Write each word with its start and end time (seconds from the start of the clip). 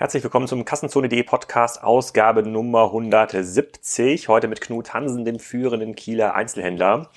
Herzlich 0.00 0.22
willkommen 0.22 0.48
zum 0.48 0.64
Kassenzone.de 0.64 1.22
Podcast, 1.24 1.84
Ausgabe 1.84 2.42
Nummer 2.42 2.84
170. 2.84 4.28
Heute 4.28 4.48
mit 4.48 4.62
Knut 4.62 4.94
Hansen, 4.94 5.26
dem 5.26 5.38
führenden 5.38 5.94
Kieler 5.94 6.34
Einzelhändler. 6.34 7.10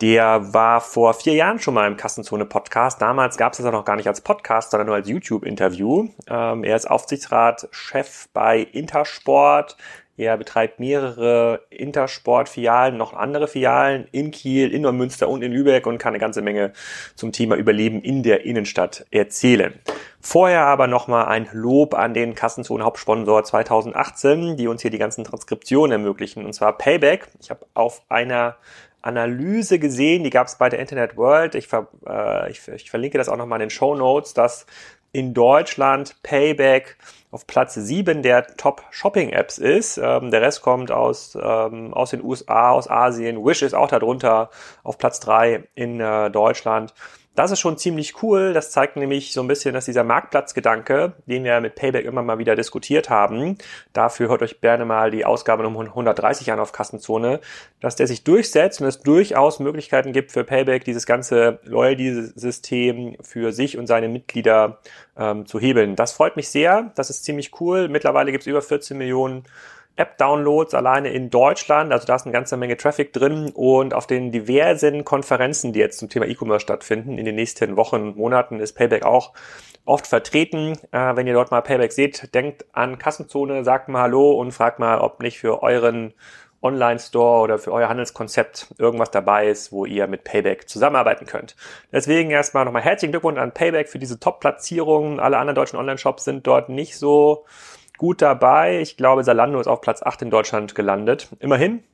Der 0.00 0.54
war 0.54 0.80
vor 0.80 1.14
vier 1.14 1.34
Jahren 1.34 1.58
schon 1.58 1.74
mal 1.74 1.88
im 1.88 1.96
Kassenzone 1.96 2.46
Podcast. 2.46 3.02
Damals 3.02 3.38
gab 3.38 3.54
es 3.54 3.56
das 3.56 3.66
ja 3.66 3.72
noch 3.72 3.84
gar 3.84 3.96
nicht 3.96 4.06
als 4.06 4.20
Podcast, 4.20 4.70
sondern 4.70 4.86
nur 4.86 4.94
als 4.94 5.08
YouTube-Interview. 5.08 6.10
Ähm, 6.28 6.62
er 6.62 6.76
ist 6.76 6.88
Aufsichtsratschef 6.88 8.28
bei 8.32 8.60
Intersport, 8.60 9.76
er 10.16 10.36
betreibt 10.36 10.78
mehrere 10.78 11.62
Intersport-Filialen, 11.70 12.96
noch 12.96 13.14
andere 13.14 13.48
Filialen 13.48 14.06
in 14.12 14.30
Kiel, 14.30 14.72
in 14.72 14.82
Neumünster 14.82 15.28
und 15.28 15.42
in 15.42 15.52
Lübeck 15.52 15.86
und 15.86 15.98
kann 15.98 16.10
eine 16.10 16.18
ganze 16.18 16.42
Menge 16.42 16.72
zum 17.14 17.32
Thema 17.32 17.56
Überleben 17.56 18.02
in 18.02 18.22
der 18.22 18.44
Innenstadt 18.44 19.06
erzählen. 19.10 19.72
Vorher 20.20 20.66
aber 20.66 20.86
nochmal 20.86 21.26
ein 21.26 21.48
Lob 21.52 21.94
an 21.94 22.14
den 22.14 22.34
Kassenzone-Hauptsponsor 22.34 23.42
2018, 23.44 24.56
die 24.56 24.68
uns 24.68 24.82
hier 24.82 24.90
die 24.90 24.98
ganzen 24.98 25.24
Transkriptionen 25.24 25.92
ermöglichen, 25.92 26.44
und 26.44 26.52
zwar 26.52 26.76
Payback. 26.76 27.28
Ich 27.40 27.50
habe 27.50 27.66
auf 27.74 28.02
einer 28.08 28.56
Analyse 29.02 29.78
gesehen, 29.78 30.22
die 30.22 30.30
gab 30.30 30.46
es 30.46 30.56
bei 30.56 30.68
der 30.68 30.78
Internet 30.78 31.16
World. 31.16 31.56
Ich, 31.56 31.66
ver, 31.66 31.88
äh, 32.06 32.50
ich, 32.50 32.66
ich 32.68 32.88
verlinke 32.88 33.18
das 33.18 33.28
auch 33.28 33.36
nochmal 33.36 33.56
in 33.60 33.68
den 33.68 33.70
Show 33.70 33.96
Notes, 33.96 34.32
dass 34.32 34.66
in 35.12 35.34
Deutschland 35.34 36.16
Payback 36.22 36.96
auf 37.30 37.46
Platz 37.46 37.74
7 37.74 38.22
der 38.22 38.46
Top-Shopping-Apps 38.56 39.58
ist. 39.58 39.98
Ähm, 39.98 40.30
der 40.30 40.42
Rest 40.42 40.62
kommt 40.62 40.90
aus, 40.90 41.36
ähm, 41.40 41.94
aus 41.94 42.10
den 42.10 42.22
USA, 42.22 42.70
aus 42.70 42.88
Asien. 42.88 43.44
Wish 43.44 43.62
ist 43.62 43.74
auch 43.74 43.88
darunter 43.88 44.50
auf 44.82 44.98
Platz 44.98 45.20
3 45.20 45.64
in 45.74 46.00
äh, 46.00 46.30
Deutschland. 46.30 46.94
Das 47.34 47.50
ist 47.50 47.60
schon 47.60 47.78
ziemlich 47.78 48.22
cool. 48.22 48.52
Das 48.52 48.70
zeigt 48.70 48.96
nämlich 48.96 49.32
so 49.32 49.40
ein 49.40 49.48
bisschen, 49.48 49.72
dass 49.72 49.86
dieser 49.86 50.04
Marktplatzgedanke, 50.04 51.14
den 51.26 51.44
wir 51.44 51.60
mit 51.62 51.76
Payback 51.76 52.04
immer 52.04 52.22
mal 52.22 52.38
wieder 52.38 52.56
diskutiert 52.56 53.08
haben, 53.08 53.56
dafür 53.94 54.28
hört 54.28 54.42
euch 54.42 54.60
gerne 54.60 54.84
mal 54.84 55.10
die 55.10 55.24
Ausgabe 55.24 55.62
Nummer 55.62 55.80
130 55.80 56.52
an 56.52 56.60
auf 56.60 56.72
Kassenzone, 56.72 57.40
dass 57.80 57.96
der 57.96 58.06
sich 58.06 58.22
durchsetzt 58.24 58.82
und 58.82 58.86
es 58.86 59.00
durchaus 59.00 59.60
Möglichkeiten 59.60 60.12
gibt 60.12 60.30
für 60.30 60.44
Payback, 60.44 60.84
dieses 60.84 61.06
ganze 61.06 61.58
Loyalty-System 61.64 63.16
für 63.22 63.52
sich 63.52 63.78
und 63.78 63.86
seine 63.86 64.08
Mitglieder 64.08 64.80
ähm, 65.16 65.46
zu 65.46 65.58
hebeln. 65.58 65.96
Das 65.96 66.12
freut 66.12 66.36
mich 66.36 66.50
sehr. 66.50 66.92
Das 66.96 67.08
ist 67.08 67.24
ziemlich 67.24 67.58
cool. 67.60 67.88
Mittlerweile 67.88 68.30
gibt 68.30 68.42
es 68.42 68.46
über 68.46 68.60
14 68.60 68.98
Millionen 68.98 69.44
App-Downloads 69.96 70.74
alleine 70.74 71.10
in 71.10 71.30
Deutschland. 71.30 71.92
Also 71.92 72.06
da 72.06 72.16
ist 72.16 72.24
eine 72.24 72.32
ganze 72.32 72.56
Menge 72.56 72.76
Traffic 72.76 73.12
drin 73.12 73.50
und 73.54 73.94
auf 73.94 74.06
den 74.06 74.32
diversen 74.32 75.04
Konferenzen, 75.04 75.72
die 75.72 75.80
jetzt 75.80 75.98
zum 75.98 76.08
Thema 76.08 76.26
E-Commerce 76.26 76.62
stattfinden, 76.62 77.18
in 77.18 77.24
den 77.24 77.34
nächsten 77.34 77.76
Wochen 77.76 77.96
und 77.96 78.16
Monaten 78.16 78.60
ist 78.60 78.74
Payback 78.74 79.04
auch 79.04 79.32
oft 79.84 80.06
vertreten. 80.06 80.78
Äh, 80.92 81.16
wenn 81.16 81.26
ihr 81.26 81.34
dort 81.34 81.50
mal 81.50 81.60
Payback 81.60 81.92
seht, 81.92 82.34
denkt 82.34 82.64
an 82.72 82.98
Kassenzone, 82.98 83.64
sagt 83.64 83.88
mal 83.88 84.02
Hallo 84.02 84.32
und 84.32 84.52
fragt 84.52 84.78
mal, 84.78 84.98
ob 84.98 85.20
nicht 85.20 85.38
für 85.38 85.62
euren 85.62 86.14
Online-Store 86.62 87.42
oder 87.42 87.58
für 87.58 87.72
euer 87.72 87.88
Handelskonzept 87.88 88.74
irgendwas 88.78 89.10
dabei 89.10 89.48
ist, 89.48 89.72
wo 89.72 89.84
ihr 89.84 90.06
mit 90.06 90.24
Payback 90.24 90.68
zusammenarbeiten 90.68 91.26
könnt. 91.26 91.56
Deswegen 91.90 92.30
erstmal 92.30 92.64
nochmal 92.64 92.82
herzlichen 92.82 93.10
Glückwunsch 93.12 93.38
an 93.38 93.52
Payback 93.52 93.88
für 93.88 93.98
diese 93.98 94.20
Top-Platzierung. 94.20 95.18
Alle 95.18 95.38
anderen 95.38 95.56
deutschen 95.56 95.78
Online-Shops 95.78 96.24
sind 96.24 96.46
dort 96.46 96.68
nicht 96.68 96.96
so 96.96 97.44
gut 98.02 98.20
dabei. 98.20 98.80
Ich 98.80 98.96
glaube, 98.96 99.22
Salando 99.22 99.60
ist 99.60 99.68
auf 99.68 99.80
Platz 99.80 100.02
8 100.02 100.22
in 100.22 100.30
Deutschland 100.30 100.74
gelandet. 100.74 101.28
Immerhin. 101.38 101.84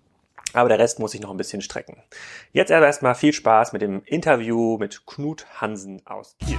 Aber 0.55 0.71
der 0.71 0.79
Rest 0.79 1.01
muss 1.01 1.11
sich 1.11 1.21
noch 1.21 1.31
ein 1.31 1.37
bisschen 1.37 1.61
strecken. 1.61 2.03
Jetzt 2.51 2.71
erstmal 2.71 3.15
viel 3.15 3.35
Spaß 3.35 3.75
mit 3.75 3.83
dem 3.83 4.01
Interview 4.07 4.79
mit 4.79 5.05
Knut 5.05 5.45
Hansen 5.61 6.01
aus 6.07 6.35
Kiel. 6.39 6.59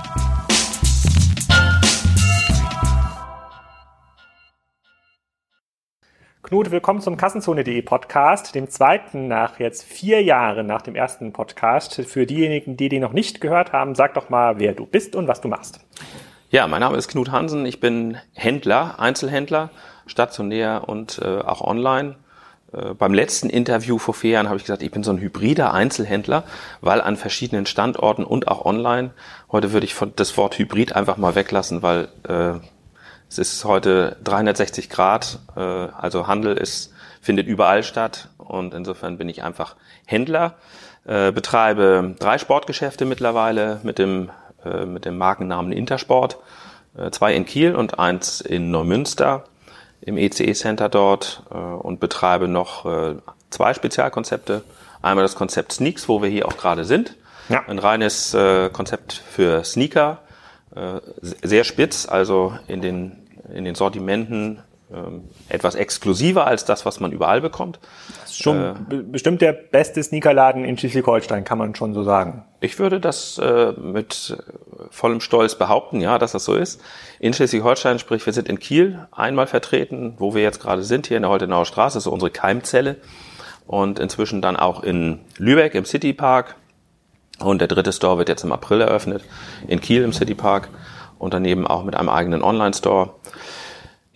Knut, 6.44 6.70
willkommen 6.70 7.02
zum 7.02 7.18
Kassenzone.de 7.18 7.82
Podcast, 7.82 8.54
dem 8.54 8.70
zweiten 8.70 9.28
nach 9.28 9.60
jetzt 9.60 9.84
vier 9.84 10.22
Jahren 10.22 10.68
nach 10.68 10.84
dem 10.84 10.94
ersten 10.94 11.34
Podcast. 11.34 11.96
Für 11.96 12.28
diejenigen, 12.28 12.78
die 12.78 12.90
den 12.90 13.02
noch 13.02 13.14
nicht 13.14 13.42
gehört 13.42 13.74
haben, 13.74 13.96
sag 13.96 14.14
doch 14.14 14.30
mal, 14.30 14.60
wer 14.60 14.74
du 14.74 14.86
bist 14.86 15.16
und 15.16 15.28
was 15.28 15.42
du 15.42 15.48
machst. 15.48 15.80
Ja, 16.52 16.66
mein 16.66 16.80
Name 16.80 16.98
ist 16.98 17.10
Knut 17.10 17.30
Hansen. 17.30 17.64
Ich 17.68 17.80
bin 17.80 18.18
Händler, 18.34 18.96
Einzelhändler, 18.98 19.70
stationär 20.08 20.90
und 20.90 21.20
äh, 21.20 21.42
auch 21.42 21.62
online. 21.62 22.16
Äh, 22.74 22.96
beim 22.96 23.14
letzten 23.14 23.52
Interview 23.52 24.00
vor 24.00 24.16
vier 24.16 24.32
Jahren 24.32 24.48
habe 24.48 24.58
ich 24.58 24.64
gesagt, 24.64 24.82
ich 24.82 24.90
bin 24.90 25.04
so 25.04 25.12
ein 25.12 25.20
hybrider 25.20 25.76
Einzelhändler, 25.76 26.44
weil 26.82 27.02
an 27.02 27.18
verschiedenen 27.18 27.68
Standorten 27.68 28.24
und 28.24 28.48
auch 28.48 28.66
online. 28.66 29.12
Heute 29.52 29.74
würde 29.74 29.86
ich 29.86 29.94
von 29.94 30.12
das 30.16 30.38
Wort 30.38 30.58
Hybrid 30.58 30.96
einfach 30.96 31.18
mal 31.18 31.36
weglassen, 31.36 31.84
weil 31.84 32.08
äh, 32.28 32.54
es 33.30 33.38
ist 33.38 33.64
heute 33.64 34.18
360 34.24 34.90
Grad, 34.90 35.38
äh, 35.56 35.60
also 35.60 36.26
Handel 36.26 36.58
ist 36.58 36.92
findet 37.22 37.46
überall 37.46 37.84
statt 37.84 38.30
und 38.40 38.74
insofern 38.74 39.20
bin 39.20 39.30
ich 39.30 39.44
einfach 39.44 39.76
Händler. 40.08 40.56
Äh, 41.06 41.32
betreibe 41.32 42.16
drei 42.18 42.40
Sportgeschäfte 42.40 43.06
mittlerweile 43.06 43.80
mit 43.84 44.00
dem 44.00 44.32
äh, 44.66 44.86
mit 44.86 45.06
dem 45.06 45.18
Markennamen 45.18 45.72
Intersport. 45.72 46.38
Äh, 46.98 47.12
zwei 47.12 47.34
in 47.34 47.46
Kiel 47.46 47.76
und 47.76 48.00
eins 48.00 48.42
in 48.42 48.72
Neumünster 48.72 49.46
im 50.02 50.18
ECE 50.18 50.54
Center 50.54 50.90
dort 50.90 51.44
äh, 51.52 51.56
und 51.56 52.00
betreibe 52.00 52.48
noch 52.48 52.86
zwei 53.50 53.74
Spezialkonzepte. 53.74 54.64
Einmal 55.02 55.24
das 55.24 55.36
Konzept 55.36 55.74
Sneaks, 55.74 56.08
wo 56.08 56.22
wir 56.22 56.30
hier 56.30 56.48
auch 56.48 56.58
gerade 56.58 56.86
sind. 56.86 57.16
Ja. 57.50 57.64
Ein 57.68 57.80
reines 57.80 58.38
Konzept 58.74 59.14
für 59.14 59.64
Sneaker, 59.64 60.20
sehr 61.22 61.64
spitz, 61.64 62.08
also 62.08 62.54
in 62.68 62.82
den, 62.82 63.28
in 63.52 63.66
den 63.66 63.74
Sortimenten 63.74 64.60
ähm, 64.92 65.30
etwas 65.50 65.76
exklusiver 65.76 66.48
als 66.48 66.66
das, 66.66 66.84
was 66.84 67.00
man 67.00 67.12
überall 67.12 67.42
bekommt. 67.42 67.80
Ist 68.40 68.46
schon 68.46 68.88
äh, 68.90 68.96
bestimmt 69.04 69.42
der 69.42 69.52
beste 69.52 70.02
Sneakerladen 70.02 70.64
in 70.64 70.78
Schleswig-Holstein, 70.78 71.44
kann 71.44 71.58
man 71.58 71.76
schon 71.76 71.94
so 71.94 72.04
sagen. 72.04 72.46
Ich 72.62 72.80
würde 72.80 73.02
das 73.02 73.38
äh, 73.38 73.74
mit 73.74 74.38
vollem 74.92 75.20
Stolz 75.20 75.56
behaupten, 75.56 76.00
ja, 76.00 76.18
dass 76.18 76.32
das 76.32 76.46
so 76.46 76.56
ist. 76.56 76.82
In 77.20 77.34
Schleswig-Holstein, 77.34 78.00
sprich, 78.00 78.26
wir 78.26 78.32
sind 78.32 78.48
in 78.48 78.58
Kiel 78.58 79.06
einmal 79.12 79.46
vertreten, 79.46 80.16
wo 80.20 80.36
wir 80.36 80.42
jetzt 80.42 80.62
gerade 80.62 80.84
sind, 80.84 81.08
hier 81.08 81.18
in 81.18 81.24
der 81.24 81.32
Holtenauer 81.32 81.66
Straße, 81.66 82.00
so 82.00 82.12
unsere 82.12 82.32
Keimzelle. 82.32 82.96
Und 83.68 84.00
inzwischen 84.00 84.42
dann 84.42 84.56
auch 84.56 84.84
in 84.84 85.20
Lübeck 85.38 85.76
im 85.76 85.84
City 85.84 86.14
Park. 86.14 86.56
Und 87.40 87.60
der 87.60 87.68
dritte 87.68 87.92
Store 87.92 88.18
wird 88.18 88.30
jetzt 88.30 88.46
im 88.46 88.54
April 88.54 88.80
eröffnet, 88.80 89.22
in 89.68 89.82
Kiel 89.82 90.04
im 90.04 90.14
City 90.14 90.34
Park. 90.34 90.70
Und 91.18 91.34
daneben 91.34 91.68
auch 91.68 91.84
mit 91.84 91.96
einem 91.96 92.08
eigenen 92.08 92.42
Online-Store. 92.42 93.16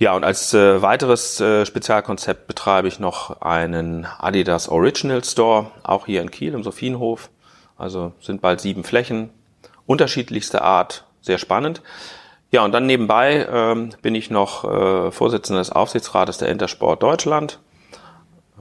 Ja, 0.04 0.18
und 0.18 0.26
als 0.26 0.54
äh, 0.54 0.82
weiteres 0.82 1.40
äh, 1.40 1.66
Spezialkonzept 1.66 2.46
betreibe 2.46 2.90
ich 2.90 3.00
noch 3.00 3.40
einen 3.40 4.06
Adidas 4.06 4.68
Original 4.68 5.24
Store, 5.24 5.68
auch 5.82 6.08
hier 6.08 6.22
in 6.22 6.30
Kiel 6.30 6.56
im 6.56 6.62
Sophienhof. 6.62 7.30
Also 7.78 8.12
sind 8.20 8.42
bald 8.42 8.60
sieben 8.60 8.84
Flächen, 8.84 9.30
unterschiedlichste 9.86 10.62
Art, 10.62 11.06
sehr 11.22 11.38
spannend. 11.38 11.82
Ja, 12.52 12.66
und 12.66 12.74
dann 12.74 12.86
nebenbei 12.86 13.48
ähm, 13.50 13.92
bin 14.02 14.14
ich 14.14 14.30
noch 14.30 14.66
äh, 14.66 15.10
Vorsitzender 15.10 15.62
des 15.62 15.72
Aufsichtsrates 15.72 16.38
der 16.38 16.50
Intersport 16.50 17.02
Deutschland 17.02 17.60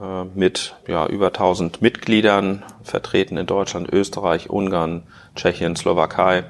äh, 0.01 0.23
mit 0.23 0.77
ja, 0.87 1.07
über 1.07 1.27
1000 1.27 1.81
Mitgliedern, 1.81 2.63
vertreten 2.83 3.35
in 3.35 3.47
Deutschland, 3.47 3.91
Österreich, 3.91 4.49
Ungarn, 4.49 5.03
Tschechien, 5.35 5.75
Slowakei. 5.75 6.45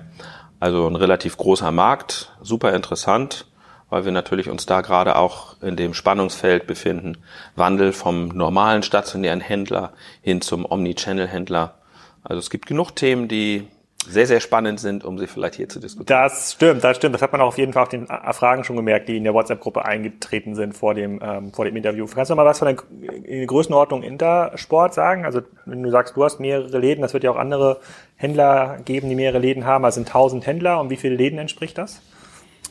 Also 0.59 0.85
ein 0.85 0.95
relativ 0.95 1.35
großer 1.35 1.71
Markt, 1.71 2.31
super 2.43 2.75
interessant 2.75 3.47
weil 3.93 4.05
wir 4.05 4.11
natürlich 4.11 4.49
uns 4.49 4.65
da 4.65 4.81
gerade 4.81 5.15
auch 5.17 5.61
in 5.61 5.75
dem 5.75 5.93
Spannungsfeld 5.93 6.65
befinden. 6.65 7.19
Wandel 7.55 7.93
vom 7.93 8.29
normalen 8.29 8.81
stationären 8.81 9.39
Händler 9.39 9.93
hin 10.23 10.41
zum 10.41 10.65
Omnichannel-Händler. 10.65 11.75
Also 12.23 12.39
es 12.39 12.49
gibt 12.49 12.65
genug 12.65 12.95
Themen, 12.95 13.27
die 13.27 13.67
sehr, 14.07 14.25
sehr 14.25 14.39
spannend 14.39 14.79
sind, 14.79 15.05
um 15.05 15.19
sie 15.19 15.27
vielleicht 15.27 15.53
hier 15.53 15.69
zu 15.69 15.79
diskutieren. 15.79 16.07
Das 16.07 16.53
stimmt, 16.53 16.83
das 16.83 16.97
stimmt. 16.97 17.13
Das 17.13 17.21
hat 17.21 17.33
man 17.33 17.41
auch 17.41 17.49
auf 17.49 17.59
jeden 17.59 17.71
Fall 17.71 17.83
auf 17.83 17.89
den 17.89 18.07
Fragen 18.07 18.63
schon 18.63 18.77
gemerkt, 18.77 19.09
die 19.09 19.17
in 19.17 19.25
der 19.25 19.35
WhatsApp-Gruppe 19.35 19.85
eingetreten 19.85 20.55
sind 20.55 20.75
vor 20.75 20.95
dem, 20.95 21.19
ähm, 21.23 21.53
vor 21.53 21.65
dem 21.65 21.75
Interview. 21.75 22.07
Kannst 22.07 22.31
du 22.31 22.35
mal 22.35 22.47
was 22.47 22.57
von 22.57 22.75
der 22.75 23.45
Größenordnung 23.45 24.01
Intersport 24.01 24.95
sagen? 24.95 25.23
Also 25.23 25.41
wenn 25.65 25.83
du 25.83 25.91
sagst, 25.91 26.15
du 26.15 26.23
hast 26.23 26.39
mehrere 26.39 26.79
Läden, 26.79 27.03
das 27.03 27.13
wird 27.13 27.23
ja 27.23 27.29
auch 27.29 27.37
andere 27.37 27.79
Händler 28.15 28.79
geben, 28.85 29.07
die 29.07 29.15
mehrere 29.15 29.37
Läden 29.37 29.65
haben. 29.65 29.85
Also 29.85 29.97
sind 29.97 30.07
1000 30.07 30.47
Händler. 30.47 30.79
Und 30.79 30.89
wie 30.89 30.97
viele 30.97 31.15
Läden 31.15 31.37
entspricht 31.37 31.77
das? 31.77 32.01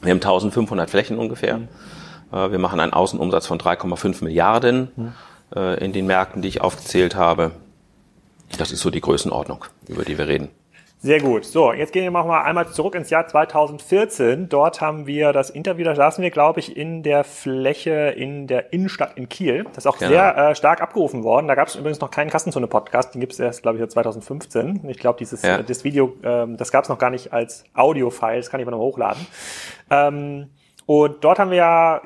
Wir 0.02 0.10
haben 0.10 0.18
1500 0.18 0.90
Flächen 0.90 1.18
ungefähr. 1.18 1.58
Mhm. 1.58 1.68
Wir 2.30 2.58
machen 2.58 2.80
einen 2.80 2.94
Außenumsatz 2.94 3.46
von 3.46 3.58
3,5 3.58 4.24
Milliarden 4.24 4.90
mhm. 4.96 5.12
Äh, 5.54 5.84
in 5.84 5.92
den 5.92 6.06
Märkten, 6.06 6.42
die 6.42 6.48
ich 6.48 6.60
aufgezählt 6.60 7.14
habe. 7.14 7.52
Das 8.56 8.72
ist 8.72 8.80
so 8.80 8.90
die 8.90 9.00
Größenordnung, 9.00 9.64
über 9.86 10.04
die 10.04 10.16
wir 10.18 10.28
reden. 10.28 10.48
Sehr 11.04 11.18
gut. 11.18 11.44
So, 11.44 11.72
jetzt 11.72 11.92
gehen 11.92 12.04
wir 12.04 12.10
mal 12.12 12.42
einmal 12.42 12.68
zurück 12.68 12.94
ins 12.94 13.10
Jahr 13.10 13.26
2014. 13.26 14.48
Dort 14.48 14.80
haben 14.80 15.08
wir 15.08 15.32
das 15.32 15.50
Interview, 15.50 15.84
da 15.84 15.96
saßen 15.96 16.22
wir, 16.22 16.30
glaube 16.30 16.60
ich, 16.60 16.76
in 16.76 17.02
der 17.02 17.24
Fläche 17.24 18.14
in 18.16 18.46
der 18.46 18.72
Innenstadt 18.72 19.16
in 19.16 19.28
Kiel. 19.28 19.64
Das 19.64 19.78
ist 19.78 19.86
auch 19.88 19.98
genau. 19.98 20.12
sehr 20.12 20.36
äh, 20.36 20.54
stark 20.54 20.80
abgerufen 20.80 21.24
worden. 21.24 21.48
Da 21.48 21.56
gab 21.56 21.66
es 21.66 21.74
übrigens 21.74 21.98
noch 21.98 22.12
keinen 22.12 22.30
Kassenzone-Podcast, 22.30 23.14
den 23.14 23.20
gibt 23.20 23.32
es 23.32 23.40
erst, 23.40 23.62
glaube 23.62 23.78
ich, 23.78 23.80
seit 23.80 23.90
2015. 23.90 24.88
Ich 24.88 24.98
glaube, 24.98 25.18
dieses 25.18 25.42
ja. 25.42 25.60
das 25.60 25.82
Video, 25.82 26.14
ähm, 26.22 26.56
das 26.56 26.70
gab 26.70 26.84
es 26.84 26.88
noch 26.88 26.98
gar 26.98 27.10
nicht 27.10 27.32
als 27.32 27.64
Audio-File, 27.74 28.36
das 28.36 28.48
kann 28.48 28.60
ich 28.60 28.64
aber 28.64 28.76
noch 28.76 28.82
hochladen. 28.84 29.26
Ähm, 29.90 30.50
Und 30.86 31.24
dort 31.24 31.40
haben 31.40 31.50
wir 31.50 31.58
ja 31.58 32.02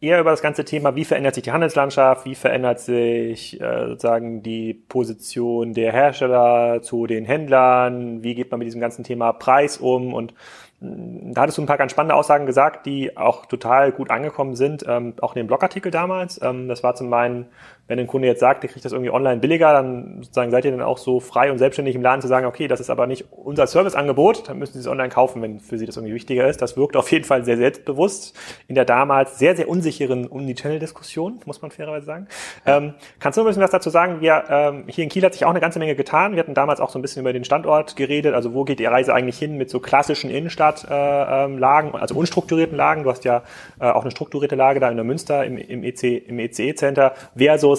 eher 0.00 0.20
über 0.20 0.30
das 0.30 0.42
ganze 0.42 0.64
Thema, 0.64 0.94
wie 0.94 1.04
verändert 1.04 1.34
sich 1.34 1.44
die 1.44 1.52
Handelslandschaft, 1.52 2.24
wie 2.24 2.34
verändert 2.34 2.80
sich 2.80 3.60
äh, 3.60 3.88
sozusagen 3.88 4.42
die 4.42 4.74
Position 4.74 5.74
der 5.74 5.92
Hersteller 5.92 6.82
zu 6.82 7.06
den 7.06 7.24
Händlern, 7.24 8.22
wie 8.22 8.34
geht 8.34 8.50
man 8.50 8.58
mit 8.58 8.66
diesem 8.66 8.80
ganzen 8.80 9.04
Thema 9.04 9.32
Preis 9.32 9.78
um 9.78 10.14
und 10.14 10.34
da 10.80 11.42
hattest 11.42 11.58
du 11.58 11.62
ein 11.62 11.66
paar 11.66 11.76
ganz 11.76 11.90
spannende 11.90 12.14
Aussagen 12.14 12.46
gesagt, 12.46 12.86
die 12.86 13.16
auch 13.16 13.46
total 13.46 13.90
gut 13.90 14.10
angekommen 14.10 14.54
sind, 14.54 14.84
ähm, 14.86 15.14
auch 15.20 15.34
in 15.34 15.40
dem 15.40 15.46
Blogartikel 15.48 15.90
damals. 15.90 16.40
Ähm, 16.40 16.68
das 16.68 16.84
war 16.84 16.94
zum 16.94 17.12
einen, 17.12 17.46
wenn 17.88 17.98
ein 17.98 18.06
Kunde 18.06 18.28
jetzt 18.28 18.40
sagt, 18.40 18.62
der 18.62 18.70
kriegt 18.70 18.84
das 18.84 18.92
irgendwie 18.92 19.10
online 19.10 19.40
billiger, 19.40 19.72
dann 19.72 20.22
sozusagen 20.22 20.50
seid 20.50 20.64
ihr 20.64 20.70
dann 20.70 20.82
auch 20.82 20.98
so 20.98 21.20
frei 21.20 21.50
und 21.50 21.58
selbstständig 21.58 21.96
im 21.96 22.02
Laden 22.02 22.22
zu 22.22 22.28
sagen, 22.28 22.46
okay, 22.46 22.68
das 22.68 22.80
ist 22.80 22.90
aber 22.90 23.06
nicht 23.06 23.26
unser 23.32 23.66
Serviceangebot, 23.66 24.48
dann 24.48 24.58
müssen 24.58 24.74
Sie 24.74 24.80
es 24.80 24.86
online 24.86 25.08
kaufen, 25.08 25.42
wenn 25.42 25.60
für 25.60 25.78
Sie 25.78 25.86
das 25.86 25.96
irgendwie 25.96 26.14
wichtiger 26.14 26.48
ist. 26.48 26.62
Das 26.62 26.76
wirkt 26.76 26.96
auf 26.96 27.10
jeden 27.10 27.24
Fall 27.24 27.44
sehr 27.44 27.56
selbstbewusst 27.56 28.38
in 28.68 28.74
der 28.74 28.84
damals 28.84 29.38
sehr, 29.38 29.56
sehr 29.56 29.68
unsicheren 29.68 30.30
Omnichannel-Diskussion, 30.30 31.40
muss 31.46 31.62
man 31.62 31.70
fairerweise 31.70 32.06
sagen. 32.06 32.28
Ähm, 32.66 32.94
kannst 33.18 33.36
du 33.36 33.42
ein 33.42 33.46
bisschen 33.46 33.62
was 33.62 33.70
dazu 33.70 33.90
sagen? 33.90 34.20
Wir, 34.20 34.44
ähm, 34.48 34.84
hier 34.86 35.04
in 35.04 35.10
Kiel 35.10 35.24
hat 35.24 35.32
sich 35.32 35.44
auch 35.44 35.50
eine 35.50 35.60
ganze 35.60 35.78
Menge 35.78 35.96
getan. 35.96 36.32
Wir 36.32 36.40
hatten 36.40 36.54
damals 36.54 36.80
auch 36.80 36.90
so 36.90 36.98
ein 36.98 37.02
bisschen 37.02 37.20
über 37.20 37.32
den 37.32 37.44
Standort 37.44 37.96
geredet, 37.96 38.34
also 38.34 38.54
wo 38.54 38.64
geht 38.64 38.78
die 38.78 38.86
Reise 38.86 39.14
eigentlich 39.14 39.38
hin 39.38 39.56
mit 39.56 39.70
so 39.70 39.80
klassischen 39.80 40.30
Innenstadt 40.30 40.78
Standardlagen, 40.78 41.94
äh, 41.94 41.96
also 41.96 42.14
unstrukturierten 42.14 42.76
Lagen. 42.76 43.04
Du 43.04 43.10
hast 43.10 43.24
ja 43.24 43.42
äh, 43.80 43.84
auch 43.84 44.02
eine 44.02 44.10
strukturierte 44.10 44.56
Lage 44.56 44.80
da 44.80 44.88
in 44.90 44.96
der 44.96 45.04
Münster 45.04 45.44
im, 45.44 45.56
im, 45.56 45.82
EC, 45.84 46.28
im 46.28 46.38
ECE-Center 46.38 47.14
versus 47.36 47.77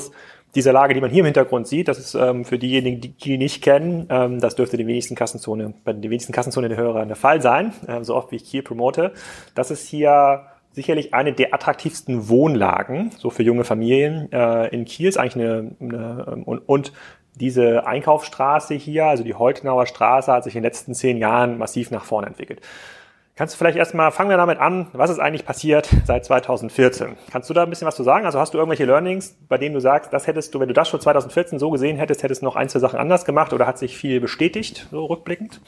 diese 0.55 0.71
Lage, 0.71 0.93
die 0.93 1.01
man 1.01 1.11
hier 1.11 1.19
im 1.19 1.25
Hintergrund 1.25 1.67
sieht, 1.67 1.87
das 1.87 1.99
ist 1.99 2.15
ähm, 2.15 2.43
für 2.43 2.57
diejenigen, 2.57 3.01
die 3.01 3.09
die 3.09 3.37
nicht 3.37 3.63
kennen, 3.63 4.07
ähm, 4.09 4.39
das 4.39 4.55
dürfte 4.55 4.77
die 4.77 4.87
wenigsten 4.87 5.15
Kassenzone, 5.15 5.73
bei 5.83 5.93
den 5.93 6.09
wenigsten 6.09 6.33
Kassenzone 6.33 6.69
der 6.69 6.77
Hörer 6.77 7.05
der 7.05 7.15
Fall 7.15 7.41
sein, 7.41 7.73
äh, 7.87 8.03
so 8.03 8.15
oft 8.15 8.31
wie 8.31 8.37
ich 8.37 8.49
hier 8.49 8.63
promote. 8.63 9.13
Das 9.53 9.69
ist 9.69 9.87
hier 9.87 10.45
sicherlich 10.71 11.13
eine 11.13 11.33
der 11.33 11.53
attraktivsten 11.53 12.29
Wohnlagen, 12.29 13.11
so 13.17 13.29
für 13.29 13.43
junge 13.43 13.63
Familien 13.63 14.31
äh, 14.31 14.67
in 14.69 14.85
Kiel, 14.85 15.09
ist 15.09 15.17
eigentlich 15.17 15.35
eine, 15.35 15.71
eine 15.79 16.43
und, 16.45 16.59
und 16.67 16.93
diese 17.35 17.85
Einkaufsstraße 17.87 18.73
hier, 18.73 19.05
also 19.05 19.23
die 19.23 19.33
Holtenauer 19.33 19.85
Straße, 19.85 20.31
hat 20.31 20.43
sich 20.43 20.55
in 20.55 20.61
den 20.61 20.67
letzten 20.67 20.93
zehn 20.93 21.17
Jahren 21.17 21.57
massiv 21.57 21.91
nach 21.91 22.05
vorne 22.05 22.27
entwickelt. 22.27 22.61
Kannst 23.39 23.55
du 23.55 23.57
vielleicht 23.57 23.77
erstmal, 23.77 24.11
fangen 24.11 24.29
wir 24.29 24.35
damit 24.35 24.59
an, 24.59 24.87
was 24.91 25.09
ist 25.09 25.19
eigentlich 25.19 25.45
passiert 25.45 25.87
seit 26.03 26.25
2014? 26.25 27.15
Kannst 27.31 27.49
du 27.49 27.53
da 27.53 27.63
ein 27.63 27.69
bisschen 27.69 27.87
was 27.87 27.95
zu 27.95 28.03
sagen? 28.03 28.25
Also 28.25 28.37
hast 28.37 28.53
du 28.53 28.57
irgendwelche 28.57 28.83
Learnings, 28.83 29.37
bei 29.47 29.57
denen 29.57 29.73
du 29.73 29.79
sagst, 29.79 30.11
das 30.11 30.27
hättest 30.27 30.53
du, 30.53 30.59
wenn 30.59 30.67
du 30.67 30.73
das 30.73 30.89
schon 30.89 30.99
2014 30.99 31.57
so 31.57 31.69
gesehen 31.69 31.95
hättest, 31.95 32.21
hättest 32.21 32.41
du 32.41 32.45
noch 32.47 32.57
ein, 32.57 32.67
zwei 32.67 32.79
Sachen 32.79 32.99
anders 32.99 33.23
gemacht 33.23 33.53
oder 33.53 33.65
hat 33.65 33.77
sich 33.77 33.95
viel 33.95 34.19
bestätigt, 34.19 34.87
so 34.91 35.05
rückblickend? 35.05 35.61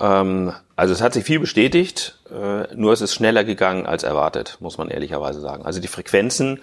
Ähm, 0.00 0.54
also 0.74 0.94
es 0.94 1.02
hat 1.02 1.12
sich 1.12 1.24
viel 1.24 1.40
bestätigt, 1.40 2.18
äh, 2.30 2.74
nur 2.74 2.94
es 2.94 3.02
ist 3.02 3.12
schneller 3.12 3.44
gegangen 3.44 3.84
als 3.84 4.02
erwartet, 4.02 4.56
muss 4.60 4.78
man 4.78 4.88
ehrlicherweise 4.88 5.42
sagen. 5.42 5.66
Also 5.66 5.78
die 5.78 5.88
Frequenzen 5.88 6.62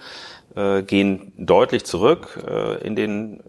äh, 0.56 0.82
gehen 0.82 1.32
deutlich 1.36 1.84
zurück 1.84 2.36
äh, 2.48 2.84
in 2.84 2.96
den 2.96 3.44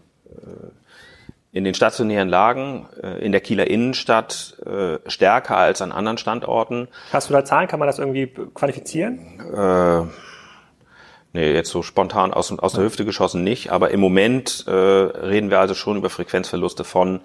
in 1.52 1.64
den 1.64 1.74
stationären 1.74 2.28
Lagen 2.28 2.88
äh, 3.02 3.24
in 3.24 3.30
der 3.30 3.42
Kieler 3.42 3.68
Innenstadt 3.68 4.56
äh, 4.64 4.98
stärker 5.08 5.58
als 5.58 5.82
an 5.82 5.92
anderen 5.92 6.16
Standorten. 6.16 6.88
Hast 7.12 7.28
du 7.28 7.34
da 7.34 7.44
Zahlen? 7.44 7.68
Kann 7.68 7.78
man 7.78 7.86
das 7.86 7.98
irgendwie 7.98 8.28
qualifizieren? 8.54 9.38
Äh, 9.54 10.31
nee, 11.32 11.52
jetzt 11.52 11.70
so 11.70 11.82
spontan 11.82 12.32
aus, 12.32 12.56
aus 12.58 12.72
der 12.74 12.84
Hüfte 12.84 13.04
geschossen 13.04 13.42
nicht. 13.42 13.70
Aber 13.70 13.90
im 13.90 14.00
Moment 14.00 14.64
äh, 14.66 14.70
reden 14.70 15.50
wir 15.50 15.60
also 15.60 15.74
schon 15.74 15.96
über 15.96 16.10
Frequenzverluste 16.10 16.84
von 16.84 17.20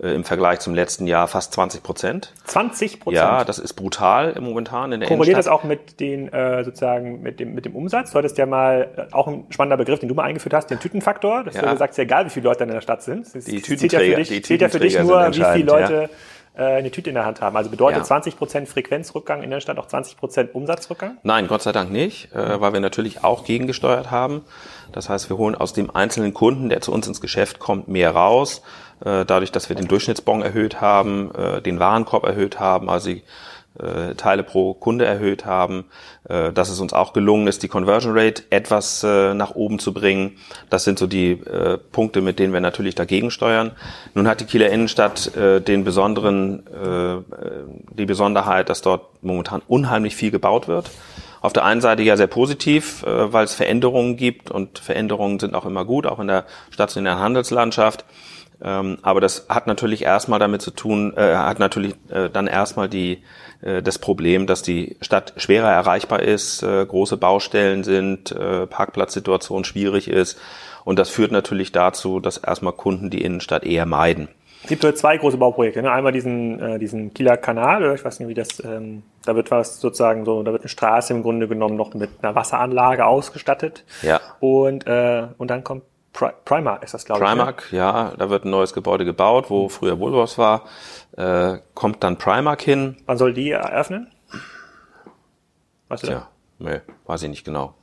äh, 0.00 0.14
im 0.14 0.24
Vergleich 0.24 0.60
zum 0.60 0.74
letzten 0.74 1.06
Jahr 1.06 1.26
fast 1.26 1.52
20 1.54 1.82
Prozent. 1.82 2.32
20 2.44 3.00
Prozent? 3.00 3.16
Ja, 3.16 3.44
das 3.44 3.58
ist 3.58 3.74
brutal 3.74 4.30
im 4.36 4.44
momentan 4.44 4.92
in 4.92 5.00
der 5.00 5.08
Korreliert 5.08 5.38
das 5.38 5.48
auch 5.48 5.64
mit 5.64 5.98
den 6.00 6.32
äh, 6.32 6.62
sozusagen 6.64 7.20
mit 7.22 7.40
dem 7.40 7.54
mit 7.54 7.64
dem 7.64 7.74
Umsatz? 7.74 8.12
Du 8.12 8.18
hattest 8.18 8.38
ja 8.38 8.46
mal 8.46 8.88
äh, 8.96 9.14
auch 9.14 9.26
ein 9.26 9.46
spannender 9.50 9.76
Begriff, 9.76 9.98
den 9.98 10.08
du 10.08 10.14
mal 10.14 10.24
eingeführt 10.24 10.54
hast, 10.54 10.68
den 10.70 10.78
Tütenfaktor. 10.78 11.44
Das 11.44 11.54
ja. 11.54 11.62
du 11.62 11.70
gesagt, 11.70 11.92
ist 11.92 11.96
ja 11.96 12.04
egal, 12.04 12.26
wie 12.26 12.30
viele 12.30 12.44
Leute 12.44 12.64
in 12.64 12.70
der 12.70 12.80
Stadt 12.80 13.02
sind. 13.02 13.26
Das 13.34 13.44
die 13.44 13.60
Tütenträger, 13.60 14.04
ja 14.04 14.10
für 14.10 14.20
dich, 14.20 14.28
die 14.28 14.42
zählt 14.42 14.60
ja 14.60 14.68
für 14.68 14.80
dich 14.80 14.98
nur, 14.98 15.28
wie 15.28 15.44
viele 15.52 15.64
Leute 15.64 15.94
ja. 16.02 16.08
Äh, 16.58 16.62
eine 16.62 16.90
Tüte 16.90 17.10
in 17.10 17.14
der 17.14 17.24
Hand 17.24 17.40
haben. 17.40 17.56
Also 17.56 17.70
bedeutet 17.70 17.98
ja. 17.98 18.04
20 18.04 18.36
Prozent 18.36 18.68
Frequenzrückgang 18.68 19.42
in 19.42 19.50
der 19.50 19.60
Stadt 19.60 19.78
auch 19.78 19.86
20 19.86 20.16
Prozent 20.16 20.54
Umsatzrückgang? 20.54 21.18
Nein, 21.22 21.46
Gott 21.46 21.62
sei 21.62 21.72
Dank 21.72 21.90
nicht, 21.90 22.32
äh, 22.34 22.60
weil 22.60 22.72
wir 22.72 22.80
natürlich 22.80 23.24
auch 23.24 23.44
gegengesteuert 23.44 24.10
haben. 24.10 24.42
Das 24.92 25.08
heißt, 25.08 25.30
wir 25.30 25.38
holen 25.38 25.54
aus 25.54 25.72
dem 25.72 25.94
einzelnen 25.94 26.34
Kunden, 26.34 26.68
der 26.68 26.80
zu 26.80 26.92
uns 26.92 27.06
ins 27.06 27.20
Geschäft 27.20 27.58
kommt, 27.58 27.88
mehr 27.88 28.10
raus 28.10 28.62
äh, 29.04 29.24
dadurch, 29.24 29.52
dass 29.52 29.68
wir 29.68 29.76
den 29.76 29.86
Durchschnittsbon 29.86 30.42
erhöht 30.42 30.80
haben, 30.80 31.30
den 31.64 31.78
Warenkorb 31.78 32.24
erhöht 32.24 32.58
haben, 32.58 32.90
also 32.90 33.10
die 33.10 33.22
äh, 33.78 34.14
Teile 34.14 34.42
pro 34.42 34.74
Kunde 34.74 35.04
erhöht 35.04 35.44
haben, 35.44 35.84
dass 36.28 36.68
es 36.68 36.78
uns 36.78 36.92
auch 36.92 37.14
gelungen 37.14 37.46
ist, 37.46 37.62
die 37.62 37.68
Conversion 37.68 38.12
Rate 38.14 38.42
etwas 38.50 39.02
nach 39.02 39.54
oben 39.54 39.78
zu 39.78 39.94
bringen. 39.94 40.36
Das 40.68 40.84
sind 40.84 40.98
so 40.98 41.06
die 41.06 41.40
Punkte, 41.90 42.20
mit 42.20 42.38
denen 42.38 42.52
wir 42.52 42.60
natürlich 42.60 42.94
dagegen 42.94 43.30
steuern. 43.30 43.70
Nun 44.12 44.28
hat 44.28 44.40
die 44.40 44.44
Kieler 44.44 44.68
Innenstadt 44.68 45.30
den 45.34 45.84
besonderen, 45.84 46.64
die 47.94 48.04
Besonderheit, 48.04 48.68
dass 48.68 48.82
dort 48.82 49.22
momentan 49.22 49.62
unheimlich 49.68 50.16
viel 50.16 50.30
gebaut 50.30 50.68
wird. 50.68 50.90
Auf 51.40 51.54
der 51.54 51.64
einen 51.64 51.80
Seite 51.80 52.02
ja 52.02 52.18
sehr 52.18 52.26
positiv, 52.26 53.04
weil 53.06 53.44
es 53.44 53.54
Veränderungen 53.54 54.18
gibt 54.18 54.50
und 54.50 54.80
Veränderungen 54.80 55.38
sind 55.38 55.54
auch 55.54 55.64
immer 55.64 55.86
gut, 55.86 56.06
auch 56.06 56.18
in 56.18 56.26
der 56.26 56.44
stationären 56.70 57.20
Handelslandschaft. 57.20 58.04
Ähm, 58.60 58.98
aber 59.02 59.20
das 59.20 59.46
hat 59.48 59.66
natürlich 59.66 60.02
erstmal 60.02 60.38
damit 60.38 60.62
zu 60.62 60.72
tun, 60.72 61.14
äh, 61.16 61.36
hat 61.36 61.58
natürlich 61.58 61.94
äh, 62.08 62.28
dann 62.28 62.48
erstmal 62.48 62.88
die 62.88 63.12
äh, 63.12 63.18
das 63.60 63.98
Problem, 63.98 64.46
dass 64.46 64.62
die 64.62 64.96
Stadt 65.00 65.34
schwerer 65.36 65.70
erreichbar 65.70 66.22
ist, 66.22 66.62
äh, 66.62 66.86
große 66.86 67.16
Baustellen 67.16 67.82
sind, 67.82 68.30
äh, 68.32 68.66
Parkplatzsituation 68.66 69.64
schwierig 69.64 70.08
ist 70.08 70.38
und 70.84 70.98
das 70.98 71.10
führt 71.10 71.32
natürlich 71.32 71.72
dazu, 71.72 72.20
dass 72.20 72.38
erstmal 72.38 72.72
Kunden 72.72 73.10
die 73.10 73.22
Innenstadt 73.22 73.64
eher 73.64 73.84
meiden. 73.84 74.28
Es 74.62 74.68
gibt 74.68 74.98
zwei 74.98 75.16
große 75.16 75.36
Bauprojekte. 75.36 75.82
Ne? 75.82 75.90
Einmal 75.90 76.12
diesen, 76.12 76.60
äh, 76.60 76.78
diesen 76.78 77.14
Kieler 77.14 77.36
Kanal, 77.36 77.82
oder 77.82 77.94
ich 77.94 78.04
weiß 78.04 78.18
nicht, 78.20 78.28
wie 78.28 78.34
das, 78.34 78.62
ähm, 78.64 79.02
da 79.24 79.36
wird 79.36 79.50
was 79.50 79.80
sozusagen 79.80 80.24
so, 80.24 80.42
da 80.42 80.52
wird 80.52 80.62
eine 80.62 80.68
Straße 80.68 81.12
im 81.12 81.22
Grunde 81.22 81.46
genommen 81.48 81.76
noch 81.76 81.94
mit 81.94 82.10
einer 82.22 82.34
Wasseranlage 82.34 83.06
ausgestattet. 83.06 83.84
Ja. 84.02 84.20
Und, 84.40 84.86
äh, 84.86 85.28
und 85.38 85.50
dann 85.50 85.62
kommt 85.62 85.84
Primark 86.44 86.82
ist 86.82 86.94
das, 86.94 87.04
glaube 87.04 87.22
ich. 87.22 87.28
Primark, 87.28 87.72
ne? 87.72 87.78
ja, 87.78 88.12
da 88.16 88.30
wird 88.30 88.44
ein 88.44 88.50
neues 88.50 88.72
Gebäude 88.72 89.04
gebaut, 89.04 89.46
wo 89.48 89.68
früher 89.68 89.98
Woolworths 89.98 90.38
war. 90.38 90.64
Äh, 91.16 91.58
kommt 91.74 92.02
dann 92.02 92.18
Primark 92.18 92.62
hin. 92.62 92.96
Wann 93.06 93.18
soll 93.18 93.32
die 93.32 93.50
eröffnen? 93.50 94.10
Weißt 95.88 96.06
du 96.06 96.10
ja, 96.10 96.28
nee, 96.58 96.80
weiß 97.06 97.22
ich 97.22 97.30
nicht 97.30 97.44
genau. 97.44 97.74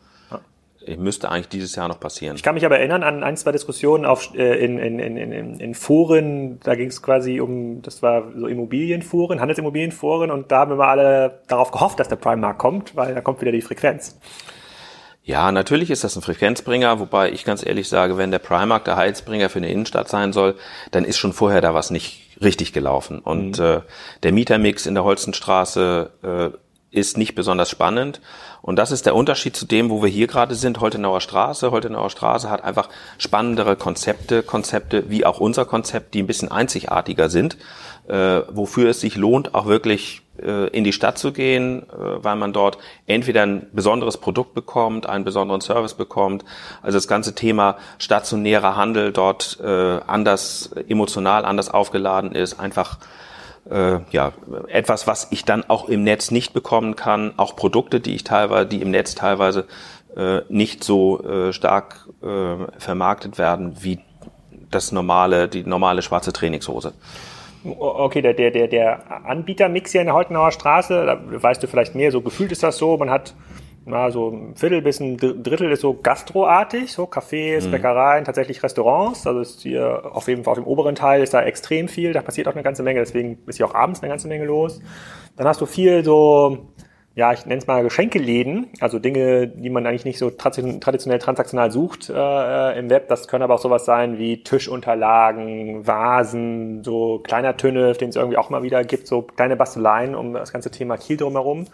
Ich 0.88 1.00
müsste 1.00 1.32
eigentlich 1.32 1.50
dieses 1.50 1.76
Jahr 1.76 1.88
noch 1.88 2.00
passieren. 2.00 2.36
Ich 2.36 2.44
kann 2.44 2.54
mich 2.54 2.64
aber 2.64 2.78
erinnern 2.78 3.02
an 3.02 3.24
ein, 3.24 3.36
zwei 3.38 3.52
Diskussionen 3.52 4.06
auf, 4.06 4.36
äh, 4.36 4.64
in, 4.64 4.78
in, 4.78 5.00
in, 5.00 5.18
in, 5.18 5.60
in 5.60 5.74
Foren, 5.74 6.60
da 6.60 6.76
ging 6.76 6.90
es 6.90 7.02
quasi 7.02 7.40
um, 7.40 7.82
das 7.82 8.04
war 8.04 8.32
so 8.36 8.46
Immobilienforen, 8.46 9.40
Handelsimmobilienforen 9.42 10.30
und 10.30 10.52
da 10.52 10.60
haben 10.60 10.72
wir 10.72 10.76
mal 10.76 10.90
alle 10.90 11.42
darauf 11.48 11.72
gehofft, 11.72 12.00
dass 12.00 12.08
der 12.08 12.18
Primark 12.18 12.60
kommt, 12.60 12.96
weil 12.96 13.16
da 13.16 13.22
kommt 13.22 13.42
wieder 13.42 13.52
die 13.52 13.64
Frequenz. 13.64 14.20
Ja, 15.28 15.52
natürlich 15.52 15.90
ist 15.90 16.04
das 16.04 16.16
ein 16.16 16.22
Frequenzbringer, 16.22 17.00
wobei 17.00 17.32
ich 17.32 17.46
ganz 17.46 17.66
ehrlich 17.66 17.90
sage, 17.90 18.16
wenn 18.16 18.30
der 18.30 18.38
Primark 18.38 18.86
der 18.86 18.96
Heizbringer 18.96 19.50
für 19.50 19.58
eine 19.58 19.72
Innenstadt 19.72 20.08
sein 20.08 20.34
soll, 20.34 20.54
dann 20.92 21.04
ist 21.04 21.18
schon 21.18 21.34
vorher 21.34 21.62
da 21.62 21.74
was 21.74 21.90
nicht 21.90 22.38
richtig 22.44 22.74
gelaufen. 22.74 23.18
Und 23.20 23.58
mhm. 23.58 23.66
äh, 23.66 23.82
der 24.22 24.32
Mietermix 24.32 24.86
in 24.86 24.94
der 24.94 25.04
Holzenstraße 25.04 26.12
äh, 26.22 26.58
ist 26.96 27.18
nicht 27.18 27.34
besonders 27.34 27.72
spannend. 27.72 28.22
Und 28.62 28.76
das 28.76 28.92
ist 28.92 29.08
der 29.08 29.16
Unterschied 29.16 29.56
zu 29.56 29.66
dem, 29.66 29.90
wo 29.90 30.04
wir 30.04 30.10
hier 30.10 30.28
gerade 30.28 30.54
sind, 30.54 30.80
Holtenauer 30.80 31.22
Straße. 31.22 31.72
Holtenauer 31.72 32.12
Straße 32.12 32.52
hat 32.52 32.64
einfach 32.64 32.90
spannendere 33.18 33.76
Konzepte, 33.76 34.44
Konzepte 34.44 35.10
wie 35.10 35.26
auch 35.26 35.40
unser 35.40 35.66
Konzept, 35.66 36.14
die 36.14 36.22
ein 36.22 36.28
bisschen 36.28 36.52
einzigartiger 36.52 37.30
sind, 37.30 37.58
äh, 38.08 38.42
wofür 38.52 38.92
es 38.92 39.02
sich 39.02 39.16
lohnt, 39.16 39.56
auch 39.56 39.66
wirklich 39.66 40.22
in 40.38 40.84
die 40.84 40.94
Stadt 40.94 41.18
zu 41.18 41.32
gehen, 41.32 41.84
äh, 41.84 42.24
weil 42.24 42.36
man 42.36 42.54
dort 42.54 42.78
entweder 43.06 43.44
ein 43.44 43.68
besonderes 43.72 44.18
Produkt 44.18 44.54
bekommt, 44.54 45.08
einen 45.08 45.24
besonderen 45.24 45.62
Service 45.62 45.94
bekommt. 45.94 46.44
Also 46.82 46.98
das 46.98 47.08
ganze 47.08 47.36
Thema 47.36 47.78
stationärer 48.00 48.76
Handel 48.76 49.12
dort 49.14 49.60
äh, 49.64 50.00
anders 50.06 50.72
emotional 50.88 51.46
anders 51.46 51.70
aufgeladen 51.70 52.34
ist, 52.34 52.60
einfach 52.60 53.00
äh, 53.70 54.00
ja 54.12 54.34
etwas, 54.68 55.08
was 55.08 55.28
ich 55.32 55.46
dann 55.46 55.64
auch 55.70 55.88
im 55.88 56.04
Netz 56.04 56.32
nicht 56.32 56.54
bekommen 56.54 56.96
kann. 56.96 57.34
Auch 57.38 57.56
Produkte, 57.56 58.00
die 58.00 58.16
ich 58.16 58.24
teilweise, 58.24 58.68
die 58.68 58.82
im 58.82 58.92
Netz 58.92 59.16
teilweise 59.16 59.66
äh, 60.16 60.42
nicht 60.50 60.84
so 60.84 61.24
äh, 61.24 61.54
stark 61.54 62.08
äh, 62.22 62.56
vermarktet 62.78 63.38
werden 63.38 63.78
wie 63.82 64.00
das 64.72 64.92
normale, 64.92 65.48
die 65.48 65.64
normale 65.64 66.02
schwarze 66.02 66.34
Trainingshose. 66.34 66.94
Okay, 67.66 68.22
der, 68.22 68.34
der, 68.34 68.52
der, 68.52 68.68
der 68.68 69.26
Anbietermix 69.26 69.92
hier 69.92 70.02
in 70.02 70.08
der 70.08 70.16
Holtenauer 70.16 70.52
Straße, 70.52 71.06
da 71.06 71.20
weißt 71.42 71.64
du 71.64 71.68
vielleicht 71.68 71.96
mehr, 71.96 72.12
so 72.12 72.22
gefühlt 72.22 72.52
ist 72.52 72.64
das 72.64 72.78
so, 72.78 72.98
man 72.98 73.10
hat 73.10 73.34
na, 73.88 74.10
so 74.10 74.30
ein 74.30 74.56
Viertel 74.56 74.82
bis 74.82 75.00
ein 75.00 75.18
Drittel 75.18 75.72
ist 75.72 75.82
so 75.82 75.94
gastroartig, 75.94 76.92
so 76.92 77.04
Cafés, 77.04 77.68
mhm. 77.68 77.72
Bäckereien, 77.72 78.26
tatsächlich 78.26 78.64
Restaurants. 78.64 79.28
Also 79.28 79.42
ist 79.42 79.62
hier 79.62 80.02
auf 80.12 80.28
jeden 80.28 80.44
Fall 80.44 80.54
auf 80.54 80.58
dem 80.58 80.66
oberen 80.66 80.96
Teil 80.96 81.22
ist 81.22 81.36
da 81.36 81.44
extrem 81.44 81.88
viel, 81.88 82.12
da 82.12 82.22
passiert 82.22 82.48
auch 82.48 82.54
eine 82.54 82.64
ganze 82.64 82.82
Menge, 82.82 83.00
deswegen 83.00 83.38
ist 83.46 83.58
hier 83.58 83.68
auch 83.68 83.76
abends 83.76 84.02
eine 84.02 84.10
ganze 84.10 84.28
Menge 84.28 84.46
los. 84.46 84.82
Dann 85.38 85.48
hast 85.48 85.62
du 85.62 85.68
viel 85.68 86.04
so 86.04 86.70
ja, 87.16 87.32
ich 87.32 87.46
nenne 87.46 87.60
es 87.60 87.68
mal 87.68 87.82
Geschenkeläden, 87.82 88.68
also 88.82 89.00
Dinge, 89.00 89.48
die 89.48 89.70
man 89.70 89.88
eigentlich 89.88 90.04
nicht 90.04 90.20
so 90.20 90.30
traditionell 90.30 91.20
transaktional 91.20 91.72
sucht 91.72 92.10
äh, 92.10 92.78
im 92.78 92.90
Web. 92.90 93.08
Das 93.08 93.30
können 93.30 93.44
aber 93.44 93.54
auch 93.54 93.62
sowas 93.62 93.86
sein 93.86 94.18
wie 94.18 94.44
Tischunterlagen, 94.44 95.88
Vasen, 95.88 96.84
so 96.84 97.20
kleiner 97.20 97.56
Tünnel, 97.56 97.94
den 97.94 98.10
es 98.10 98.18
irgendwie 98.18 98.38
auch 98.38 98.50
mal 98.50 98.64
wieder 98.64 98.84
gibt, 98.84 99.08
so 99.08 99.22
kleine 99.22 99.56
Basteleien 99.56 100.14
um 100.14 100.34
das 100.34 100.52
ganze 100.52 100.72
Thema 100.72 100.98
Kiel 100.98 101.16
drumherum. 101.16 101.68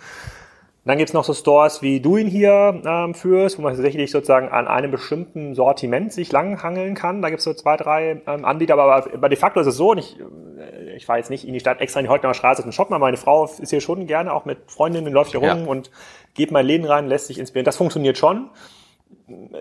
Dann 0.86 0.98
gibt's 1.00 1.14
noch 1.14 1.24
so 1.24 1.34
Stores, 1.34 1.82
wie 1.82 2.00
du 2.00 2.18
ihn 2.18 2.28
hier 2.28 2.82
ähm, 2.86 3.14
führst, 3.16 3.58
wo 3.58 3.64
man 3.64 3.74
tatsächlich 3.74 4.10
sozusagen 4.10 4.50
an 4.50 4.68
einem 4.68 4.92
bestimmten 4.92 5.54
Sortiment 5.54 6.12
sich 6.12 6.32
langhangeln 6.32 6.96
kann. 6.96 7.22
Da 7.22 7.30
gibt's 7.30 7.46
so 7.46 7.54
zwei, 7.54 7.78
drei 7.78 8.22
ähm, 8.26 8.46
Anbieter, 8.46 8.74
aber, 8.74 9.08
aber 9.14 9.30
de 9.30 9.38
facto 9.38 9.60
ist 9.60 9.68
es 9.68 9.78
so, 9.78 9.92
und 9.92 10.00
ich, 10.00 10.20
äh, 10.20 10.24
ich 11.02 11.08
fahre 11.08 11.20
jetzt 11.20 11.30
nicht 11.32 11.48
in 11.48 11.54
die 11.54 11.60
Stadt 11.60 11.82
extra 11.82 12.00
in 12.00 12.06
die 12.06 12.10
Holtener 12.10 12.34
Straße 12.34 12.62
zum 12.62 12.72
Shoppen, 12.72 12.94
aber 12.94 13.06
meine 13.06 13.18
Frau 13.18 13.46
ist 13.46 13.70
hier 13.70 13.82
schon 13.82 14.06
gerne, 14.08 14.32
auch 14.32 14.46
mit 14.46 14.72
Freundinnen, 14.72 15.12
läuft 15.12 15.32
hier 15.32 15.40
rum 15.40 15.68
und 15.68 15.90
geht 16.36 16.52
mal 16.52 16.62
in 16.62 16.68
Läden 16.68 16.86
rein, 16.86 17.08
lässt 17.08 17.28
sich 17.28 17.40
inspirieren. 17.40 17.66
Das 17.66 17.78
funktioniert 17.78 18.18
schon 18.18 18.50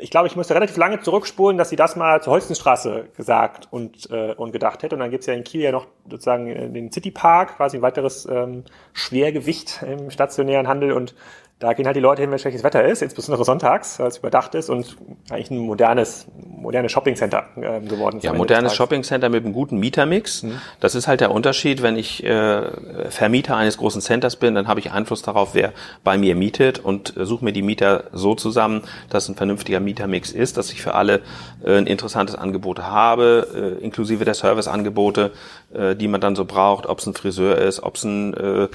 ich 0.01 0.11
glaube, 0.11 0.27
ich 0.27 0.37
musste 0.37 0.55
relativ 0.55 0.77
lange 0.77 1.01
zurückspulen, 1.01 1.59
dass 1.59 1.71
sie 1.71 1.77
das 1.77 1.97
mal 1.97 2.23
zur 2.23 2.33
Holstenstraße 2.33 3.09
gesagt 3.17 3.69
und, 3.71 4.11
äh, 4.11 4.35
und 4.35 4.53
gedacht 4.53 4.83
hätte. 4.83 4.97
Und 4.97 5.01
dann 5.01 5.11
gibt's 5.11 5.27
ja 5.27 5.35
in 5.35 5.45
Kiel 5.45 5.61
ja 5.61 5.73
noch 5.73 5.87
sozusagen 6.09 6.73
den 6.73 6.93
City 6.93 7.11
Park, 7.11 7.57
quasi 7.57 7.77
ein 7.77 7.83
weiteres 7.83 8.27
ähm, 8.27 8.65
Schwergewicht 8.93 9.83
im 9.83 10.11
stationären 10.11 10.69
Handel. 10.69 10.93
Und 10.93 11.15
da 11.61 11.75
gehen 11.75 11.85
halt 11.85 11.95
die 11.95 12.01
Leute 12.01 12.23
hin, 12.23 12.31
wenn 12.31 12.39
schlechtes 12.39 12.65
Wetter 12.65 12.83
ist, 12.83 13.03
insbesondere 13.03 13.45
sonntags, 13.45 13.99
weil 13.99 14.09
es 14.09 14.17
überdacht 14.17 14.55
ist 14.55 14.71
und 14.71 14.97
eigentlich 15.29 15.51
ein 15.51 15.59
modernes, 15.59 16.27
modernes 16.35 16.91
Shoppingcenter 16.91 17.45
äh, 17.57 17.81
geworden 17.81 18.17
ist. 18.17 18.25
Ja, 18.25 18.33
modernes 18.33 18.75
Shoppingcenter 18.75 19.29
mit 19.29 19.45
einem 19.45 19.53
guten 19.53 19.77
Mietermix. 19.77 20.43
Mhm. 20.43 20.59
Das 20.81 20.95
ist 20.95 21.07
halt 21.07 21.21
der 21.21 21.31
Unterschied, 21.31 21.83
wenn 21.83 21.99
ich 21.99 22.25
äh, 22.25 23.11
Vermieter 23.11 23.57
eines 23.57 23.77
großen 23.77 24.01
Centers 24.01 24.37
bin, 24.37 24.55
dann 24.55 24.69
habe 24.69 24.81
ich 24.81 24.91
Einfluss 24.91 25.21
darauf, 25.21 25.55
wer 25.55 25.75
bei 26.03 26.17
mir 26.17 26.35
mietet 26.35 26.79
und 26.79 27.15
äh, 27.19 27.27
suche 27.27 27.45
mir 27.45 27.53
die 27.53 27.63
Mieter 27.63 28.05
so 28.13 28.35
zusammen, 28.35 28.81
dass 29.11 29.29
ein 29.29 29.35
vernünftiger 29.35 29.81
Mietermix 29.81 30.33
ist, 30.33 30.57
dass 30.57 30.73
ich 30.73 30.81
für 30.81 30.95
alle 30.95 31.21
äh, 31.63 31.77
ein 31.77 31.87
interessantes 31.87 32.37
Angebot 32.37 32.79
habe, 32.79 33.77
äh, 33.79 33.85
inklusive 33.85 34.25
der 34.25 34.35
Serviceangebote, 34.35 35.33
äh, 35.75 35.95
die 35.95 36.09
man 36.09 36.23
dann 36.23 36.37
so 36.37 36.47
braucht, 36.47 36.87
ob 36.87 37.01
es 37.01 37.07
ein 37.07 37.13
Friseur 37.13 37.59
ist, 37.59 37.83
ob 37.83 37.97
es 37.97 38.05
ein 38.05 38.33
äh, 38.33 38.69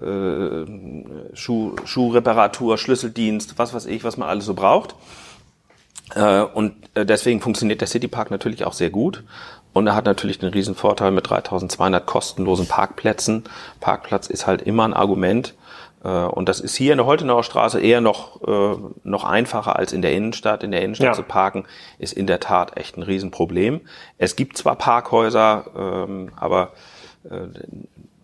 äh, 0.00 1.34
Schuh, 1.34 1.76
Schuhreparatur, 1.84 2.78
Schlüsseldienst, 2.78 3.58
was 3.58 3.74
weiß 3.74 3.86
ich, 3.86 4.04
was 4.04 4.16
man 4.16 4.28
alles 4.28 4.44
so 4.44 4.54
braucht. 4.54 4.94
Äh, 6.14 6.42
und 6.42 6.74
äh, 6.94 7.06
deswegen 7.06 7.40
funktioniert 7.40 7.80
der 7.80 7.88
Citypark 7.88 8.30
natürlich 8.30 8.64
auch 8.64 8.72
sehr 8.72 8.90
gut. 8.90 9.24
Und 9.72 9.86
er 9.86 9.94
hat 9.94 10.04
natürlich 10.04 10.38
den 10.38 10.50
riesen 10.50 10.74
Vorteil 10.74 11.10
mit 11.12 11.28
3200 11.28 12.04
kostenlosen 12.04 12.66
Parkplätzen. 12.66 13.44
Parkplatz 13.80 14.26
ist 14.26 14.46
halt 14.46 14.62
immer 14.62 14.84
ein 14.84 14.92
Argument. 14.92 15.54
Äh, 16.04 16.08
und 16.08 16.48
das 16.48 16.60
ist 16.60 16.76
hier 16.76 16.92
in 16.92 16.98
der 16.98 17.06
Holtenauer 17.06 17.44
Straße 17.44 17.80
eher 17.80 18.00
noch, 18.00 18.42
äh, 18.42 18.76
noch 19.04 19.24
einfacher 19.24 19.76
als 19.76 19.92
in 19.92 20.02
der 20.02 20.12
Innenstadt. 20.12 20.62
In 20.62 20.72
der 20.72 20.82
Innenstadt 20.82 21.08
ja. 21.08 21.14
zu 21.14 21.22
parken 21.22 21.64
ist 21.98 22.12
in 22.12 22.26
der 22.26 22.40
Tat 22.40 22.76
echt 22.76 22.96
ein 22.96 23.02
Riesenproblem. 23.02 23.80
Es 24.18 24.36
gibt 24.36 24.58
zwar 24.58 24.76
Parkhäuser, 24.76 25.64
ähm, 25.76 26.30
aber 26.36 26.72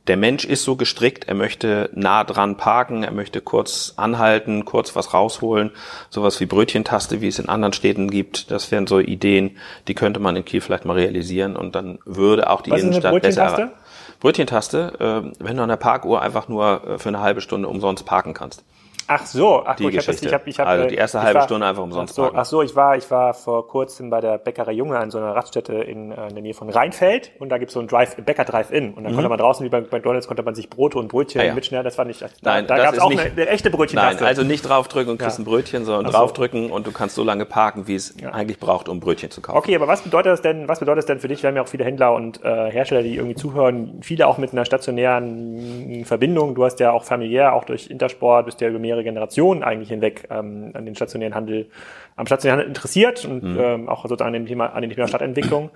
der 0.08 0.16
Mensch 0.16 0.44
ist 0.44 0.64
so 0.64 0.76
gestrickt, 0.76 1.28
er 1.28 1.34
möchte 1.34 1.90
nah 1.94 2.24
dran 2.24 2.56
parken, 2.56 3.02
er 3.02 3.12
möchte 3.12 3.40
kurz 3.40 3.92
anhalten, 3.96 4.64
kurz 4.64 4.96
was 4.96 5.12
rausholen, 5.12 5.70
sowas 6.10 6.40
wie 6.40 6.46
Brötchentaste, 6.46 7.20
wie 7.20 7.28
es 7.28 7.38
in 7.38 7.48
anderen 7.48 7.74
Städten 7.74 8.10
gibt. 8.10 8.50
Das 8.50 8.70
wären 8.70 8.86
so 8.86 8.98
Ideen, 8.98 9.58
die 9.86 9.94
könnte 9.94 10.18
man 10.18 10.34
in 10.34 10.44
Kiel 10.44 10.60
vielleicht 10.60 10.86
mal 10.86 10.94
realisieren 10.94 11.56
und 11.56 11.74
dann 11.74 11.98
würde 12.04 12.48
auch 12.50 12.62
die 12.62 12.70
was 12.70 12.82
Innenstadt 12.82 13.14
ist 13.14 13.36
besser. 13.36 13.72
Brötchentaste, 14.20 15.32
äh, 15.38 15.44
wenn 15.44 15.56
du 15.56 15.62
an 15.62 15.68
der 15.68 15.76
Parkuhr 15.76 16.22
einfach 16.22 16.48
nur 16.48 16.82
äh, 16.84 16.98
für 16.98 17.08
eine 17.08 17.20
halbe 17.20 17.40
Stunde 17.40 17.68
umsonst 17.68 18.04
parken 18.04 18.34
kannst. 18.34 18.64
Ach 19.10 19.24
so, 19.24 19.62
ach 19.64 19.74
die 19.76 19.84
gut, 19.84 19.94
ich 19.94 20.06
habe 20.06 20.18
ich 20.20 20.32
hab, 20.34 20.46
ich 20.46 20.60
hab, 20.60 20.68
Also 20.68 20.86
die 20.86 20.94
erste 20.96 21.22
halbe 21.22 21.38
war, 21.38 21.44
Stunde 21.44 21.66
einfach 21.66 21.82
umsonst 21.82 22.12
ach 22.12 22.16
so, 22.16 22.22
parken. 22.22 22.38
Ach 22.38 22.44
so, 22.44 22.60
ich 22.60 22.76
war, 22.76 22.94
ich 22.94 23.10
war 23.10 23.32
vor 23.32 23.66
kurzem 23.66 24.10
bei 24.10 24.20
der 24.20 24.36
Bäckerei 24.36 24.72
Junge 24.72 24.98
an 24.98 25.10
so 25.10 25.16
einer 25.16 25.34
Raststätte 25.34 25.76
in, 25.76 26.12
äh, 26.12 26.28
in 26.28 26.34
der 26.34 26.42
Nähe 26.42 26.52
von 26.52 26.68
Rheinfeld 26.68 27.32
und 27.38 27.48
da 27.48 27.56
gibt's 27.56 27.72
so 27.72 27.80
ein 27.80 27.86
Drive, 27.86 28.16
Bäcker 28.16 28.44
Drive-In 28.44 28.92
und 28.92 29.04
dann 29.04 29.12
mhm. 29.12 29.16
konnte 29.16 29.30
man 29.30 29.38
draußen 29.38 29.64
wie 29.64 29.70
bei 29.70 29.80
McDonalds 29.80 30.26
konnte 30.26 30.42
man 30.42 30.54
sich 30.54 30.68
Brote 30.68 30.98
und 30.98 31.08
Brötchen 31.08 31.40
ah, 31.40 31.44
ja. 31.44 31.54
mitschneiden. 31.54 31.84
Das 31.84 31.96
war 31.96 32.04
nicht. 32.04 32.20
Nein, 32.42 32.66
da, 32.66 32.76
da 32.76 32.84
gab's 32.84 32.98
auch 32.98 33.08
nicht, 33.08 33.20
eine, 33.20 33.32
eine, 33.32 33.48
echte 33.48 33.70
Brötchen. 33.70 33.96
Nein, 33.96 34.18
also 34.22 34.42
nicht 34.42 34.68
draufdrücken 34.68 35.12
und 35.12 35.18
kriegst 35.18 35.38
ja. 35.38 35.42
ein 35.42 35.46
Brötchen, 35.46 35.86
sondern 35.86 36.12
so. 36.12 36.18
draufdrücken 36.18 36.70
und 36.70 36.86
du 36.86 36.92
kannst 36.92 37.14
so 37.14 37.24
lange 37.24 37.46
parken, 37.46 37.88
wie 37.88 37.94
es 37.94 38.14
ja. 38.20 38.32
eigentlich 38.32 38.60
braucht, 38.60 38.90
um 38.90 39.00
Brötchen 39.00 39.30
zu 39.30 39.40
kaufen. 39.40 39.56
Okay, 39.56 39.74
aber 39.74 39.88
was 39.88 40.02
bedeutet 40.02 40.32
das 40.32 40.42
denn? 40.42 40.68
Was 40.68 40.80
bedeutet 40.80 40.98
das 40.98 41.06
denn 41.06 41.20
für 41.20 41.28
dich? 41.28 41.42
Wir 41.42 41.48
haben 41.48 41.56
ja 41.56 41.62
auch 41.62 41.68
viele 41.68 41.84
Händler 41.84 42.12
und 42.12 42.44
äh, 42.44 42.70
Hersteller, 42.70 43.02
die 43.02 43.16
irgendwie 43.16 43.36
zuhören, 43.36 44.00
viele 44.02 44.26
auch 44.26 44.36
mit 44.36 44.52
einer 44.52 44.66
stationären 44.66 46.04
Verbindung. 46.04 46.54
Du 46.54 46.66
hast 46.66 46.78
ja 46.78 46.92
auch 46.92 47.04
familiär, 47.04 47.54
auch 47.54 47.64
durch 47.64 47.88
Intersport, 47.88 48.44
bist 48.44 48.60
ja 48.60 48.68
über 48.68 48.78
mehrere 48.78 48.97
Generationen 49.02 49.62
eigentlich 49.62 49.78
eigentlich 49.78 49.88
hinweg 49.88 50.28
ähm, 50.30 50.70
an 50.74 50.84
den 50.84 50.94
stationären 50.94 51.34
Handel, 51.34 51.70
am 52.16 52.26
stationären 52.26 52.60
Handel 52.60 52.68
interessiert 52.68 53.24
und 53.24 53.42
mhm. 53.42 53.60
ähm, 53.60 53.88
auch 53.88 54.02
sozusagen 54.02 54.28
an 54.28 54.32
dem 54.34 54.46
Thema, 54.46 54.66
an 54.66 54.82
dem 54.82 54.90
Thema 54.90 55.08
Stadtentwicklung. 55.08 55.70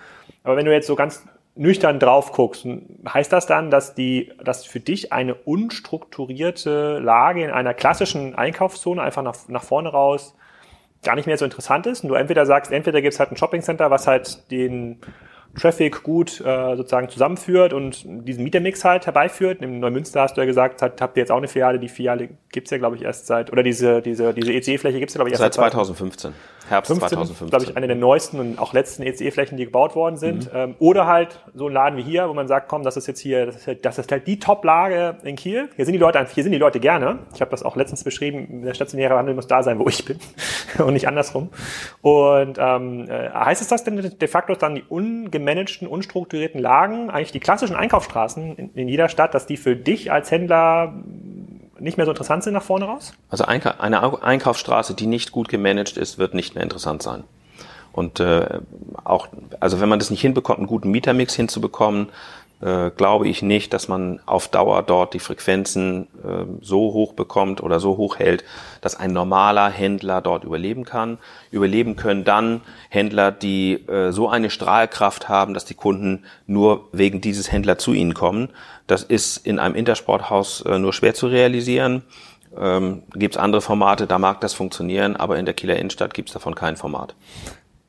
Aber 0.45 0.57
wenn 0.57 0.67
du 0.67 0.73
jetzt 0.73 0.87
so 0.87 0.95
ganz 0.95 1.25
nüchtern 1.55 1.99
drauf 1.99 2.33
guckst, 2.33 2.67
heißt 3.07 3.33
das 3.33 3.47
dann, 3.47 3.71
dass 3.71 3.95
die, 3.95 4.33
dass 4.43 4.65
für 4.65 4.81
dich 4.81 5.13
eine 5.13 5.35
unstrukturierte 5.35 6.99
Lage 6.99 7.45
in 7.45 7.51
einer 7.51 7.75
klassischen 7.75 8.35
Einkaufszone 8.35 9.03
einfach 9.03 9.23
nach, 9.23 9.37
nach 9.49 9.63
vorne 9.63 9.91
raus 9.91 10.35
gar 11.05 11.17
nicht 11.17 11.27
mehr 11.27 11.37
so 11.37 11.45
interessant 11.45 11.87
ist 11.87 12.05
und 12.05 12.11
du 12.11 12.15
entweder 12.15 12.47
sagst, 12.47 12.71
entweder 12.71 13.03
gibt 13.03 13.13
es 13.13 13.21
halt 13.21 13.33
ein 13.33 13.37
Shoppingcenter, 13.37 13.91
was 13.91 14.07
halt 14.07 14.51
den 14.51 15.01
Traffic 15.59 16.03
gut 16.03 16.41
äh, 16.41 16.77
sozusagen 16.77 17.09
zusammenführt 17.09 17.73
und 17.73 18.05
diesen 18.07 18.43
Mietermix 18.43 18.85
halt 18.85 19.07
herbeiführt. 19.07 19.61
In 19.61 19.81
Neumünster 19.81 20.23
hast 20.23 20.37
du 20.37 20.41
ja 20.41 20.47
gesagt, 20.47 20.81
hat, 20.81 21.01
habt 21.01 21.17
ihr 21.17 21.23
jetzt 21.23 21.31
auch 21.31 21.37
eine 21.37 21.49
Filiale. 21.49 21.79
Die 21.79 21.89
Filiale 21.89 22.31
gibt's 22.51 22.71
ja, 22.71 22.79
glaube 22.79 22.97
ich, 22.97 23.03
erst 23.03 23.27
seit, 23.27 23.53
oder 23.53 23.63
diese, 23.63 24.01
diese, 24.01 24.33
diese 24.33 24.53
ECE-Fläche 24.53 24.99
gibt's 24.99 25.15
ja, 25.15 25.19
glaube 25.19 25.29
ich, 25.29 25.33
erst 25.33 25.43
seit 25.43 25.55
2015. 25.55 26.33
Herbst 26.73 26.89
15, 26.89 27.09
2015. 27.09 27.51
glaube 27.51 27.65
ich, 27.65 27.77
eine 27.77 27.87
der 27.87 27.97
neuesten 27.97 28.41
und 28.41 28.59
auch 28.59 28.73
letzten 28.73 29.03
ECE-Flächen, 29.03 29.57
die 29.57 29.67
gebaut 29.67 29.95
worden 29.95 30.17
sind. 30.17 30.53
Mhm. 30.53 30.59
Ähm, 30.59 30.75
oder 30.79 31.07
halt 31.07 31.41
so 31.55 31.69
ein 31.69 31.73
Laden 31.73 31.99
wie 31.99 32.03
hier, 32.03 32.29
wo 32.29 32.35
man 32.35 32.49
sagt, 32.49 32.69
komm, 32.69 32.83
das 32.83 32.97
ist 32.97 33.07
jetzt 33.07 33.21
hier, 33.21 33.47
das 33.47 33.57
ist 33.57 33.67
halt, 33.67 33.85
das 33.85 33.99
ist 33.99 34.11
halt 34.11 34.27
die 34.27 34.39
Top-Lage 34.39 35.19
in 35.23 35.37
Kiel. 35.37 35.69
Hier 35.77 35.85
sind 35.85 35.93
die 35.93 35.99
Leute, 35.99 36.27
hier 36.33 36.43
sind 36.43 36.53
die 36.53 36.59
Leute 36.59 36.81
gerne. 36.81 37.21
Ich 37.35 37.41
habe 37.41 37.51
das 37.51 37.63
auch 37.63 37.77
letztens 37.77 38.03
beschrieben, 38.05 38.63
der 38.63 38.75
stationäre 38.75 39.17
Handel 39.17 39.35
muss 39.35 39.47
da 39.47 39.63
sein, 39.63 39.79
wo 39.79 39.87
ich 39.89 40.05
bin 40.05 40.19
und 40.79 40.95
nicht 40.95 41.07
andersrum. 41.07 41.51
Und 42.01 42.59
ähm, 42.59 43.09
äh, 43.09 43.31
heißt 43.31 43.63
es 43.63 43.69
das 43.69 43.85
denn 43.85 43.97
de 43.97 44.29
facto 44.29 44.55
dann 44.55 44.75
die 44.75 44.85
ungemanagten, 44.89 45.87
unstrukturierten 45.87 46.61
Lagen, 46.61 47.11
eigentlich 47.11 47.33
die 47.33 47.41
klassischen 47.41 47.77
Einkaufsstraßen 47.77 48.57
in, 48.57 48.75
in 48.75 48.89
jeder 48.89 49.09
Stadt, 49.09 49.35
dass 49.35 49.47
die 49.47 49.57
für 49.57 49.77
dich 49.77 50.11
als 50.11 50.31
Händler 50.31 50.95
nicht 51.83 51.97
mehr 51.97 52.07
so 52.07 52.13
interessant 52.13 52.45
sind 52.45 52.55
nach 52.55 52.63
vorne 52.63 52.87
raus? 52.87 53.13
Also 53.29 53.45
eine 53.45 54.23
Einkaufsstraße, 54.23 54.95
die 54.95 55.07
nicht 55.07 55.33
gut 55.33 55.49
gemanagt 55.49 55.97
ist, 55.97 56.19
wird 56.19 56.35
nicht 56.35 56.55
mehr 56.55 56.63
interessant 56.63 57.03
sein. 57.03 57.25
Und 57.93 58.21
äh, 58.21 58.61
auch, 59.05 59.29
also 59.61 59.81
wenn 59.81 59.89
man 59.89 59.99
das 59.99 60.11
nicht 60.11 60.23
hinbekommt, 60.23 60.59
einen 60.59 60.67
guten 60.67 60.91
Mietermix 60.91 61.35
hinzubekommen, 61.35 62.09
äh, 62.63 62.91
glaube 62.91 63.29
ich 63.29 63.43
nicht, 63.43 63.73
dass 63.73 63.89
man 63.89 64.21
auf 64.25 64.49
Dauer 64.49 64.83
dort 64.83 65.15
die 65.15 65.19
Frequenzen 65.19 66.07
äh, 66.25 66.45
so 66.61 66.93
hoch 66.93 67.13
bekommt 67.13 67.63
oder 67.63 67.81
so 67.81 67.97
hoch 67.97 68.19
hält, 68.19 68.45
dass 68.81 68.95
ein 68.95 69.13
normaler 69.13 69.69
Händler 69.69 70.21
dort 70.21 70.45
überleben 70.45 70.85
kann. 70.85 71.19
Überleben 71.51 71.97
können 71.97 72.25
dann 72.25 72.61
Händler, 72.89 73.33
die 73.33 73.75
äh, 73.89 74.13
so 74.13 74.29
eine 74.29 74.49
Strahlkraft 74.49 75.29
haben, 75.29 75.55
dass 75.55 75.65
die 75.65 75.75
Kunden 75.75 76.25
nur 76.47 76.89
wegen 76.93 77.21
dieses 77.21 77.51
Händler 77.51 77.79
zu 77.79 77.93
ihnen 77.93 78.15
kommen. 78.15 78.49
Das 78.87 79.03
ist 79.03 79.39
in 79.39 79.59
einem 79.59 79.75
Intersporthaus 79.75 80.61
äh, 80.63 80.79
nur 80.79 80.93
schwer 80.93 81.15
zu 81.15 81.27
realisieren. 81.27 82.03
Ähm, 82.57 83.03
gibt 83.15 83.35
es 83.35 83.41
andere 83.41 83.63
Formate, 83.63 84.07
da 84.07 84.19
mag 84.19 84.41
das 84.41 84.55
funktionieren, 84.55 85.17
aber 85.17 85.39
in 85.39 85.47
der 85.47 85.55
Kieler 85.55 85.77
Innenstadt 85.77 86.15
gibt 86.15 86.29
es 86.29 86.35
davon 86.35 86.55
kein 86.55 86.77
Format. 86.77 87.15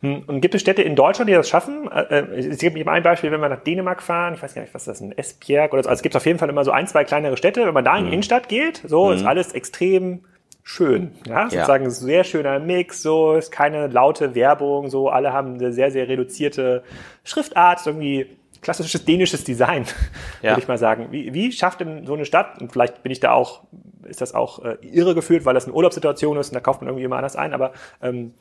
Hm, 0.04 0.24
und 0.28 0.42
gibt 0.42 0.54
es 0.54 0.60
Städte 0.60 0.82
in 0.82 0.98
Deutschland, 0.98 1.30
die 1.30 1.34
das 1.34 1.48
schaffen? 1.48 1.90
Es 1.90 2.58
gibt 2.58 2.76
eben 2.76 2.90
ein 2.90 3.04
Beispiel, 3.04 3.32
wenn 3.32 3.40
wir 3.40 3.48
nach 3.48 3.64
Dänemark 3.64 4.04
fahren, 4.04 4.34
ich 4.34 4.44
weiß 4.44 4.54
gar 4.54 4.62
nicht, 4.62 4.74
was 4.74 4.84
das 4.84 4.98
ist, 4.98 5.02
ein 5.02 5.18
Esbjerg 5.18 5.72
oder 5.72 5.84
so. 5.84 5.90
Also 5.90 6.00
es 6.00 6.04
gibt 6.04 6.16
auf 6.18 6.26
jeden 6.26 6.40
Fall 6.40 6.50
immer 6.50 6.66
so 6.66 6.72
ein, 6.72 6.88
zwei 6.88 7.06
kleinere 7.06 7.38
Städte. 7.38 7.66
Wenn 7.66 7.74
man 7.74 7.86
da 7.86 7.94
in 7.94 8.04
die 8.04 8.08
mhm. 8.08 8.14
Innenstadt 8.14 8.50
geht, 8.50 8.84
so 8.86 9.08
mhm. 9.08 9.14
ist 9.14 9.26
alles 9.26 9.54
extrem 9.54 10.26
schön. 10.62 11.14
Ja, 11.26 11.50
sozusagen 11.50 11.86
ja. 11.86 11.90
sehr 11.90 12.24
schöner 12.26 12.60
Mix, 12.60 13.02
so 13.02 13.34
ist 13.34 13.52
keine 13.52 13.88
laute 13.88 14.36
Werbung, 14.36 14.90
so 14.90 15.08
alle 15.08 15.32
haben 15.32 15.56
eine 15.56 15.72
sehr, 15.72 15.90
sehr 15.90 16.10
reduzierte 16.10 16.84
Schriftart, 17.24 17.86
irgendwie 17.86 18.28
klassisches 18.62 19.06
dänisches 19.06 19.46
Design, 19.46 19.86
ja. 20.42 20.52
würde 20.52 20.62
ich 20.62 20.68
mal 20.68 20.78
sagen. 20.78 21.08
Wie, 21.12 21.34
wie 21.34 21.52
schafft 21.54 21.80
denn 21.80 22.06
so 22.06 22.14
eine 22.14 22.26
Stadt, 22.26 22.62
und 22.62 22.74
vielleicht 22.74 23.04
bin 23.04 23.12
ich 23.12 23.22
da 23.22 23.32
auch, 23.32 23.62
ist 24.06 24.20
das 24.20 24.34
auch 24.34 24.64
äh, 24.66 24.78
irre 24.82 25.16
gefühlt, 25.16 25.46
weil 25.46 25.54
das 25.54 25.66
eine 25.66 25.74
Urlaubssituation 25.74 26.38
ist 26.38 26.50
und 26.50 26.56
da 26.56 26.60
kauft 26.60 26.82
man 26.82 26.90
irgendwie 26.90 27.06
immer 27.06 27.18
anders 27.18 27.38
ein, 27.38 27.54
aber 27.54 27.72
ähm, 28.02 28.34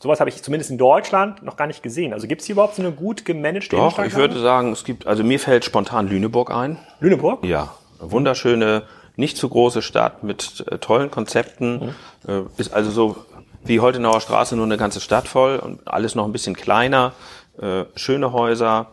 Sowas 0.00 0.18
habe 0.18 0.30
ich 0.30 0.42
zumindest 0.42 0.70
in 0.70 0.78
Deutschland 0.78 1.42
noch 1.42 1.56
gar 1.56 1.66
nicht 1.66 1.82
gesehen. 1.82 2.12
Also 2.12 2.26
gibt 2.26 2.40
es 2.40 2.46
hier 2.46 2.54
überhaupt 2.54 2.74
so 2.74 2.82
eine 2.82 2.90
gut 2.90 3.24
gemanagte 3.24 3.76
Doch, 3.76 3.98
ich 4.00 4.14
würde 4.14 4.40
sagen, 4.40 4.72
es 4.72 4.84
gibt, 4.84 5.06
also 5.06 5.22
mir 5.22 5.38
fällt 5.38 5.64
spontan 5.64 6.08
Lüneburg 6.08 6.50
ein. 6.50 6.78
Lüneburg? 6.98 7.44
Ja, 7.44 7.74
wunderschöne, 8.00 8.82
nicht 9.16 9.36
zu 9.36 9.48
große 9.48 9.82
Stadt 9.82 10.24
mit 10.24 10.64
äh, 10.68 10.78
tollen 10.78 11.10
Konzepten. 11.10 11.94
Mhm. 12.26 12.30
Äh, 12.32 12.42
ist 12.56 12.72
also 12.72 12.90
so 12.90 13.16
wie 13.62 13.78
Holtenauer 13.78 14.20
Straße 14.20 14.56
nur 14.56 14.64
eine 14.64 14.76
ganze 14.76 15.00
Stadt 15.00 15.28
voll 15.28 15.58
und 15.58 15.86
alles 15.86 16.14
noch 16.14 16.24
ein 16.24 16.32
bisschen 16.32 16.56
kleiner. 16.56 17.12
Äh, 17.60 17.84
schöne 17.94 18.32
Häuser, 18.32 18.88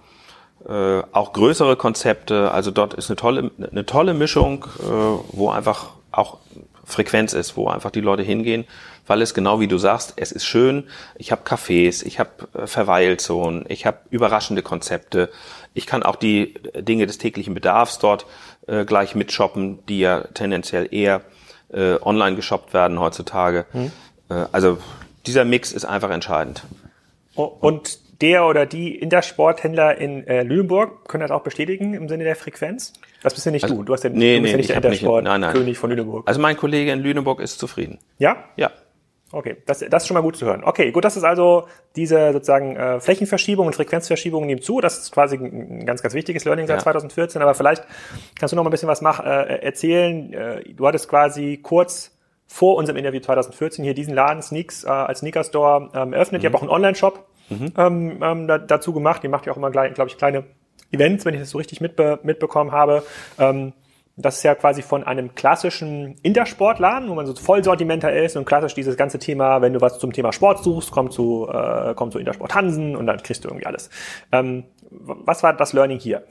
äh, 0.68 1.02
auch 1.12 1.34
größere 1.34 1.76
Konzepte. 1.76 2.52
Also 2.52 2.70
dort 2.70 2.94
ist 2.94 3.10
eine 3.10 3.16
tolle, 3.16 3.52
eine 3.72 3.86
tolle 3.86 4.14
Mischung, 4.14 4.66
äh, 4.80 4.84
wo 5.32 5.50
einfach 5.50 5.92
auch 6.12 6.38
Frequenz 6.84 7.34
ist, 7.34 7.58
wo 7.58 7.68
einfach 7.68 7.92
die 7.92 8.02
Leute 8.02 8.24
hingehen, 8.24 8.66
weil 9.08 9.22
es 9.22 9.34
genau 9.34 9.60
wie 9.60 9.68
du 9.68 9.78
sagst, 9.78 10.14
es 10.18 10.32
ist 10.32 10.46
schön. 10.46 10.86
Ich 11.18 11.32
habe 11.32 11.44
Cafés, 11.44 12.06
ich 12.06 12.20
habe 12.20 12.30
äh, 12.54 12.68
Verweilzonen, 12.68 13.66
ich 13.68 13.86
habe 13.86 14.00
überraschende 14.10 14.62
Konzepte. 14.62 15.30
Ich 15.74 15.86
kann 15.86 16.04
auch 16.04 16.16
die 16.16 16.56
Dinge 16.76 17.08
des 17.08 17.18
täglichen 17.18 17.54
Bedarfs 17.54 18.00
dort 18.00 18.26
äh, 18.68 18.86
gleich 18.86 19.16
mitshoppen, 19.16 19.86
die 19.88 20.00
ja 20.00 20.22
tendenziell 20.34 20.88
eher 20.92 21.22
äh, 21.70 21.96
online 22.02 22.36
geshoppt 22.36 22.74
werden 22.74 23.00
heutzutage. 23.00 23.66
Mhm. 23.74 23.92
Äh, 24.30 24.46
also 24.52 24.78
dieser 25.26 25.46
Mix 25.46 25.72
ist 25.72 25.86
einfach 25.86 26.10
entscheidend. 26.10 26.64
Und 27.36 28.00
der 28.22 28.46
oder 28.48 28.66
die 28.66 28.96
Intersporthändler 28.96 29.98
in 29.98 30.26
äh, 30.26 30.42
Lüneburg 30.44 31.08
können 31.08 31.22
das 31.22 31.32
auch 31.32 31.44
bestätigen 31.44 31.94
im 31.94 32.10
Sinne 32.10 32.24
der 32.24 32.36
Frequenz? 32.36 32.94
Das 33.22 33.34
bist 33.34 33.46
ja 33.46 33.52
nicht 33.52 33.64
also, 33.64 33.76
du. 33.76 33.84
Du, 33.84 33.94
hast 33.94 34.04
ja, 34.04 34.10
nee, 34.10 34.38
du 34.38 34.42
bist 34.42 34.44
nee, 34.44 34.52
ja 34.52 34.58
nicht 34.58 34.70
der 34.70 34.78
Intersport-König 34.78 35.78
von 35.78 35.90
Lüneburg. 35.92 36.28
Also 36.28 36.40
mein 36.40 36.58
Kollege 36.58 36.92
in 36.92 37.00
Lüneburg 37.00 37.40
ist 37.40 37.60
zufrieden. 37.60 38.00
Ja? 38.18 38.46
Ja. 38.56 38.72
Okay, 39.32 39.58
das, 39.66 39.80
das 39.80 40.04
ist 40.04 40.08
schon 40.08 40.16
mal 40.16 40.22
gut 40.22 40.38
zu 40.38 40.46
hören. 40.46 40.64
Okay, 40.64 40.92
gut, 40.92 41.04
das 41.04 41.18
ist 41.18 41.26
also 41.26 41.68
diese 41.98 42.32
sozusagen 42.32 42.78
äh, 42.78 43.00
Flächenverschiebung 43.02 43.68
und 43.68 43.76
Frequenzverschiebung 43.76 44.46
nehmen 44.46 44.62
zu. 44.62 44.80
Das 44.80 44.98
ist 44.98 45.12
quasi 45.12 45.36
ein 45.36 45.86
ganz, 45.86 46.02
ganz 46.02 46.14
wichtiges 46.14 46.46
Learning 46.46 46.66
seit 46.66 46.78
ja. 46.78 46.84
2014. 46.84 47.42
Aber 47.42 47.54
vielleicht 47.54 47.84
kannst 48.40 48.54
du 48.54 48.56
noch 48.56 48.64
mal 48.64 48.70
ein 48.70 48.72
bisschen 48.72 48.88
was 48.88 49.02
mach, 49.02 49.20
äh, 49.20 49.60
erzählen. 49.62 50.32
Äh, 50.32 50.74
du 50.74 50.88
hattest 50.88 51.10
quasi 51.10 51.60
kurz 51.62 52.18
vor 52.48 52.78
unserem 52.78 52.98
Interview 52.98 53.20
2014 53.20 53.84
hier 53.84 53.94
diesen 53.94 54.14
Laden 54.14 54.42
Sneaks 54.42 54.86
äh, 54.86 54.88
als 54.88 55.20
Sneaker 55.20 55.44
Store 55.44 55.90
ähm, 55.94 56.14
eröffnet. 56.14 56.42
Mhm. 56.42 56.46
Ihr 56.46 56.50
habt 56.50 56.56
auch 56.56 56.62
einen 56.62 56.72
Online-Shop 56.72 57.28
mhm. 57.50 57.74
ähm, 57.78 58.24
ähm, 58.24 58.48
da, 58.48 58.58
dazu 58.58 58.94
gemacht. 58.94 59.26
Ihr 59.26 59.30
macht 59.30 59.46
ja 59.46 59.52
auch 59.52 59.58
immer, 59.58 59.72
glaube 59.72 60.08
ich, 60.08 60.18
kleine 60.18 60.46
Events, 60.92 61.26
wenn 61.26 61.34
ich 61.34 61.42
das 61.42 61.50
so 61.50 61.58
richtig 61.58 61.82
mitbe 61.82 62.20
mitbekommen 62.24 62.72
habe. 62.72 63.04
Ähm, 63.38 63.74
das 64.18 64.38
ist 64.38 64.44
ja 64.44 64.56
quasi 64.56 64.82
von 64.82 65.04
einem 65.04 65.36
klassischen 65.36 66.16
Intersportladen, 66.24 67.08
wo 67.08 67.14
man 67.14 67.28
so 67.28 67.36
Vollsortimenter 67.36 68.12
ist 68.12 68.36
und 68.36 68.46
klassisch 68.46 68.74
dieses 68.74 68.98
ganze 68.98 69.20
Thema, 69.20 69.62
wenn 69.62 69.74
du 69.74 69.82
was 69.82 70.00
zum 70.00 70.12
Thema 70.12 70.34
Sport 70.34 70.64
suchst, 70.64 70.90
kommt 70.90 71.14
zu, 71.14 71.48
äh, 71.48 71.94
kommt 71.94 72.14
zu 72.14 72.20
Intersport 72.20 72.56
Hansen 72.56 72.96
und 72.96 73.06
dann 73.06 73.22
kriegst 73.22 73.44
du 73.44 73.50
irgendwie 73.50 73.68
alles. 73.68 73.92
Ähm, 74.32 74.64
was 74.90 75.44
war 75.44 75.54
das 75.54 75.74
Learning 75.74 76.00
hier? 76.00 76.24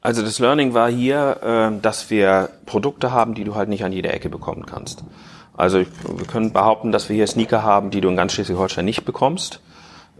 Also 0.00 0.22
das 0.22 0.38
Learning 0.38 0.72
war 0.72 0.90
hier, 0.90 1.36
äh, 1.76 1.80
dass 1.82 2.08
wir 2.08 2.48
Produkte 2.64 3.12
haben, 3.12 3.34
die 3.34 3.44
du 3.44 3.54
halt 3.54 3.68
nicht 3.68 3.84
an 3.84 3.92
jeder 3.92 4.14
Ecke 4.14 4.30
bekommen 4.30 4.64
kannst. 4.64 5.04
Also 5.54 5.80
wir 5.80 6.26
können 6.26 6.52
behaupten, 6.52 6.92
dass 6.92 7.10
wir 7.10 7.16
hier 7.16 7.26
Sneaker 7.26 7.62
haben, 7.62 7.90
die 7.90 8.00
du 8.00 8.08
in 8.08 8.16
ganz 8.16 8.32
Schleswig-Holstein 8.32 8.84
nicht 8.84 9.04
bekommst. 9.04 9.60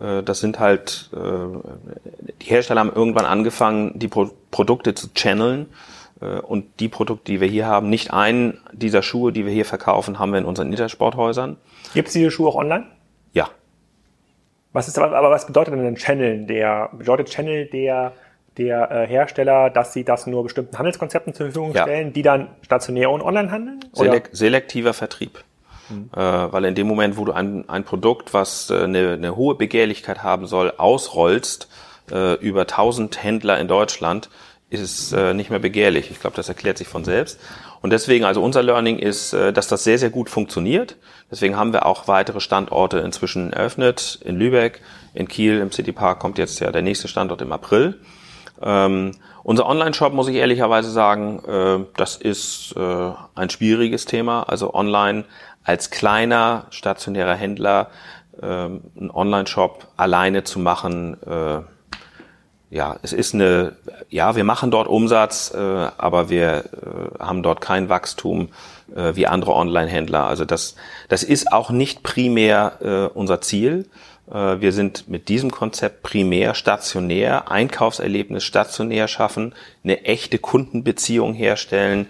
Äh, 0.01 0.23
das 0.23 0.41
sind 0.41 0.59
halt, 0.59 1.11
äh, 1.13 1.19
die 2.41 2.47
Hersteller 2.47 2.81
haben 2.81 2.93
irgendwann 2.95 3.27
angefangen, 3.27 3.99
die 3.99 4.09
Pro 4.09 4.31
Produkte 4.51 4.95
zu 4.95 5.09
channeln. 5.15 5.67
Äh, 6.21 6.41
und 6.41 6.81
die 6.81 6.89
Produkte, 6.89 7.33
die 7.33 7.41
wir 7.41 7.49
hier 7.49 7.67
haben, 7.67 7.91
nicht 7.91 8.13
einen 8.13 8.61
dieser 8.73 9.03
Schuhe, 9.03 9.33
die 9.33 9.45
wir 9.45 9.53
hier 9.53 9.65
verkaufen, 9.65 10.19
haben 10.19 10.33
wir 10.33 10.39
in 10.39 10.45
unseren 10.45 10.71
Intersporthäusern. 10.71 11.57
Gibt 11.95 12.09
es 12.09 12.15
diese 12.15 12.31
Schuhe 12.31 12.49
auch 12.49 12.57
online? 12.57 12.87
Ja. 13.33 13.51
Was 14.73 14.89
ist 14.89 14.99
aber, 14.99 15.17
aber 15.17 15.31
was 15.31 15.47
bedeutet 15.47 15.75
denn 15.75 15.87
ein 15.87 15.97
Channel? 15.97 16.47
Der 16.47 16.91
bedeutet 16.93 17.31
Channel 17.31 17.67
der 17.67 18.13
der 18.57 18.91
äh, 18.91 19.07
Hersteller, 19.07 19.71
dass 19.71 19.93
sie 19.93 20.05
das 20.05 20.27
nur 20.27 20.43
bestimmten 20.43 20.79
Handelskonzepten 20.79 21.35
zur 21.35 21.47
Verfügung 21.47 21.75
ja. 21.75 21.83
stellen, 21.83 22.13
die 22.13 22.23
dann 22.23 22.49
stationär 22.63 23.11
und 23.11 23.21
online 23.21 23.51
handeln? 23.51 23.81
Selek 23.93 24.31
selektiver 24.33 24.95
Vertrieb. 24.95 25.45
Äh, 25.91 26.17
weil 26.17 26.65
in 26.65 26.75
dem 26.75 26.87
Moment, 26.87 27.17
wo 27.17 27.25
du 27.25 27.33
ein, 27.33 27.69
ein 27.69 27.85
Produkt, 27.85 28.35
was 28.35 28.71
äh, 28.71 28.83
eine, 28.83 29.13
eine 29.13 29.37
hohe 29.37 29.55
Begehrlichkeit 29.55 30.23
haben 30.23 30.47
soll, 30.47 30.73
ausrollst 30.77 31.69
äh, 32.11 32.35
über 32.35 32.63
1000 32.63 33.23
Händler 33.23 33.59
in 33.61 33.69
Deutschland, 33.69 34.29
ist 34.69 34.81
es 34.81 35.13
äh, 35.13 35.33
nicht 35.33 35.51
mehr 35.51 35.61
begehrlich. 35.61 36.11
Ich 36.11 36.21
glaube, 36.21 36.37
das 36.37 36.49
erklärt 36.49 36.79
sich 36.79 36.89
von 36.89 37.05
selbst. 37.05 37.39
Und 37.83 37.91
deswegen, 37.91 38.25
also 38.25 38.43
unser 38.43 38.63
Learning 38.63 38.99
ist, 38.99 39.33
äh, 39.33 39.53
dass 39.53 39.69
das 39.69 39.85
sehr, 39.85 39.99
sehr 39.99 40.11
gut 40.11 40.29
funktioniert. 40.29 40.97
Deswegen 41.31 41.57
haben 41.57 41.73
wir 41.73 41.87
auch 41.87 42.09
weitere 42.09 42.41
Standorte 42.41 42.99
inzwischen 42.99 43.53
eröffnet. 43.53 44.19
In 44.25 44.37
Lübeck, 44.37 44.81
in 45.15 45.29
Kiel, 45.29 45.61
im 45.61 45.71
City 45.71 45.93
Park 45.93 46.19
kommt 46.19 46.39
jetzt 46.39 46.59
ja 46.61 46.73
der 46.73 46.83
nächste 46.83 47.07
Standort 47.07 47.43
im 47.43 47.53
April. 47.53 48.01
Ähm, 48.61 49.13
unser 49.43 49.67
Online-Shop, 49.67 50.13
muss 50.13 50.29
ich 50.29 50.37
ehrlicherweise 50.37 50.91
sagen, 50.91 51.43
äh, 51.47 51.85
das 51.97 52.17
ist 52.17 52.75
äh, 52.77 53.13
ein 53.37 53.51
schwieriges 53.51 54.05
Thema. 54.05 54.43
Also 54.49 54.75
online 54.75 55.25
als 55.67 55.91
kleiner 55.91 56.67
stationärer 56.71 57.35
Händler 57.35 57.89
ähm, 58.41 58.83
einen 58.99 59.11
Online-Shop 59.11 59.89
alleine 59.97 60.45
zu 60.45 60.61
machen, 60.61 61.17
äh, 61.27 61.61
ja, 62.71 62.97
es 63.03 63.13
ist 63.13 63.35
eine, 63.35 63.77
ja, 64.09 64.37
wir 64.37 64.45
machen 64.45 64.71
dort 64.71 64.89
Umsatz, 64.89 65.53
äh, 65.55 65.59
aber 65.59 66.31
wir 66.31 66.65
äh, 66.65 67.19
haben 67.19 67.43
dort 67.43 67.61
kein 67.61 67.89
Wachstum 67.89 68.49
äh, 68.95 69.15
wie 69.15 69.27
andere 69.27 69.55
Online-Händler. 69.55 70.25
Also 70.25 70.45
das, 70.45 70.77
das 71.09 71.23
ist 71.23 71.53
auch 71.53 71.71
nicht 71.71 72.03
primär 72.03 72.73
äh, 72.81 73.19
unser 73.19 73.41
Ziel. 73.41 73.89
Äh, 74.31 74.61
wir 74.61 74.73
sind 74.73 75.09
mit 75.09 75.29
diesem 75.29 75.51
Konzept 75.51 76.03
primär 76.03 76.55
stationär, 76.55 77.51
Einkaufserlebnis 77.51 78.45
stationär 78.45 79.09
schaffen, 79.09 79.55
eine 79.83 80.05
echte 80.05 80.39
Kundenbeziehung 80.39 81.35
herstellen, 81.35 82.07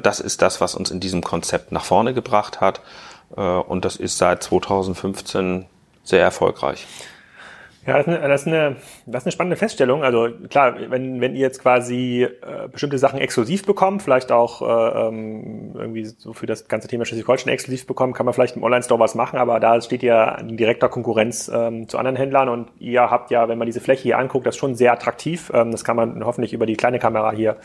das 0.00 0.20
ist 0.20 0.42
das, 0.42 0.60
was 0.60 0.74
uns 0.74 0.90
in 0.90 1.00
diesem 1.00 1.22
Konzept 1.22 1.72
nach 1.72 1.84
vorne 1.84 2.14
gebracht 2.14 2.60
hat. 2.60 2.80
Äh, 3.36 3.40
und 3.40 3.84
das 3.84 3.96
ist 3.96 4.18
seit 4.18 4.42
2015 4.42 5.66
sehr 6.04 6.22
erfolgreich. 6.22 6.86
Ja, 7.88 7.96
das 7.96 8.06
ist, 8.06 8.12
eine, 8.12 8.28
das, 8.28 8.40
ist 8.42 8.46
eine, 8.48 8.76
das 9.06 9.22
ist 9.22 9.26
eine 9.26 9.32
spannende 9.32 9.56
Feststellung. 9.56 10.04
Also 10.04 10.28
klar, 10.50 10.76
wenn, 10.90 11.22
wenn 11.22 11.34
ihr 11.34 11.40
jetzt 11.40 11.62
quasi 11.62 12.22
äh, 12.22 12.68
bestimmte 12.70 12.98
Sachen 12.98 13.18
exklusiv 13.18 13.64
bekommt, 13.64 14.02
vielleicht 14.02 14.30
auch 14.30 14.60
äh, 14.60 15.06
ähm, 15.08 15.70
irgendwie 15.74 16.04
so 16.04 16.34
für 16.34 16.44
das 16.44 16.68
ganze 16.68 16.86
Thema 16.86 17.06
Schleswig-Holstein 17.06 17.50
exklusiv 17.50 17.86
bekommt, 17.86 18.14
kann 18.14 18.26
man 18.26 18.34
vielleicht 18.34 18.56
im 18.56 18.62
Online-Store 18.62 19.00
was 19.00 19.14
machen, 19.14 19.38
aber 19.38 19.58
da 19.58 19.80
steht 19.80 20.02
ja 20.02 20.34
in 20.34 20.58
direkter 20.58 20.90
Konkurrenz 20.90 21.50
ähm, 21.52 21.88
zu 21.88 21.96
anderen 21.96 22.16
Händlern 22.18 22.50
und 22.50 22.68
ihr 22.78 23.10
habt 23.10 23.30
ja, 23.30 23.48
wenn 23.48 23.56
man 23.56 23.64
diese 23.64 23.80
Fläche 23.80 24.02
hier 24.02 24.18
anguckt, 24.18 24.46
das 24.46 24.54
schon 24.54 24.74
sehr 24.74 24.92
attraktiv. 24.92 25.50
Ähm, 25.54 25.72
das 25.72 25.82
kann 25.82 25.96
man 25.96 26.22
hoffentlich 26.26 26.52
über 26.52 26.66
die 26.66 26.76
kleine 26.76 26.98
Kamera 26.98 27.32
hier 27.32 27.56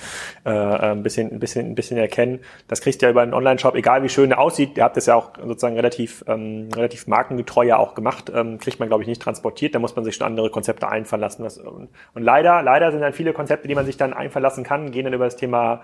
äh, 0.46 0.52
ein, 0.52 1.04
bisschen, 1.04 1.34
ein, 1.34 1.40
bisschen, 1.40 1.72
ein 1.72 1.76
bisschen 1.76 1.98
erkennen. 1.98 2.40
Das 2.70 2.80
kriegst 2.80 3.02
du 3.02 3.08
ja 3.08 3.10
über 3.10 3.24
einen 3.24 3.34
Online-Shop, 3.34 3.76
egal 3.76 4.04
wie 4.04 4.10
schön 4.10 4.30
der 4.30 4.40
aussieht, 4.40 4.78
ihr 4.78 4.86
habt 4.86 4.96
das 4.96 5.06
ja 5.08 5.16
auch 5.16 5.32
sozusagen 5.46 5.76
relativ, 5.76 6.24
ähm, 6.30 6.70
relativ 6.74 7.08
markengetreu 7.08 7.66
ja 7.66 7.76
auch 7.76 7.94
gemacht, 7.94 8.32
ähm, 8.34 8.58
kriegt 8.58 8.80
man, 8.80 8.88
glaube 8.88 9.04
ich, 9.04 9.10
nicht 9.10 9.22
transportiert. 9.22 9.76
Da 9.76 9.80
muss 9.80 9.98
man 9.98 10.06
sich 10.06 10.13
sich 10.14 10.20
schon 10.20 10.28
andere 10.28 10.50
Konzepte 10.50 10.88
einfallen 10.88 11.22
lassen. 11.22 11.44
Und, 11.44 11.90
leider, 12.16 12.62
leider 12.62 12.92
sind 12.92 13.02
dann 13.02 13.14
viele 13.14 13.34
Konzepte, 13.34 13.68
die 13.68 13.76
man 13.76 13.86
sich 13.86 13.98
dann 13.98 14.14
einfallen 14.14 14.44
lassen 14.44 14.64
kann, 14.64 14.92
gehen 14.92 15.06
dann 15.06 15.14
über 15.14 15.26
das 15.26 15.36
Thema 15.36 15.84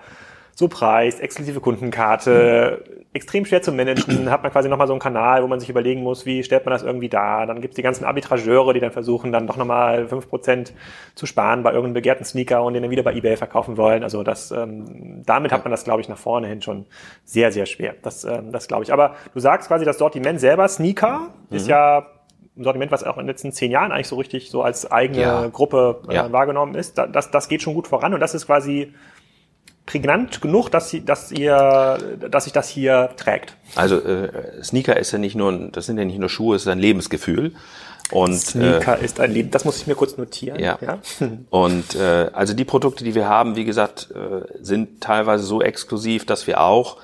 so 0.60 0.68
Preis, 0.68 1.22
exklusive 1.22 1.62
Kundenkarte, 1.62 2.84
extrem 3.14 3.46
schwer 3.46 3.62
zu 3.62 3.72
managen, 3.72 4.30
hat 4.30 4.44
man 4.44 4.52
quasi 4.52 4.68
nochmal 4.68 4.88
so 4.88 4.94
einen 4.94 5.00
Kanal, 5.00 5.42
wo 5.42 5.48
man 5.48 5.62
sich 5.62 5.70
überlegen 5.70 6.04
muss, 6.04 6.26
wie 6.26 6.44
stellt 6.44 6.66
man 6.66 6.74
das 6.74 6.84
irgendwie 6.84 7.08
da. 7.08 7.46
Dann 7.46 7.62
gibt's 7.62 7.78
die 7.78 7.82
ganzen 7.82 8.04
Arbitrageure, 8.04 8.74
die 8.74 8.82
dann 8.82 8.92
versuchen, 8.92 9.32
dann 9.32 9.48
doch 9.48 9.56
nochmal 9.56 10.10
fünf 10.10 10.28
Prozent 10.28 10.74
zu 11.16 11.26
sparen 11.26 11.64
bei 11.64 11.70
irgendeinem 11.70 11.94
begehrten 11.94 12.26
Sneaker 12.26 12.62
und 12.64 12.74
den 12.74 12.84
dann 12.84 12.92
wieder 12.92 13.04
bei 13.04 13.14
Ebay 13.14 13.38
verkaufen 13.38 13.78
wollen. 13.78 14.04
Also 14.04 14.22
das, 14.24 14.52
ähm, 14.52 15.24
damit 15.26 15.54
hat 15.54 15.64
man 15.64 15.72
das, 15.72 15.86
glaube 15.86 16.02
ich, 16.02 16.10
nach 16.10 16.18
vorne 16.18 16.48
hin 16.48 16.62
schon 16.62 16.88
sehr, 17.24 17.54
sehr 17.54 17.66
schwer. 17.66 17.96
Das, 18.02 18.26
ähm, 18.26 18.52
das 18.52 18.68
glaube 18.68 18.84
ich. 18.84 18.92
Aber 18.92 19.16
du 19.34 19.40
sagst 19.40 19.70
quasi, 19.70 19.86
das 19.86 19.98
Sortiment 19.98 20.42
selber, 20.42 20.68
Sneaker, 20.68 21.30
mhm. 21.50 21.56
ist 21.56 21.70
ja 21.70 22.06
ein 22.60 22.64
Sortiment, 22.64 22.92
was 22.92 23.04
auch 23.04 23.18
in 23.18 23.24
den 23.24 23.28
letzten 23.28 23.52
zehn 23.52 23.72
Jahren 23.72 23.92
eigentlich 23.92 24.08
so 24.08 24.18
richtig 24.18 24.52
so 24.52 24.62
als 24.62 24.92
eigene 24.92 25.22
ja. 25.22 25.48
Gruppe 25.48 26.02
äh, 26.10 26.16
ja. 26.16 26.32
wahrgenommen 26.32 26.76
ist. 26.76 26.98
Das, 26.98 27.32
das 27.32 27.48
geht 27.48 27.62
schon 27.62 27.74
gut 27.74 27.88
voran 27.88 28.14
und 28.14 28.20
das 28.20 28.34
ist 28.34 28.46
quasi 28.46 28.94
prägnant 29.86 30.42
genug, 30.42 30.70
dass, 30.70 30.92
sie, 30.92 31.04
dass 31.04 31.32
ihr, 31.32 31.98
dass 32.30 32.44
sich 32.44 32.54
das 32.54 32.70
hier 32.70 33.10
trägt. 33.18 33.56
Also 33.76 33.98
äh, 33.98 34.64
Sneaker 34.64 34.98
ist 34.98 35.12
ja 35.12 35.18
nicht 35.18 35.36
nur, 35.36 35.70
das 35.72 35.88
sind 35.88 35.98
ja 35.98 36.06
nicht 36.06 36.20
nur 36.20 36.30
Schuhe, 36.30 36.56
es 36.56 36.62
ist 36.64 36.68
ein 36.68 36.78
Lebensgefühl. 36.78 37.54
Und, 38.12 38.36
Sneaker 38.36 39.00
äh, 39.00 39.06
ist 39.06 39.20
ein 39.20 39.32
Leben, 39.32 39.52
das 39.52 39.66
muss 39.66 39.78
ich 39.78 39.88
mir 39.88 39.96
kurz 39.96 40.18
notieren. 40.18 40.60
Ja. 40.60 40.78
ja? 40.82 41.00
Und 41.50 41.96
äh, 41.96 42.30
also 42.34 42.54
die 42.54 42.66
Produkte, 42.66 43.04
die 43.04 43.16
wir 43.16 43.28
haben, 43.28 43.56
wie 43.56 43.66
gesagt, 43.66 44.10
äh, 44.12 44.46
sind 44.62 45.02
teilweise 45.02 45.44
so 45.44 45.62
exklusiv, 45.62 46.26
dass 46.26 46.46
wir 46.46 46.62
auch, 46.62 46.98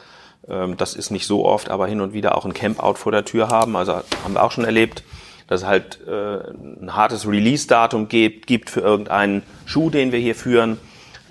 ähm, 0.47 0.77
das 0.77 0.95
ist 0.95 1.09
nicht 1.09 1.25
so 1.25 1.45
oft, 1.45 1.69
aber 1.69 1.87
hin 1.87 2.01
und 2.01 2.13
wieder 2.13 2.37
auch 2.37 2.45
ein 2.45 2.53
Campout 2.53 2.95
vor 2.95 3.11
der 3.11 3.25
Tür 3.25 3.49
haben. 3.49 3.75
Also 3.75 3.93
haben 3.93 4.33
wir 4.33 4.43
auch 4.43 4.51
schon 4.51 4.65
erlebt, 4.65 5.03
dass 5.47 5.61
es 5.61 5.67
halt 5.67 5.99
äh, 6.07 6.11
ein 6.11 6.95
hartes 6.95 7.27
Release-Datum 7.27 8.07
gibt, 8.07 8.47
gibt 8.47 8.69
für 8.69 8.81
irgendeinen 8.81 9.43
Schuh, 9.65 9.89
den 9.89 10.11
wir 10.11 10.19
hier 10.19 10.35
führen. 10.35 10.79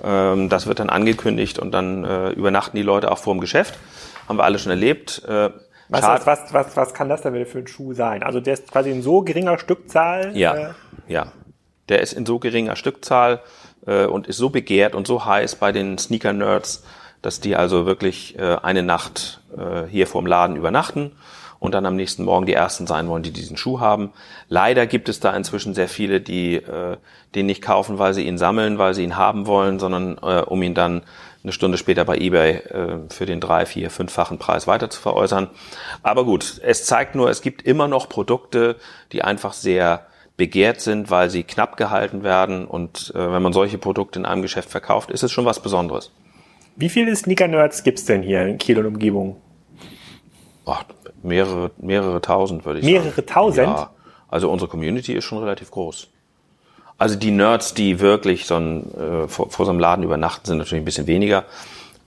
Ähm, 0.02 0.48
das 0.48 0.66
wird 0.66 0.78
dann 0.78 0.90
angekündigt 0.90 1.58
und 1.58 1.72
dann 1.72 2.04
äh, 2.04 2.30
übernachten 2.30 2.76
die 2.76 2.82
Leute 2.82 3.10
auch 3.10 3.18
vor 3.18 3.34
dem 3.34 3.40
Geschäft. 3.40 3.78
Haben 4.28 4.38
wir 4.38 4.44
alle 4.44 4.58
schon 4.58 4.70
erlebt. 4.70 5.22
Äh, 5.26 5.50
was, 5.88 6.26
was, 6.26 6.52
was, 6.52 6.76
was, 6.76 6.94
kann 6.94 7.08
das 7.08 7.22
denn 7.22 7.44
für 7.46 7.58
ein 7.58 7.66
Schuh 7.66 7.92
sein? 7.92 8.22
Also 8.22 8.40
der 8.40 8.54
ist 8.54 8.70
quasi 8.70 8.90
in 8.90 9.02
so 9.02 9.22
geringer 9.22 9.58
Stückzahl? 9.58 10.36
Ja, 10.36 10.54
äh 10.54 10.68
ja. 11.08 11.32
Der 11.88 12.00
ist 12.00 12.14
in 12.14 12.24
so 12.24 12.38
geringer 12.38 12.76
Stückzahl 12.76 13.42
äh, 13.86 14.06
und 14.06 14.26
ist 14.26 14.38
so 14.38 14.48
begehrt 14.48 14.94
und 14.94 15.06
so 15.06 15.26
heiß 15.26 15.56
bei 15.56 15.72
den 15.72 15.98
Sneaker-Nerds, 15.98 16.84
dass 17.20 17.40
die 17.40 17.56
also 17.56 17.84
wirklich 17.84 18.38
äh, 18.38 18.56
eine 18.62 18.82
Nacht 18.82 19.42
äh, 19.56 19.86
hier 19.88 20.06
vorm 20.06 20.26
Laden 20.26 20.56
übernachten 20.56 21.12
und 21.58 21.74
dann 21.74 21.86
am 21.86 21.96
nächsten 21.96 22.24
Morgen 22.24 22.46
die 22.46 22.52
ersten 22.52 22.86
sein 22.86 23.08
wollen, 23.08 23.22
die 23.22 23.32
diesen 23.32 23.56
Schuh 23.56 23.80
haben. 23.80 24.12
Leider 24.48 24.86
gibt 24.86 25.08
es 25.08 25.20
da 25.20 25.34
inzwischen 25.34 25.74
sehr 25.74 25.88
viele, 25.88 26.20
die 26.20 26.56
äh, 26.56 26.96
den 27.34 27.46
nicht 27.46 27.62
kaufen, 27.62 27.98
weil 27.98 28.14
sie 28.14 28.26
ihn 28.26 28.38
sammeln, 28.38 28.78
weil 28.78 28.94
sie 28.94 29.04
ihn 29.04 29.16
haben 29.16 29.46
wollen, 29.46 29.78
sondern 29.78 30.18
äh, 30.22 30.40
um 30.40 30.62
ihn 30.62 30.74
dann 30.74 31.02
eine 31.42 31.52
Stunde 31.52 31.76
später 31.76 32.04
bei 32.04 32.16
eBay 32.16 32.52
äh, 32.54 32.98
für 33.10 33.26
den 33.26 33.40
drei, 33.40 33.66
vier, 33.66 33.90
fünffachen 33.90 34.38
Preis 34.38 34.66
weiter 34.66 34.88
zu 34.88 35.00
veräußern. 35.00 35.50
Aber 36.02 36.24
gut, 36.24 36.60
es 36.62 36.86
zeigt 36.86 37.14
nur, 37.14 37.28
es 37.28 37.42
gibt 37.42 37.62
immer 37.62 37.86
noch 37.86 38.08
Produkte, 38.08 38.76
die 39.12 39.22
einfach 39.22 39.52
sehr 39.52 40.06
begehrt 40.36 40.80
sind, 40.80 41.10
weil 41.10 41.30
sie 41.30 41.44
knapp 41.44 41.76
gehalten 41.76 42.24
werden. 42.24 42.66
Und 42.66 43.12
äh, 43.14 43.32
wenn 43.32 43.42
man 43.42 43.52
solche 43.52 43.78
Produkte 43.78 44.18
in 44.18 44.26
einem 44.26 44.42
Geschäft 44.42 44.70
verkauft, 44.70 45.10
ist 45.10 45.22
es 45.22 45.30
schon 45.30 45.44
was 45.44 45.60
Besonderes. 45.60 46.10
Wie 46.76 46.88
viele 46.88 47.14
Sneaker-Nerds 47.14 47.84
gibt's 47.84 48.04
denn 48.04 48.22
hier 48.22 48.46
in 48.46 48.58
Kiel 48.58 48.78
und 48.78 48.86
Umgebung? 48.86 49.36
Ach, 50.66 50.84
mehrere, 51.24 51.70
mehrere 51.78 52.20
tausend, 52.20 52.64
würde 52.64 52.80
ich 52.80 52.84
mehrere 52.84 53.04
sagen. 53.04 53.14
Mehrere 53.16 53.26
tausend? 53.26 53.66
Ja, 53.66 53.90
also 54.28 54.50
unsere 54.50 54.70
Community 54.70 55.12
ist 55.12 55.24
schon 55.24 55.38
relativ 55.38 55.70
groß. 55.70 56.08
Also 56.96 57.16
die 57.16 57.30
Nerds, 57.30 57.74
die 57.74 58.00
wirklich 58.00 58.46
so 58.46 58.56
ein, 58.56 58.94
äh, 58.94 59.28
vor, 59.28 59.50
vor 59.50 59.66
so 59.66 59.72
einem 59.72 59.80
Laden 59.80 60.04
übernachten, 60.04 60.46
sind 60.46 60.58
natürlich 60.58 60.82
ein 60.82 60.84
bisschen 60.84 61.06
weniger. 61.06 61.44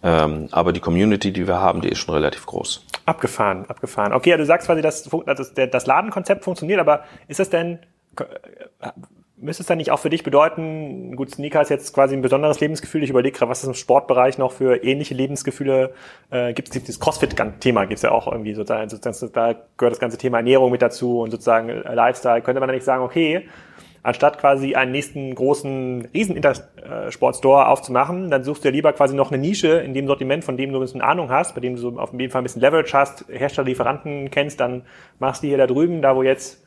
Ähm, 0.04 0.48
aber 0.52 0.74
die 0.74 0.80
Community, 0.80 1.34
die 1.34 1.48
wir 1.48 1.60
haben, 1.60 1.82
die 1.82 1.90
ist 1.90 2.00
schon 2.00 2.14
relativ 2.14 2.46
groß. 2.46 2.86
Abgefahren, 3.06 3.66
abgefahren. 3.68 4.14
Okay, 4.14 4.30
ja, 4.30 4.38
du 4.38 4.46
sagst 4.46 4.68
quasi, 4.68 4.82
dass 4.82 5.10
das, 5.26 5.54
das 5.54 5.86
Ladenkonzept 5.86 6.44
funktioniert, 6.44 6.80
aber 6.80 7.04
ist 7.28 7.40
das 7.40 7.50
denn, 7.50 7.80
äh, 8.20 8.90
müsste 9.40 9.62
es 9.62 9.68
dann 9.68 9.78
nicht 9.78 9.92
auch 9.92 10.00
für 10.00 10.10
dich 10.10 10.24
bedeuten, 10.24 11.16
gut, 11.16 11.32
Sneaker 11.32 11.62
ist 11.62 11.70
jetzt 11.70 11.94
quasi 11.94 12.16
ein 12.16 12.22
besonderes 12.22 12.60
Lebensgefühl. 12.60 13.04
Ich 13.04 13.12
überlege 13.12 13.38
gerade, 13.38 13.50
was 13.50 13.62
es 13.62 13.68
im 13.68 13.76
Sportbereich 13.76 14.38
noch 14.38 14.52
für 14.52 14.84
ähnliche 14.84 15.14
Lebensgefühle 15.14 15.94
äh, 16.32 16.54
gibt. 16.54 16.70
Es 16.70 16.84
dieses 16.84 17.00
Crossfit-Thema 17.00 17.86
gibt 17.86 17.98
es 17.98 18.02
ja 18.02 18.12
auch 18.12 18.28
irgendwie 18.28 18.54
sozusagen, 18.54 18.90
sozusagen, 18.90 19.34
da 19.34 19.56
gehört 19.78 19.94
das 19.94 20.00
ganze 20.00 20.18
Thema 20.18 20.38
Ernährung 20.38 20.72
mit 20.72 20.82
dazu 20.82 21.22
und 21.22 21.32
sozusagen 21.32 21.70
Lifestyle. 21.70 22.42
Könnte 22.42 22.60
man 22.60 22.68
dann 22.68 22.76
nicht 22.76 22.86
sagen, 22.86 23.04
okay, 23.04 23.48
anstatt 24.02 24.40
quasi 24.40 24.74
einen 24.74 24.92
nächsten 24.92 25.36
großen 25.36 26.08
Riesen-Intersport-Store 26.14 27.68
aufzumachen, 27.68 28.32
dann 28.32 28.44
suchst 28.44 28.64
du 28.64 28.70
ja 28.70 28.72
lieber 28.72 28.94
quasi 28.94 29.16
noch 29.16 29.32
eine 29.32 29.40
Nische 29.40 29.68
in 29.80 29.94
dem 29.94 30.08
Sortiment, 30.08 30.46
von 30.46 30.58
dem 30.58 30.72
du 30.72 30.80
ein 30.80 30.82
bisschen 30.82 31.02
Ahnung 31.02 31.30
hast, 31.30 31.54
bei 31.54 31.62
dem 31.62 31.76
du 31.76 32.00
auf 32.00 32.12
jeden 32.14 32.32
Fall 32.32 32.42
ein 32.42 32.44
bisschen 32.44 32.62
Leverage 32.62 32.94
hast, 32.94 33.26
Hersteller, 33.30 33.68
Lieferanten 33.68 34.32
kennst, 34.32 34.60
dann 34.60 34.84
machst 35.20 35.44
du 35.44 35.48
hier 35.48 35.58
da 35.58 35.68
drüben, 35.68 36.02
da 36.02 36.16
wo 36.16 36.24
jetzt 36.24 36.67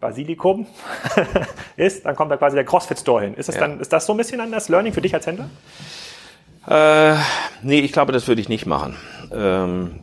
Basilikum 0.00 0.66
ist, 1.76 2.04
dann 2.04 2.16
kommt 2.16 2.30
da 2.30 2.36
quasi 2.36 2.54
der 2.54 2.64
CrossFit-Store 2.64 3.22
hin. 3.22 3.34
Ist 3.34 3.48
das, 3.48 3.56
ja. 3.56 3.62
dann, 3.62 3.80
ist 3.80 3.92
das 3.92 4.06
so 4.06 4.12
ein 4.12 4.16
bisschen 4.16 4.40
an 4.40 4.52
das 4.52 4.68
Learning 4.68 4.92
für 4.92 5.00
dich 5.00 5.14
als 5.14 5.26
Händler? 5.26 5.48
Äh, 6.68 7.16
nee, 7.62 7.80
ich 7.80 7.92
glaube, 7.92 8.12
das 8.12 8.28
würde 8.28 8.40
ich 8.40 8.48
nicht 8.48 8.66
machen. 8.66 8.96
Ähm, 9.32 10.00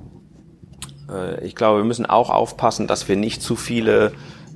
äh, 1.10 1.45
ich 1.45 1.56
glaube, 1.56 1.79
wir 1.79 1.86
müssen 1.86 2.06
auch 2.06 2.29
aufpassen, 2.29 2.88
dass 2.88 3.08
wir 3.08 3.15
nicht 3.15 3.41
zu 3.41 3.56
viele 3.56 4.13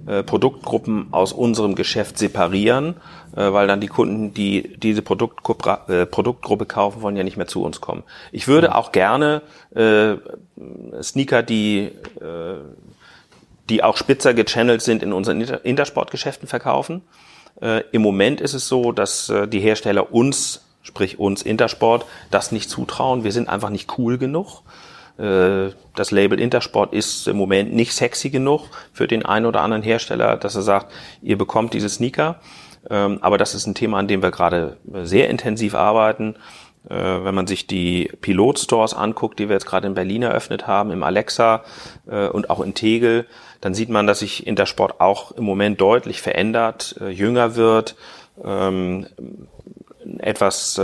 äh, 0.08 0.24
Produktgruppen 0.24 1.08
aus 1.12 1.34
unserem 1.34 1.76
Geschäft 1.76 2.18
separieren, 2.18 2.96
äh, 3.36 3.52
weil 3.52 3.68
dann 3.68 3.82
die 3.82 3.88
Kunden, 3.88 4.34
die 4.34 4.78
diese 4.78 5.02
Produktgruppe, 5.02 5.80
äh, 5.88 6.06
Produktgruppe 6.06 6.66
kaufen 6.66 7.02
wollen, 7.02 7.18
ja 7.18 7.24
nicht 7.24 7.38
mehr 7.38 7.48
zu 7.48 7.62
uns 7.62 7.82
kommen. 7.82 8.04
Ich 8.32 8.48
würde 8.48 8.74
auch 8.74 8.92
gerne 8.92 9.42
äh, 9.76 10.16
Sneaker, 11.04 11.44
die 11.44 11.92
äh, 12.22 12.60
die 13.70 13.84
auch 13.84 13.98
spitzer 13.98 14.34
gechannelt 14.34 14.82
sind 14.82 15.04
in 15.04 15.14
unseren 15.14 15.42
Intersportgeschäften 15.42 16.48
verkaufen. 16.48 17.02
Äh, 17.62 17.84
Im 17.92 18.02
Moment 18.02 18.42
ist 18.42 18.54
es 18.54 18.68
so, 18.68 18.92
dass 18.92 19.30
äh, 19.30 19.48
die 19.48 19.60
Hersteller 19.60 20.14
uns, 20.14 20.66
sprich 20.82 21.20
uns 21.20 21.42
Intersport, 21.42 22.06
das 22.32 22.52
nicht 22.52 22.70
zutrauen. 22.70 23.24
Wir 23.24 23.32
sind 23.32 23.50
einfach 23.50 23.70
nicht 23.70 23.98
cool 23.98 24.18
genug. 24.18 24.62
Äh, 25.18 25.72
das 25.96 26.12
Label 26.12 26.40
Intersport 26.40 26.94
ist 26.94 27.28
im 27.28 27.38
Moment 27.38 27.74
nicht 27.74 27.94
sexy 27.94 28.30
genug 28.30 28.70
für 28.94 29.08
den 29.08 29.26
einen 29.26 29.46
oder 29.46 29.62
anderen 29.62 29.84
Hersteller, 29.84 30.38
dass 30.38 30.56
er 30.56 30.62
sagt, 30.62 30.92
ihr 31.22 31.38
bekommt 31.38 31.74
diese 31.74 31.90
Sneaker. 31.90 32.40
Ähm, 32.90 33.18
aber 33.22 33.38
das 33.38 33.56
ist 33.56 33.66
ein 33.66 33.76
Thema, 33.76 33.98
an 33.98 34.08
dem 34.08 34.22
wir 34.22 34.32
gerade 34.32 34.78
sehr 35.04 35.30
intensiv 35.30 35.76
arbeiten. 35.76 36.36
Äh, 36.90 36.96
wenn 36.96 37.36
man 37.36 37.48
sich 37.48 37.68
die 37.68 38.12
Pilot-Stores 38.22 38.94
anguckt, 38.94 39.40
die 39.40 39.50
wir 39.50 39.56
jetzt 39.56 39.66
gerade 39.66 39.88
in 39.88 39.94
Berlin 39.94 40.24
eröffnet 40.24 40.68
haben, 40.68 40.92
im 40.92 41.04
Alexa 41.04 41.64
äh, 42.08 42.28
und 42.28 42.50
auch 42.50 42.62
in 42.62 42.74
Tegel, 42.74 43.26
dann 43.62 43.74
sieht 43.74 43.90
man, 43.90 44.08
dass 44.08 44.20
sich 44.20 44.46
Intersport 44.46 45.02
auch 45.02 45.32
im 45.32 45.44
Moment 45.44 45.82
deutlich 45.82 46.22
verändert, 46.22 46.96
jünger 47.10 47.56
wird, 47.56 47.96
ähm, 48.44 49.08
etwas 50.20 50.80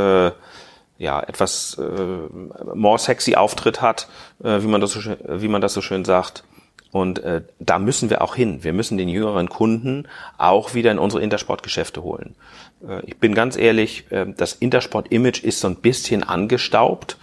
ja, 0.97 1.21
etwas 1.21 1.77
äh, 1.77 2.73
more 2.75 2.97
sexy 2.97 3.35
Auftritt 3.35 3.81
hat, 3.81 4.07
äh, 4.43 4.61
wie 4.61 4.67
man 4.67 4.81
das 4.81 4.91
so 4.91 5.01
schön, 5.01 5.17
wie 5.27 5.47
man 5.47 5.61
das 5.61 5.73
so 5.73 5.81
schön 5.81 6.05
sagt. 6.05 6.43
Und 6.91 7.19
äh, 7.19 7.41
da 7.59 7.79
müssen 7.79 8.11
wir 8.11 8.21
auch 8.21 8.35
hin. 8.35 8.63
Wir 8.63 8.71
müssen 8.71 8.97
den 8.97 9.09
jüngeren 9.09 9.49
Kunden 9.49 10.07
auch 10.37 10.75
wieder 10.75 10.91
in 10.91 10.99
unsere 10.99 11.23
Intersport-Geschäfte 11.23 12.03
holen. 12.03 12.35
Äh, 12.87 13.01
ich 13.05 13.17
bin 13.17 13.33
ganz 13.33 13.57
ehrlich, 13.57 14.05
äh, 14.11 14.25
das 14.35 14.53
Intersport-Image 14.53 15.43
ist 15.43 15.59
so 15.59 15.67
ein 15.67 15.77
bisschen 15.77 16.23
angestaubt. 16.23 17.17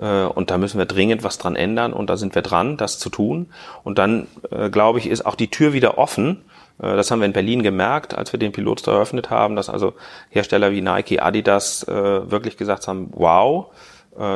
Äh, 0.00 0.24
und 0.24 0.50
da 0.50 0.58
müssen 0.58 0.78
wir 0.78 0.86
dringend 0.86 1.24
was 1.24 1.38
dran 1.38 1.56
ändern. 1.56 1.92
Und 1.92 2.10
da 2.10 2.16
sind 2.16 2.34
wir 2.34 2.42
dran, 2.42 2.76
das 2.76 2.98
zu 2.98 3.10
tun. 3.10 3.50
Und 3.82 3.98
dann, 3.98 4.26
glaube 4.70 4.98
ich, 4.98 5.08
ist 5.08 5.24
auch 5.24 5.34
die 5.34 5.48
Tür 5.48 5.72
wieder 5.72 5.98
offen 5.98 6.44
das 6.78 7.10
haben 7.10 7.20
wir 7.20 7.26
in 7.26 7.32
Berlin 7.32 7.62
gemerkt, 7.62 8.14
als 8.14 8.34
wir 8.34 8.38
den 8.38 8.52
Pilotstore 8.52 8.98
eröffnet 8.98 9.30
haben, 9.30 9.56
dass 9.56 9.70
also 9.70 9.94
Hersteller 10.28 10.72
wie 10.72 10.82
Nike, 10.82 11.20
Adidas 11.20 11.86
wirklich 11.86 12.58
gesagt 12.58 12.86
haben, 12.86 13.08
wow, 13.14 13.68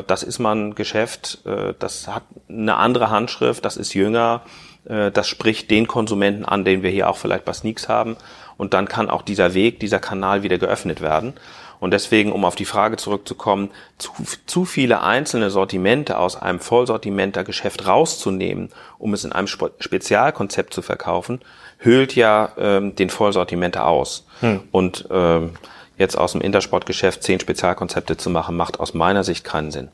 das 0.07 0.23
ist 0.23 0.39
mal 0.39 0.57
ein 0.57 0.75
Geschäft, 0.75 1.41
das 1.79 2.09
hat 2.09 2.23
eine 2.49 2.77
andere 2.77 3.11
Handschrift, 3.11 3.63
das 3.67 3.77
ist 3.77 3.93
jünger, 3.93 4.41
das 4.85 5.29
spricht 5.29 5.71
den 5.71 5.87
Konsumenten 5.87 6.47
an, 6.47 6.65
den 6.65 6.83
wir 6.83 6.89
hier 6.89 7.11
auch 7.11 7.19
vielleicht 7.19 7.45
bei 7.45 7.53
Sneaks 7.53 7.91
haben. 7.91 8.17
Und 8.61 8.75
dann 8.75 8.89
kann 8.89 9.09
auch 9.09 9.23
dieser 9.23 9.55
Weg, 9.55 9.81
dieser 9.81 10.01
Kanal 10.01 10.43
wieder 10.43 10.59
geöffnet 10.59 11.01
werden. 11.01 11.33
Und 11.81 11.93
deswegen, 11.93 12.31
um 12.31 12.45
auf 12.45 12.57
die 12.57 12.67
Frage 12.67 12.99
zurückzukommen, 12.99 13.71
zu, 13.97 14.13
zu 14.45 14.67
viele 14.67 15.01
einzelne 15.01 15.49
Sortimente 15.49 16.19
aus 16.19 16.37
einem 16.37 16.61
Vollsortimenter-Geschäft 16.61 17.87
rauszunehmen, 17.87 18.69
um 18.99 19.15
es 19.15 19.25
in 19.25 19.33
einem 19.33 19.47
Spezialkonzept 19.47 20.75
zu 20.75 20.83
verkaufen, 20.83 21.41
höhlt 21.79 22.15
ja 22.15 22.53
ähm, 22.59 22.95
den 22.95 23.09
Vollsortimenter 23.09 23.87
aus. 23.87 24.27
Hm. 24.41 24.61
Und 24.73 25.09
ähm, 25.11 25.53
jetzt 25.97 26.19
aus 26.19 26.33
dem 26.33 26.43
Intersportgeschäft 26.43 27.23
zehn 27.23 27.41
Spezialkonzepte 27.41 28.19
zu 28.19 28.29
machen, 28.29 28.59
macht 28.59 28.79
aus 28.79 28.93
meiner 28.93 29.25
Sicht 29.25 29.43
keinen 29.43 29.71
Sinn. 29.71 29.89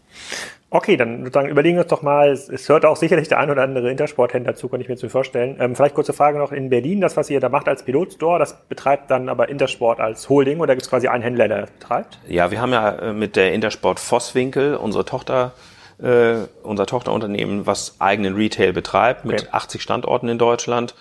Okay, 0.69 0.97
dann 0.97 1.21
sozusagen 1.21 1.49
überlegen 1.49 1.77
wir 1.77 1.83
uns 1.83 1.91
doch 1.91 2.03
mal, 2.03 2.31
es, 2.31 2.69
hört 2.69 2.85
auch 2.85 2.97
sicherlich 2.97 3.29
der 3.29 3.39
ein 3.39 3.51
oder 3.51 3.63
andere 3.63 3.91
Intersporthändler 3.91 4.57
zu, 4.57 4.69
kann 4.69 4.81
ich 4.81 4.89
mir 4.89 4.97
zu 4.97 5.09
vorstellen. 5.09 5.57
Ähm, 5.61 5.77
vielleicht 5.77 5.95
kurze 5.95 6.13
Frage 6.13 6.39
noch 6.39 6.51
in 6.51 6.71
Berlin, 6.71 7.01
das, 7.01 7.17
was 7.17 7.31
ihr 7.31 7.39
da 7.39 7.49
macht 7.49 7.69
als 7.69 7.85
Pilotstore, 7.85 8.41
das 8.41 8.67
betreibt 8.69 9.11
dann 9.11 9.29
aber 9.29 9.49
Intersport 9.49 10.01
als 10.01 10.29
Holding 10.29 10.59
oder 10.59 10.75
gibt 10.75 10.83
es 10.83 10.91
quasi 10.91 11.07
einen 11.07 11.23
Händler, 11.23 11.47
der 11.47 11.61
das 11.63 11.71
betreibt? 11.71 12.19
Ja, 12.27 12.51
wir 12.51 12.61
haben 12.61 12.73
ja 12.73 12.91
äh, 12.91 13.13
mit 13.13 13.37
der 13.37 13.53
Intersport 13.53 14.01
Vosswinkel 14.01 14.75
unsere 14.75 15.05
Tochter 15.05 15.53
äh, 16.03 16.47
unser 16.63 16.87
Tochterunternehmen, 16.87 17.67
was 17.67 17.97
eigenen 18.01 18.35
Retail 18.35 18.73
betreibt, 18.73 19.25
mit 19.25 19.43
okay. 19.43 19.49
80 19.53 19.83
Standorten 19.83 20.29
in 20.29 20.39
Deutschland. 20.39 20.95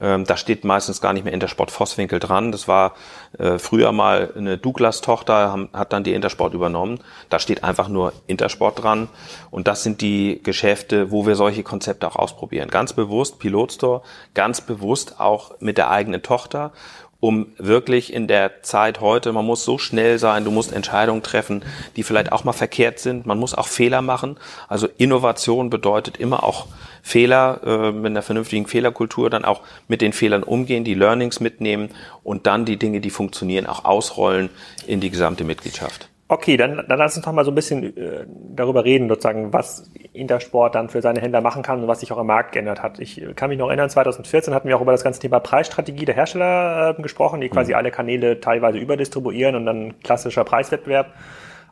Ähm, 0.00 0.24
da 0.24 0.36
steht 0.36 0.64
meistens 0.64 1.00
gar 1.00 1.12
nicht 1.12 1.24
mehr 1.24 1.32
Intersport 1.32 1.70
Vosswinkel 1.70 2.18
dran. 2.18 2.52
Das 2.52 2.68
war 2.68 2.94
äh, 3.38 3.58
früher 3.58 3.92
mal 3.92 4.32
eine 4.36 4.58
Douglas-Tochter, 4.58 5.68
hat 5.72 5.92
dann 5.92 6.04
die 6.04 6.14
Intersport 6.14 6.54
übernommen. 6.54 7.00
Da 7.28 7.38
steht 7.38 7.64
einfach 7.64 7.88
nur 7.88 8.12
Intersport 8.26 8.82
dran. 8.82 9.08
Und 9.50 9.68
das 9.68 9.82
sind 9.82 10.00
die 10.00 10.40
Geschäfte, 10.42 11.10
wo 11.10 11.26
wir 11.26 11.34
solche 11.34 11.62
Konzepte 11.62 12.06
auch 12.06 12.16
ausprobieren. 12.16 12.68
Ganz 12.68 12.92
bewusst 12.92 13.38
Pilotstore, 13.38 14.02
ganz 14.34 14.60
bewusst 14.60 15.20
auch 15.20 15.52
mit 15.60 15.78
der 15.78 15.90
eigenen 15.90 16.22
Tochter 16.22 16.72
um 17.20 17.48
wirklich 17.58 18.12
in 18.12 18.26
der 18.26 18.62
Zeit 18.62 19.00
heute, 19.00 19.32
man 19.32 19.44
muss 19.44 19.64
so 19.64 19.78
schnell 19.78 20.18
sein, 20.18 20.44
du 20.44 20.50
musst 20.50 20.72
Entscheidungen 20.72 21.22
treffen, 21.22 21.62
die 21.96 22.02
vielleicht 22.02 22.32
auch 22.32 22.44
mal 22.44 22.52
verkehrt 22.52 22.98
sind, 22.98 23.26
man 23.26 23.38
muss 23.38 23.54
auch 23.54 23.68
Fehler 23.68 24.02
machen. 24.02 24.38
Also 24.68 24.88
Innovation 24.96 25.70
bedeutet 25.70 26.16
immer 26.16 26.42
auch 26.42 26.66
Fehler, 27.02 27.60
äh, 27.64 27.92
mit 27.92 28.06
einer 28.06 28.22
vernünftigen 28.22 28.66
Fehlerkultur 28.66 29.30
dann 29.30 29.44
auch 29.44 29.62
mit 29.88 30.00
den 30.00 30.12
Fehlern 30.12 30.42
umgehen, 30.42 30.84
die 30.84 30.94
Learnings 30.94 31.40
mitnehmen 31.40 31.90
und 32.22 32.46
dann 32.46 32.64
die 32.64 32.78
Dinge, 32.78 33.00
die 33.00 33.10
funktionieren, 33.10 33.66
auch 33.66 33.84
ausrollen 33.84 34.50
in 34.86 35.00
die 35.00 35.10
gesamte 35.10 35.44
Mitgliedschaft. 35.44 36.09
Okay, 36.30 36.56
dann, 36.56 36.84
dann 36.86 36.96
lass 36.96 37.16
uns 37.16 37.26
doch 37.26 37.32
mal 37.32 37.44
so 37.44 37.50
ein 37.50 37.56
bisschen 37.56 37.96
äh, 37.96 38.24
darüber 38.54 38.84
reden, 38.84 39.08
sozusagen, 39.08 39.52
was 39.52 39.90
Intersport 40.12 40.76
dann 40.76 40.88
für 40.88 41.02
seine 41.02 41.20
Händler 41.20 41.40
machen 41.40 41.64
kann 41.64 41.82
und 41.82 41.88
was 41.88 41.98
sich 41.98 42.12
auch 42.12 42.18
im 42.18 42.28
Markt 42.28 42.52
geändert 42.52 42.84
hat. 42.84 43.00
Ich 43.00 43.20
kann 43.34 43.48
mich 43.48 43.58
noch 43.58 43.66
erinnern, 43.66 43.90
2014 43.90 44.54
hatten 44.54 44.68
wir 44.68 44.76
auch 44.76 44.80
über 44.80 44.92
das 44.92 45.02
ganze 45.02 45.18
Thema 45.18 45.40
Preisstrategie 45.40 46.04
der 46.04 46.14
Hersteller 46.14 46.94
äh, 46.96 47.02
gesprochen, 47.02 47.40
die 47.40 47.48
quasi 47.48 47.72
mhm. 47.72 47.78
alle 47.78 47.90
Kanäle 47.90 48.38
teilweise 48.38 48.78
überdistribuieren 48.78 49.56
und 49.56 49.66
dann 49.66 50.00
klassischer 50.04 50.44
Preiswettbewerb 50.44 51.14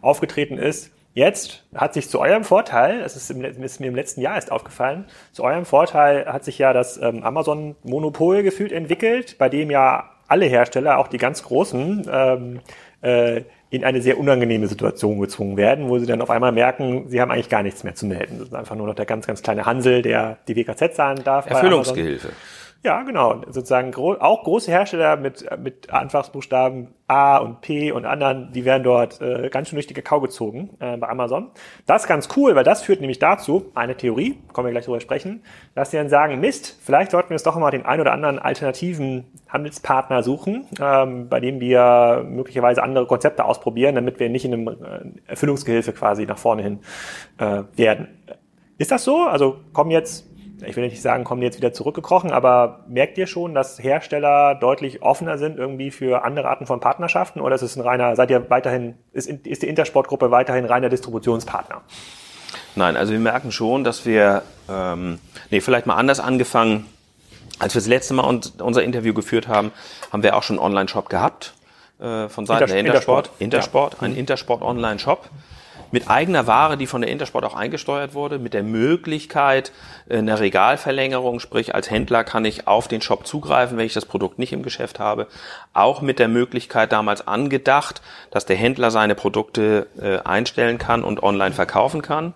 aufgetreten 0.00 0.58
ist. 0.58 0.90
Jetzt 1.14 1.64
hat 1.72 1.94
sich 1.94 2.08
zu 2.08 2.18
eurem 2.18 2.42
Vorteil, 2.42 3.00
es 3.02 3.14
ist, 3.14 3.30
ist, 3.30 3.80
mir 3.80 3.86
im 3.86 3.94
letzten 3.94 4.22
Jahr 4.22 4.34
erst 4.34 4.50
aufgefallen, 4.50 5.04
zu 5.30 5.44
eurem 5.44 5.66
Vorteil 5.66 6.26
hat 6.26 6.42
sich 6.42 6.58
ja 6.58 6.72
das 6.72 7.00
ähm, 7.00 7.22
Amazon-Monopol 7.22 8.42
gefühlt 8.42 8.72
entwickelt, 8.72 9.36
bei 9.38 9.48
dem 9.48 9.70
ja 9.70 10.10
alle 10.26 10.46
Hersteller, 10.46 10.98
auch 10.98 11.06
die 11.06 11.18
ganz 11.18 11.44
großen, 11.44 12.08
ähm, 12.10 12.60
äh, 13.02 13.42
in 13.70 13.84
eine 13.84 14.00
sehr 14.00 14.18
unangenehme 14.18 14.66
Situation 14.66 15.20
gezwungen 15.20 15.56
werden, 15.56 15.88
wo 15.88 15.98
sie 15.98 16.06
dann 16.06 16.22
auf 16.22 16.30
einmal 16.30 16.52
merken, 16.52 17.04
sie 17.08 17.20
haben 17.20 17.30
eigentlich 17.30 17.50
gar 17.50 17.62
nichts 17.62 17.84
mehr 17.84 17.94
zu 17.94 18.06
melden. 18.06 18.38
Das 18.38 18.48
ist 18.48 18.54
einfach 18.54 18.76
nur 18.76 18.86
noch 18.86 18.94
der 18.94 19.04
ganz, 19.04 19.26
ganz 19.26 19.42
kleine 19.42 19.66
Hansel, 19.66 20.00
der 20.02 20.38
die 20.48 20.56
WKZ 20.56 20.94
zahlen 20.94 21.22
darf. 21.22 21.48
Erfüllungsgehilfe. 21.48 22.30
Ja, 22.84 23.02
genau. 23.02 23.42
Sozusagen 23.46 23.90
gro 23.90 24.14
auch 24.20 24.44
große 24.44 24.70
Hersteller 24.70 25.16
mit, 25.16 25.44
mit 25.58 25.90
Anfangsbuchstaben 25.90 26.94
A 27.08 27.38
und 27.38 27.60
P 27.60 27.90
und 27.90 28.04
anderen, 28.04 28.52
die 28.52 28.64
werden 28.64 28.84
dort 28.84 29.20
äh, 29.20 29.48
ganz 29.50 29.68
schön 29.68 29.76
durch 29.76 29.88
die 29.88 29.94
Kakao 29.94 30.20
gezogen 30.20 30.70
äh, 30.78 30.96
bei 30.96 31.08
Amazon. 31.08 31.50
Das 31.86 32.02
ist 32.02 32.08
ganz 32.08 32.28
cool, 32.36 32.54
weil 32.54 32.62
das 32.62 32.82
führt 32.82 33.00
nämlich 33.00 33.18
dazu, 33.18 33.72
eine 33.74 33.96
Theorie, 33.96 34.38
kommen 34.52 34.68
wir 34.68 34.72
gleich 34.72 34.84
drüber 34.84 35.00
sprechen, 35.00 35.42
dass 35.74 35.90
sie 35.90 35.96
dann 35.96 36.08
sagen, 36.08 36.38
Mist, 36.38 36.78
vielleicht 36.80 37.10
sollten 37.10 37.30
wir 37.30 37.34
uns 37.34 37.42
doch 37.42 37.56
mal 37.56 37.72
den 37.72 37.84
ein 37.84 38.00
oder 38.00 38.12
anderen 38.12 38.38
alternativen 38.38 39.24
Handelspartner 39.48 40.22
suchen, 40.22 40.66
ähm, 40.80 41.28
bei 41.28 41.40
dem 41.40 41.58
wir 41.58 42.24
möglicherweise 42.28 42.84
andere 42.84 43.06
Konzepte 43.06 43.44
ausprobieren, 43.44 43.96
damit 43.96 44.20
wir 44.20 44.28
nicht 44.28 44.44
in 44.44 44.52
einem 44.52 44.68
äh, 44.68 45.30
Erfüllungsgehilfe 45.30 45.92
quasi 45.92 46.26
nach 46.26 46.38
vorne 46.38 46.62
hin 46.62 46.78
äh, 47.38 47.64
werden. 47.74 48.06
Ist 48.78 48.92
das 48.92 49.02
so? 49.02 49.24
Also 49.24 49.56
kommen 49.72 49.90
jetzt 49.90 50.27
ich 50.66 50.76
will 50.76 50.84
nicht 50.84 51.00
sagen, 51.00 51.24
kommen 51.24 51.40
die 51.40 51.46
jetzt 51.46 51.58
wieder 51.58 51.72
zurückgekrochen, 51.72 52.30
aber 52.30 52.84
merkt 52.88 53.18
ihr 53.18 53.26
schon, 53.26 53.54
dass 53.54 53.82
Hersteller 53.82 54.54
deutlich 54.54 55.02
offener 55.02 55.38
sind 55.38 55.58
irgendwie 55.58 55.90
für 55.90 56.24
andere 56.24 56.48
Arten 56.48 56.66
von 56.66 56.80
Partnerschaften 56.80 57.40
oder 57.40 57.54
ist 57.54 57.62
es 57.62 57.76
ein 57.76 57.82
reiner, 57.82 58.16
seid 58.16 58.30
ihr 58.30 58.48
weiterhin, 58.50 58.94
ist, 59.12 59.28
ist 59.28 59.62
die 59.62 59.68
Intersportgruppe 59.68 60.30
weiterhin 60.30 60.64
reiner 60.64 60.88
Distributionspartner? 60.88 61.82
Nein, 62.74 62.96
also 62.96 63.12
wir 63.12 63.20
merken 63.20 63.52
schon, 63.52 63.84
dass 63.84 64.06
wir, 64.06 64.42
ähm, 64.68 65.18
nee, 65.50 65.60
vielleicht 65.60 65.86
mal 65.86 65.96
anders 65.96 66.20
angefangen. 66.20 66.86
Als 67.58 67.74
wir 67.74 67.80
das 67.80 67.88
letzte 67.88 68.14
Mal 68.14 68.40
unser 68.58 68.84
Interview 68.84 69.12
geführt 69.14 69.48
haben, 69.48 69.72
haben 70.12 70.22
wir 70.22 70.36
auch 70.36 70.44
schon 70.44 70.58
einen 70.58 70.66
Online-Shop 70.66 71.08
gehabt 71.08 71.54
äh, 71.98 72.28
von 72.28 72.46
Seiten 72.46 72.70
Intersport, 72.70 72.70
der 72.70 72.78
Intersport. 72.78 73.30
Intersport, 73.40 73.40
Intersport 73.40 73.94
ja. 73.94 74.00
ein 74.02 74.16
Intersport-Online-Shop 74.16 75.28
mit 75.90 76.10
eigener 76.10 76.46
Ware, 76.46 76.76
die 76.76 76.86
von 76.86 77.00
der 77.00 77.10
Intersport 77.10 77.44
auch 77.44 77.54
eingesteuert 77.54 78.14
wurde, 78.14 78.38
mit 78.38 78.54
der 78.54 78.62
Möglichkeit 78.62 79.72
äh, 80.08 80.18
einer 80.18 80.40
Regalverlängerung, 80.40 81.40
sprich 81.40 81.74
als 81.74 81.90
Händler 81.90 82.24
kann 82.24 82.44
ich 82.44 82.66
auf 82.66 82.88
den 82.88 83.00
Shop 83.00 83.26
zugreifen, 83.26 83.78
wenn 83.78 83.86
ich 83.86 83.94
das 83.94 84.06
Produkt 84.06 84.38
nicht 84.38 84.52
im 84.52 84.62
Geschäft 84.62 84.98
habe, 84.98 85.26
auch 85.72 86.00
mit 86.00 86.18
der 86.18 86.28
Möglichkeit 86.28 86.92
damals 86.92 87.26
angedacht, 87.26 88.02
dass 88.30 88.46
der 88.46 88.56
Händler 88.56 88.90
seine 88.90 89.14
Produkte 89.14 89.86
äh, 90.00 90.18
einstellen 90.18 90.78
kann 90.78 91.04
und 91.04 91.22
online 91.22 91.54
verkaufen 91.54 92.02
kann. 92.02 92.34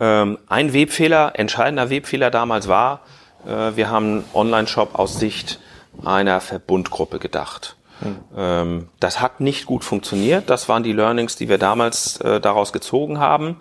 Ähm, 0.00 0.38
ein 0.48 0.72
Webfehler, 0.72 1.32
entscheidender 1.34 1.90
Webfehler 1.90 2.30
damals 2.30 2.68
war, 2.68 3.00
äh, 3.46 3.76
wir 3.76 3.90
haben 3.90 4.06
einen 4.06 4.24
Online-Shop 4.34 4.98
aus 4.98 5.18
Sicht 5.18 5.60
einer 6.04 6.40
Verbundgruppe 6.40 7.18
gedacht. 7.18 7.77
Mhm. 8.00 8.88
das 9.00 9.20
hat 9.20 9.40
nicht 9.40 9.66
gut 9.66 9.84
funktioniert. 9.84 10.48
Das 10.50 10.68
waren 10.68 10.82
die 10.82 10.92
Learnings, 10.92 11.36
die 11.36 11.48
wir 11.48 11.58
damals 11.58 12.20
äh, 12.20 12.40
daraus 12.40 12.72
gezogen 12.72 13.18
haben. 13.18 13.56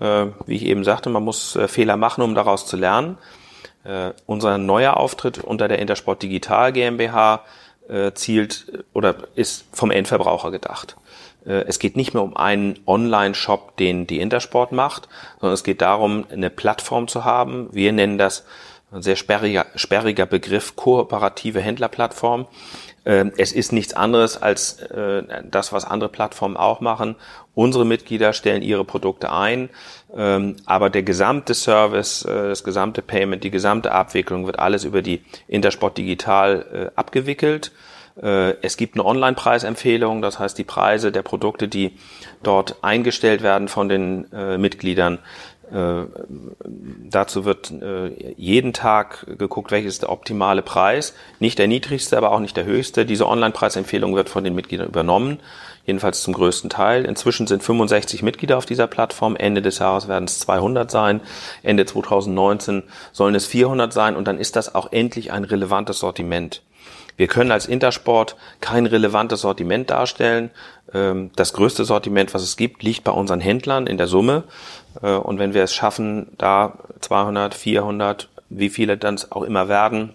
Äh, 0.00 0.26
wie 0.46 0.56
ich 0.56 0.66
eben 0.66 0.84
sagte, 0.84 1.08
man 1.10 1.24
muss 1.24 1.56
äh, 1.56 1.68
Fehler 1.68 1.96
machen, 1.96 2.22
um 2.22 2.34
daraus 2.34 2.66
zu 2.66 2.76
lernen. 2.76 3.18
Unser 4.26 4.58
neuer 4.58 4.98
Auftritt 4.98 5.38
unter 5.38 5.66
der 5.66 5.78
Intersport 5.78 6.22
Digital 6.22 6.72
GmbH 6.74 7.44
zielt 8.12 8.84
oder 8.92 9.14
ist 9.34 9.64
vom 9.72 9.90
Endverbraucher 9.90 10.50
gedacht. 10.50 10.96
Es 11.44 11.78
geht 11.78 11.96
nicht 11.96 12.12
mehr 12.12 12.22
um 12.22 12.36
einen 12.36 12.80
Online-Shop, 12.86 13.78
den 13.78 14.06
die 14.06 14.20
Intersport 14.20 14.72
macht, 14.72 15.08
sondern 15.40 15.54
es 15.54 15.64
geht 15.64 15.80
darum, 15.80 16.26
eine 16.30 16.50
Plattform 16.50 17.08
zu 17.08 17.24
haben. 17.24 17.68
Wir 17.72 17.92
nennen 17.92 18.18
das 18.18 18.44
ein 18.92 19.00
sehr 19.00 19.16
sperriger, 19.16 19.66
sperriger 19.74 20.26
Begriff, 20.26 20.76
kooperative 20.76 21.60
Händlerplattform 21.60 22.46
es 23.08 23.52
ist 23.52 23.72
nichts 23.72 23.94
anderes 23.94 24.40
als 24.40 24.80
äh, 24.82 25.22
das, 25.50 25.72
was 25.72 25.86
andere 25.86 26.10
Plattformen 26.10 26.58
auch 26.58 26.80
machen. 26.80 27.16
Unsere 27.54 27.86
Mitglieder 27.86 28.34
stellen 28.34 28.60
ihre 28.60 28.84
Produkte 28.84 29.32
ein, 29.32 29.70
ähm, 30.14 30.56
aber 30.66 30.90
der 30.90 31.04
gesamte 31.04 31.54
Service, 31.54 32.26
äh, 32.26 32.48
das 32.50 32.64
gesamte 32.64 33.00
Payment, 33.00 33.42
die 33.44 33.50
gesamte 33.50 33.92
Abwicklung 33.92 34.44
wird 34.44 34.58
alles 34.58 34.84
über 34.84 35.00
die 35.00 35.22
Intersport 35.46 35.96
Digital 35.96 36.90
äh, 36.94 36.98
abgewickelt. 36.98 37.72
Es 38.20 38.76
gibt 38.76 38.96
eine 38.96 39.04
Online-Preisempfehlung, 39.04 40.22
das 40.22 40.40
heißt 40.40 40.58
die 40.58 40.64
Preise 40.64 41.12
der 41.12 41.22
Produkte, 41.22 41.68
die 41.68 41.92
dort 42.42 42.82
eingestellt 42.82 43.44
werden 43.44 43.68
von 43.68 43.88
den 43.88 44.26
Mitgliedern, 44.60 45.20
äh, 45.72 46.06
dazu 47.10 47.44
wird 47.44 47.70
äh, 47.70 48.34
jeden 48.36 48.72
Tag 48.72 49.26
geguckt, 49.38 49.70
welches 49.70 49.94
ist 49.94 50.02
der 50.02 50.10
optimale 50.10 50.62
Preis. 50.62 51.14
Nicht 51.40 51.58
der 51.58 51.68
niedrigste, 51.68 52.16
aber 52.16 52.32
auch 52.32 52.40
nicht 52.40 52.56
der 52.56 52.64
höchste. 52.64 53.04
Diese 53.04 53.26
Online-Preisempfehlung 53.26 54.14
wird 54.14 54.28
von 54.28 54.44
den 54.44 54.54
Mitgliedern 54.54 54.88
übernommen, 54.88 55.40
jedenfalls 55.84 56.22
zum 56.22 56.34
größten 56.34 56.70
Teil. 56.70 57.04
Inzwischen 57.04 57.46
sind 57.46 57.62
65 57.62 58.22
Mitglieder 58.22 58.58
auf 58.58 58.66
dieser 58.66 58.86
Plattform. 58.86 59.36
Ende 59.36 59.62
des 59.62 59.78
Jahres 59.78 60.08
werden 60.08 60.24
es 60.24 60.38
200 60.40 60.90
sein. 60.90 61.20
Ende 61.62 61.84
2019 61.84 62.82
sollen 63.12 63.34
es 63.34 63.46
400 63.46 63.92
sein. 63.92 64.16
Und 64.16 64.26
dann 64.26 64.38
ist 64.38 64.56
das 64.56 64.74
auch 64.74 64.92
endlich 64.92 65.32
ein 65.32 65.44
relevantes 65.44 65.98
Sortiment. 65.98 66.62
Wir 67.18 67.26
können 67.26 67.50
als 67.50 67.66
Intersport 67.66 68.36
kein 68.60 68.86
relevantes 68.86 69.40
Sortiment 69.40 69.90
darstellen. 69.90 70.50
Ähm, 70.94 71.30
das 71.34 71.52
größte 71.52 71.84
Sortiment, 71.84 72.32
was 72.32 72.42
es 72.42 72.56
gibt, 72.56 72.84
liegt 72.84 73.02
bei 73.02 73.10
unseren 73.10 73.40
Händlern 73.40 73.88
in 73.88 73.98
der 73.98 74.06
Summe. 74.06 74.44
Äh, 75.02 75.12
und 75.12 75.38
wenn 75.38 75.54
wir 75.54 75.62
es 75.62 75.74
schaffen, 75.74 76.28
da 76.38 76.78
200, 77.00 77.54
400, 77.54 78.28
wie 78.48 78.70
viele 78.70 78.96
dann 78.96 79.18
auch 79.30 79.42
immer 79.42 79.68
werden, 79.68 80.14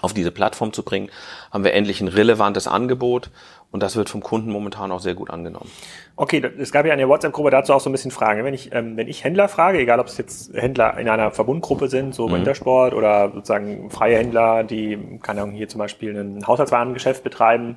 auf 0.00 0.12
diese 0.12 0.30
Plattform 0.30 0.72
zu 0.72 0.82
bringen, 0.82 1.10
haben 1.50 1.64
wir 1.64 1.72
endlich 1.72 2.00
ein 2.00 2.08
relevantes 2.08 2.68
Angebot 2.68 3.30
und 3.70 3.82
das 3.82 3.96
wird 3.96 4.08
vom 4.08 4.22
Kunden 4.22 4.52
momentan 4.52 4.92
auch 4.92 5.00
sehr 5.00 5.14
gut 5.14 5.30
angenommen. 5.30 5.68
Okay, 6.14 6.40
es 6.58 6.70
gab 6.70 6.86
ja 6.86 6.92
in 6.92 6.98
der 6.98 7.08
WhatsApp-Gruppe 7.08 7.50
dazu 7.50 7.72
auch 7.72 7.80
so 7.80 7.90
ein 7.90 7.92
bisschen 7.92 8.12
Fragen. 8.12 8.44
Wenn 8.44 8.54
ich, 8.54 8.72
ähm, 8.72 8.96
wenn 8.96 9.08
ich 9.08 9.24
Händler 9.24 9.48
frage, 9.48 9.78
egal 9.78 9.98
ob 9.98 10.06
es 10.06 10.16
jetzt 10.16 10.54
Händler 10.54 10.96
in 10.98 11.08
einer 11.08 11.32
Verbundgruppe 11.32 11.88
sind, 11.88 12.14
so 12.14 12.28
mhm. 12.28 12.34
Wintersport 12.34 12.94
oder 12.94 13.32
sozusagen 13.34 13.90
freie 13.90 14.18
Händler, 14.18 14.62
die, 14.62 15.18
keine 15.22 15.42
Ahnung, 15.42 15.56
hier 15.56 15.68
zum 15.68 15.80
Beispiel 15.80 16.16
ein 16.16 16.46
Haushaltswarengeschäft 16.46 17.24
betreiben, 17.24 17.76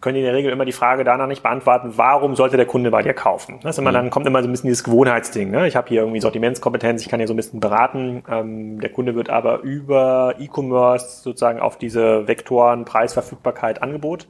können 0.00 0.14
die 0.14 0.20
in 0.20 0.26
der 0.26 0.34
Regel 0.34 0.50
immer 0.50 0.64
die 0.64 0.72
Frage 0.72 1.04
danach 1.04 1.26
nicht 1.26 1.42
beantworten, 1.42 1.92
warum 1.96 2.36
sollte 2.36 2.56
der 2.56 2.66
Kunde 2.66 2.90
bei 2.90 3.02
dir 3.02 3.14
kaufen? 3.14 3.58
Das 3.62 3.76
ist 3.76 3.78
immer, 3.78 3.90
mhm. 3.90 3.94
Dann 3.94 4.10
kommt 4.10 4.26
immer 4.26 4.42
so 4.42 4.48
ein 4.48 4.52
bisschen 4.52 4.68
dieses 4.68 4.84
Gewohnheitsding. 4.84 5.50
Ne? 5.50 5.66
Ich 5.68 5.76
habe 5.76 5.88
hier 5.88 6.00
irgendwie 6.00 6.20
Sortimentskompetenz, 6.20 7.02
ich 7.02 7.08
kann 7.08 7.20
hier 7.20 7.26
so 7.26 7.34
ein 7.34 7.36
bisschen 7.36 7.60
beraten. 7.60 8.22
Ähm, 8.30 8.80
der 8.80 8.90
Kunde 8.90 9.14
wird 9.14 9.30
aber 9.30 9.60
über 9.60 10.34
E-Commerce 10.38 11.22
sozusagen 11.22 11.60
auf 11.60 11.76
diese 11.76 12.26
Vektoren 12.26 12.84
Preis, 12.84 13.12
Verfügbarkeit, 13.12 13.82
Angebot 13.82 14.26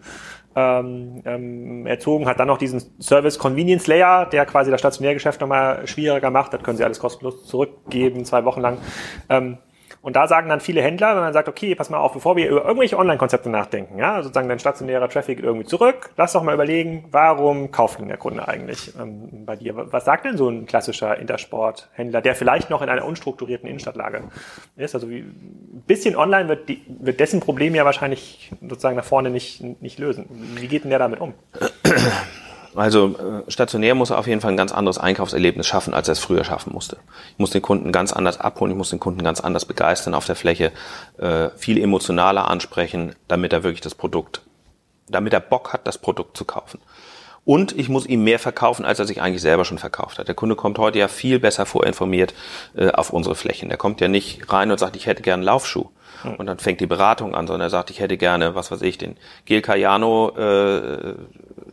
ähm, 0.56 1.22
ähm, 1.24 1.86
erzogen, 1.86 2.26
hat 2.26 2.40
dann 2.40 2.48
noch 2.48 2.58
diesen 2.58 2.82
Service 3.00 3.38
Convenience 3.38 3.86
Layer, 3.86 4.26
der 4.26 4.46
quasi 4.46 4.70
das 4.70 4.80
Stationärgeschäft 4.80 5.40
nochmal 5.40 5.86
schwieriger 5.86 6.30
macht. 6.30 6.52
Das 6.52 6.62
können 6.62 6.76
sie 6.76 6.84
alles 6.84 6.98
kostenlos 6.98 7.44
zurückgeben, 7.44 8.24
zwei 8.24 8.44
Wochen 8.44 8.60
lang. 8.60 8.78
Ähm, 9.28 9.58
und 10.02 10.16
da 10.16 10.26
sagen 10.26 10.48
dann 10.48 10.60
viele 10.60 10.80
Händler, 10.80 11.14
wenn 11.14 11.22
man 11.22 11.32
sagt, 11.34 11.48
okay, 11.48 11.74
pass 11.74 11.90
mal 11.90 11.98
auf, 11.98 12.14
bevor 12.14 12.34
wir 12.34 12.48
über 12.48 12.64
irgendwelche 12.64 12.98
Online-Konzepte 12.98 13.50
nachdenken, 13.50 13.98
ja, 13.98 14.22
sozusagen 14.22 14.48
dein 14.48 14.58
stationärer 14.58 15.08
Traffic 15.10 15.40
irgendwie 15.42 15.66
zurück, 15.66 16.10
lass 16.16 16.32
doch 16.32 16.42
mal 16.42 16.54
überlegen, 16.54 17.04
warum 17.10 17.70
kauft 17.70 18.00
denn 18.00 18.08
der 18.08 18.16
Kunde 18.16 18.48
eigentlich 18.48 18.94
ähm, 18.98 19.44
bei 19.44 19.56
dir? 19.56 19.92
Was 19.92 20.06
sagt 20.06 20.24
denn 20.24 20.38
so 20.38 20.48
ein 20.48 20.64
klassischer 20.64 21.18
Intersport-Händler, 21.18 22.22
der 22.22 22.34
vielleicht 22.34 22.70
noch 22.70 22.80
in 22.80 22.88
einer 22.88 23.04
unstrukturierten 23.04 23.68
Innenstadtlage 23.68 24.24
ist? 24.76 24.94
Also 24.94 25.10
wie, 25.10 25.18
ein 25.18 25.84
bisschen 25.86 26.16
online 26.16 26.48
wird, 26.48 26.70
die, 26.70 26.82
wird 26.88 27.20
dessen 27.20 27.40
Problem 27.40 27.74
ja 27.74 27.84
wahrscheinlich 27.84 28.52
sozusagen 28.62 28.96
nach 28.96 29.04
vorne 29.04 29.28
nicht, 29.28 29.62
nicht 29.82 29.98
lösen. 29.98 30.26
Wie 30.56 30.68
geht 30.68 30.84
denn 30.84 30.90
der 30.90 30.98
damit 30.98 31.20
um? 31.20 31.34
Also 32.74 33.16
äh, 33.16 33.50
stationär 33.50 33.94
muss 33.94 34.10
er 34.10 34.18
auf 34.18 34.26
jeden 34.26 34.40
Fall 34.40 34.52
ein 34.52 34.56
ganz 34.56 34.72
anderes 34.72 34.98
Einkaufserlebnis 34.98 35.66
schaffen, 35.66 35.92
als 35.92 36.08
er 36.08 36.12
es 36.12 36.20
früher 36.20 36.44
schaffen 36.44 36.72
musste. 36.72 36.98
Ich 37.32 37.38
muss 37.38 37.50
den 37.50 37.62
Kunden 37.62 37.90
ganz 37.90 38.12
anders 38.12 38.38
abholen, 38.38 38.72
ich 38.72 38.78
muss 38.78 38.90
den 38.90 39.00
Kunden 39.00 39.22
ganz 39.22 39.40
anders 39.40 39.64
begeistern 39.64 40.14
auf 40.14 40.26
der 40.26 40.36
Fläche, 40.36 40.72
äh, 41.18 41.50
viel 41.56 41.82
emotionaler 41.82 42.48
ansprechen, 42.48 43.14
damit 43.28 43.52
er 43.52 43.64
wirklich 43.64 43.80
das 43.80 43.94
Produkt, 43.94 44.42
damit 45.08 45.32
er 45.32 45.40
Bock 45.40 45.72
hat, 45.72 45.86
das 45.86 45.98
Produkt 45.98 46.36
zu 46.36 46.44
kaufen. 46.44 46.80
Und 47.44 47.76
ich 47.76 47.88
muss 47.88 48.06
ihm 48.06 48.22
mehr 48.22 48.38
verkaufen, 48.38 48.84
als 48.84 48.98
er 48.98 49.06
sich 49.06 49.22
eigentlich 49.22 49.42
selber 49.42 49.64
schon 49.64 49.78
verkauft 49.78 50.18
hat. 50.18 50.28
Der 50.28 50.34
Kunde 50.34 50.56
kommt 50.56 50.78
heute 50.78 50.98
ja 50.98 51.08
viel 51.08 51.40
besser 51.40 51.66
vorinformiert 51.66 52.34
äh, 52.76 52.90
auf 52.90 53.10
unsere 53.10 53.34
Flächen. 53.34 53.68
Der 53.68 53.78
kommt 53.78 54.00
ja 54.00 54.08
nicht 54.08 54.52
rein 54.52 54.70
und 54.70 54.78
sagt, 54.78 54.94
ich 54.94 55.06
hätte 55.06 55.22
gern 55.22 55.40
einen 55.40 55.44
Laufschuh. 55.44 55.88
Und 56.38 56.46
dann 56.46 56.58
fängt 56.58 56.80
die 56.80 56.86
Beratung 56.86 57.34
an, 57.34 57.46
sondern 57.46 57.66
er 57.66 57.70
sagt, 57.70 57.90
ich 57.90 58.00
hätte 58.00 58.16
gerne, 58.16 58.54
was 58.54 58.70
weiß 58.70 58.82
ich, 58.82 58.98
den 58.98 59.16
Gel 59.44 59.62
Cayano 59.62 60.30
äh, 60.36 61.14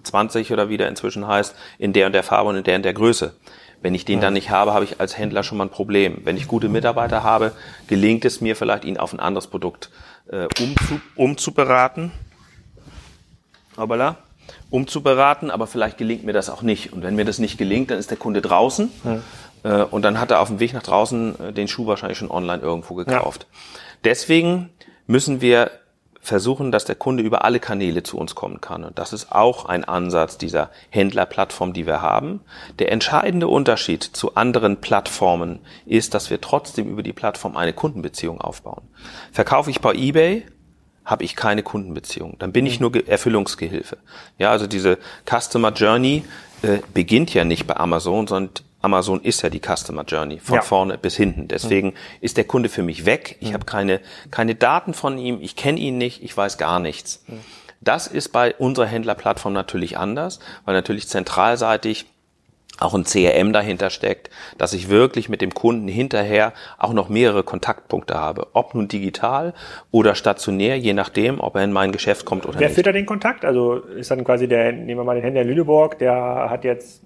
20 0.04 0.52
oder 0.54 0.70
wie 0.70 0.78
der 0.78 0.88
inzwischen 0.88 1.28
heißt, 1.28 1.56
in 1.80 1.94
der 1.94 2.08
und 2.08 2.14
der 2.14 2.24
Farbe 2.24 2.50
und 2.50 2.58
in 2.58 2.64
der 2.64 2.76
und 2.76 2.84
der 2.84 2.94
Größe. 2.94 3.34
Wenn 3.82 3.94
ich 3.94 4.06
den 4.06 4.22
dann 4.22 4.34
nicht 4.34 4.50
habe, 4.50 4.74
habe 4.74 4.86
ich 4.86 5.00
als 5.00 5.18
Händler 5.18 5.44
schon 5.44 5.60
mal 5.60 5.66
ein 5.66 5.70
Problem. 5.70 6.22
Wenn 6.24 6.36
ich 6.36 6.48
gute 6.48 6.68
Mitarbeiter 6.68 7.24
habe, 7.24 7.52
gelingt 7.88 8.26
es 8.26 8.42
mir 8.42 8.56
vielleicht, 8.56 8.86
ihn 8.86 8.98
auf 8.98 9.14
ein 9.14 9.20
anderes 9.20 9.48
Produkt 9.48 9.92
äh, 10.32 10.48
umzu, 10.60 11.00
umzuberaten. 11.16 12.12
Hoppala 13.78 14.18
umzuberaten, 14.70 15.52
aber 15.52 15.68
vielleicht 15.68 15.98
gelingt 15.98 16.24
mir 16.24 16.34
das 16.34 16.50
auch 16.50 16.62
nicht. 16.62 16.94
Und 16.94 17.04
wenn 17.04 17.16
mir 17.16 17.26
das 17.26 17.40
nicht 17.40 17.58
gelingt, 17.58 17.92
dann 17.92 18.00
ist 18.00 18.12
der 18.12 18.18
Kunde 18.18 18.42
draußen 18.42 18.90
ja. 19.04 19.20
Äh, 19.68 19.84
und 19.84 20.04
dann 20.04 20.20
hat 20.20 20.32
er 20.32 20.40
auf 20.40 20.48
dem 20.48 20.60
Weg 20.60 20.74
nach 20.74 20.84
draußen 20.84 21.40
äh, 21.40 21.54
den 21.54 21.68
Schuh 21.68 21.86
wahrscheinlich 21.86 22.18
schon 22.18 22.32
online 22.32 22.62
irgendwo 22.62 22.96
gekauft. 22.96 23.48
Ja. 23.50 23.60
Deswegen 24.06 24.70
müssen 25.06 25.42
wir 25.42 25.72
versuchen, 26.22 26.72
dass 26.74 26.84
der 26.84 26.96
Kunde 26.96 27.24
über 27.24 27.46
alle 27.46 27.60
Kanäle 27.60 28.04
zu 28.04 28.18
uns 28.18 28.36
kommen 28.36 28.60
kann. 28.60 28.84
Und 28.84 29.00
das 29.00 29.14
ist 29.14 29.32
auch 29.32 29.66
ein 29.66 29.86
Ansatz 29.86 30.38
dieser 30.38 30.70
Händlerplattform, 30.90 31.72
die 31.72 31.86
wir 31.86 32.02
haben. 32.02 32.42
Der 32.80 32.92
entscheidende 32.92 33.48
Unterschied 33.48 34.04
zu 34.04 34.36
anderen 34.36 34.78
Plattformen 34.78 35.60
ist, 35.86 36.14
dass 36.14 36.30
wir 36.30 36.42
trotzdem 36.42 36.90
über 36.90 37.02
die 37.02 37.14
Plattform 37.14 37.56
eine 37.56 37.72
Kundenbeziehung 37.72 38.42
aufbauen. 38.42 38.84
Verkaufe 39.32 39.70
ich 39.70 39.80
bei 39.80 39.94
eBay, 39.94 40.46
habe 41.06 41.24
ich 41.24 41.38
keine 41.38 41.64
Kundenbeziehung. 41.64 42.36
Dann 42.40 42.52
bin 42.52 42.66
ich 42.66 42.82
nur 42.82 42.94
Erfüllungsgehilfe. 43.08 43.98
Ja, 44.38 44.52
also 44.52 44.68
diese 44.68 44.98
Customer 45.26 45.72
Journey 45.72 46.26
äh, 46.62 46.80
beginnt 46.94 47.34
ja 47.34 47.46
nicht 47.46 47.68
bei 47.68 47.78
Amazon, 47.78 48.28
sondern 48.28 48.52
Amazon 48.82 49.22
ist 49.22 49.42
ja 49.42 49.50
die 49.50 49.60
Customer 49.60 50.04
Journey 50.04 50.40
von 50.40 50.56
ja. 50.56 50.62
vorne 50.62 50.98
bis 50.98 51.16
hinten. 51.16 51.48
Deswegen 51.48 51.94
ist 52.22 52.38
der 52.38 52.44
Kunde 52.44 52.70
für 52.70 52.84
mich 52.84 53.06
weg. 53.06 53.38
Ich 53.40 53.54
habe 53.54 53.66
keine, 53.66 54.02
keine 54.32 54.56
Daten 54.56 54.94
von 54.94 55.18
ihm, 55.18 55.40
ich 55.42 55.56
kenne 55.56 55.80
ihn 55.80 55.98
nicht, 55.98 56.24
ich 56.24 56.36
weiß 56.36 56.58
gar 56.58 56.80
nichts. 56.80 57.24
Das 57.82 58.08
ist 58.08 58.30
bei 58.30 58.56
unserer 58.56 58.86
Händlerplattform 58.86 59.54
natürlich 59.54 59.98
anders, 59.98 60.40
weil 60.66 60.76
natürlich 60.76 61.08
zentralseitig 61.08 62.06
auch 62.80 62.94
ein 62.94 63.06
CRM 63.06 63.54
dahinter 63.54 63.90
steckt, 63.90 64.30
dass 64.58 64.74
ich 64.74 64.90
wirklich 64.90 65.30
mit 65.30 65.42
dem 65.42 65.54
Kunden 65.54 65.88
hinterher 65.88 66.54
auch 66.78 66.94
noch 66.94 67.10
mehrere 67.10 67.44
Kontaktpunkte 67.44 68.16
habe. 68.16 68.48
Ob 68.54 68.76
nun 68.76 68.88
digital 68.88 69.54
oder 69.92 70.16
stationär, 70.16 70.78
je 70.78 70.94
nachdem, 70.94 71.40
ob 71.40 71.56
er 71.56 71.64
in 71.64 71.72
mein 71.72 71.92
Geschäft 71.92 72.26
kommt 72.26 72.46
oder 72.46 72.60
Wer 72.60 72.68
nicht. 72.68 72.70
Wer 72.70 72.76
führt 72.76 72.88
da 72.88 72.92
den 72.92 73.06
Kontakt? 73.06 73.46
Also 73.46 73.76
ist 73.76 74.12
dann 74.12 74.24
quasi 74.24 74.48
der, 74.48 74.72
nehmen 74.72 75.00
wir 75.00 75.04
mal 75.04 75.16
den 75.16 75.24
Händler 75.24 75.42
in 75.42 75.48
Lüneburg, 75.48 75.98
der 75.98 76.48
hat 76.50 76.64
jetzt 76.64 77.02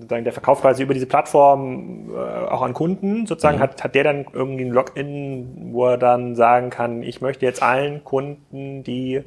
sozusagen 0.00 0.24
der 0.24 0.32
verkauft 0.32 0.62
quasi 0.62 0.82
über 0.82 0.94
diese 0.94 1.06
Plattform 1.06 2.10
äh, 2.10 2.48
auch 2.48 2.62
an 2.62 2.72
Kunden, 2.74 3.26
sozusagen, 3.26 3.58
mhm. 3.58 3.62
hat, 3.62 3.82
hat 3.82 3.94
der 3.94 4.04
dann 4.04 4.26
irgendwie 4.32 4.64
ein 4.64 4.70
Login, 4.70 5.70
wo 5.72 5.86
er 5.86 5.98
dann 5.98 6.34
sagen 6.36 6.70
kann, 6.70 7.02
ich 7.02 7.20
möchte 7.20 7.44
jetzt 7.46 7.62
allen 7.62 8.04
Kunden, 8.04 8.82
die 8.82 9.22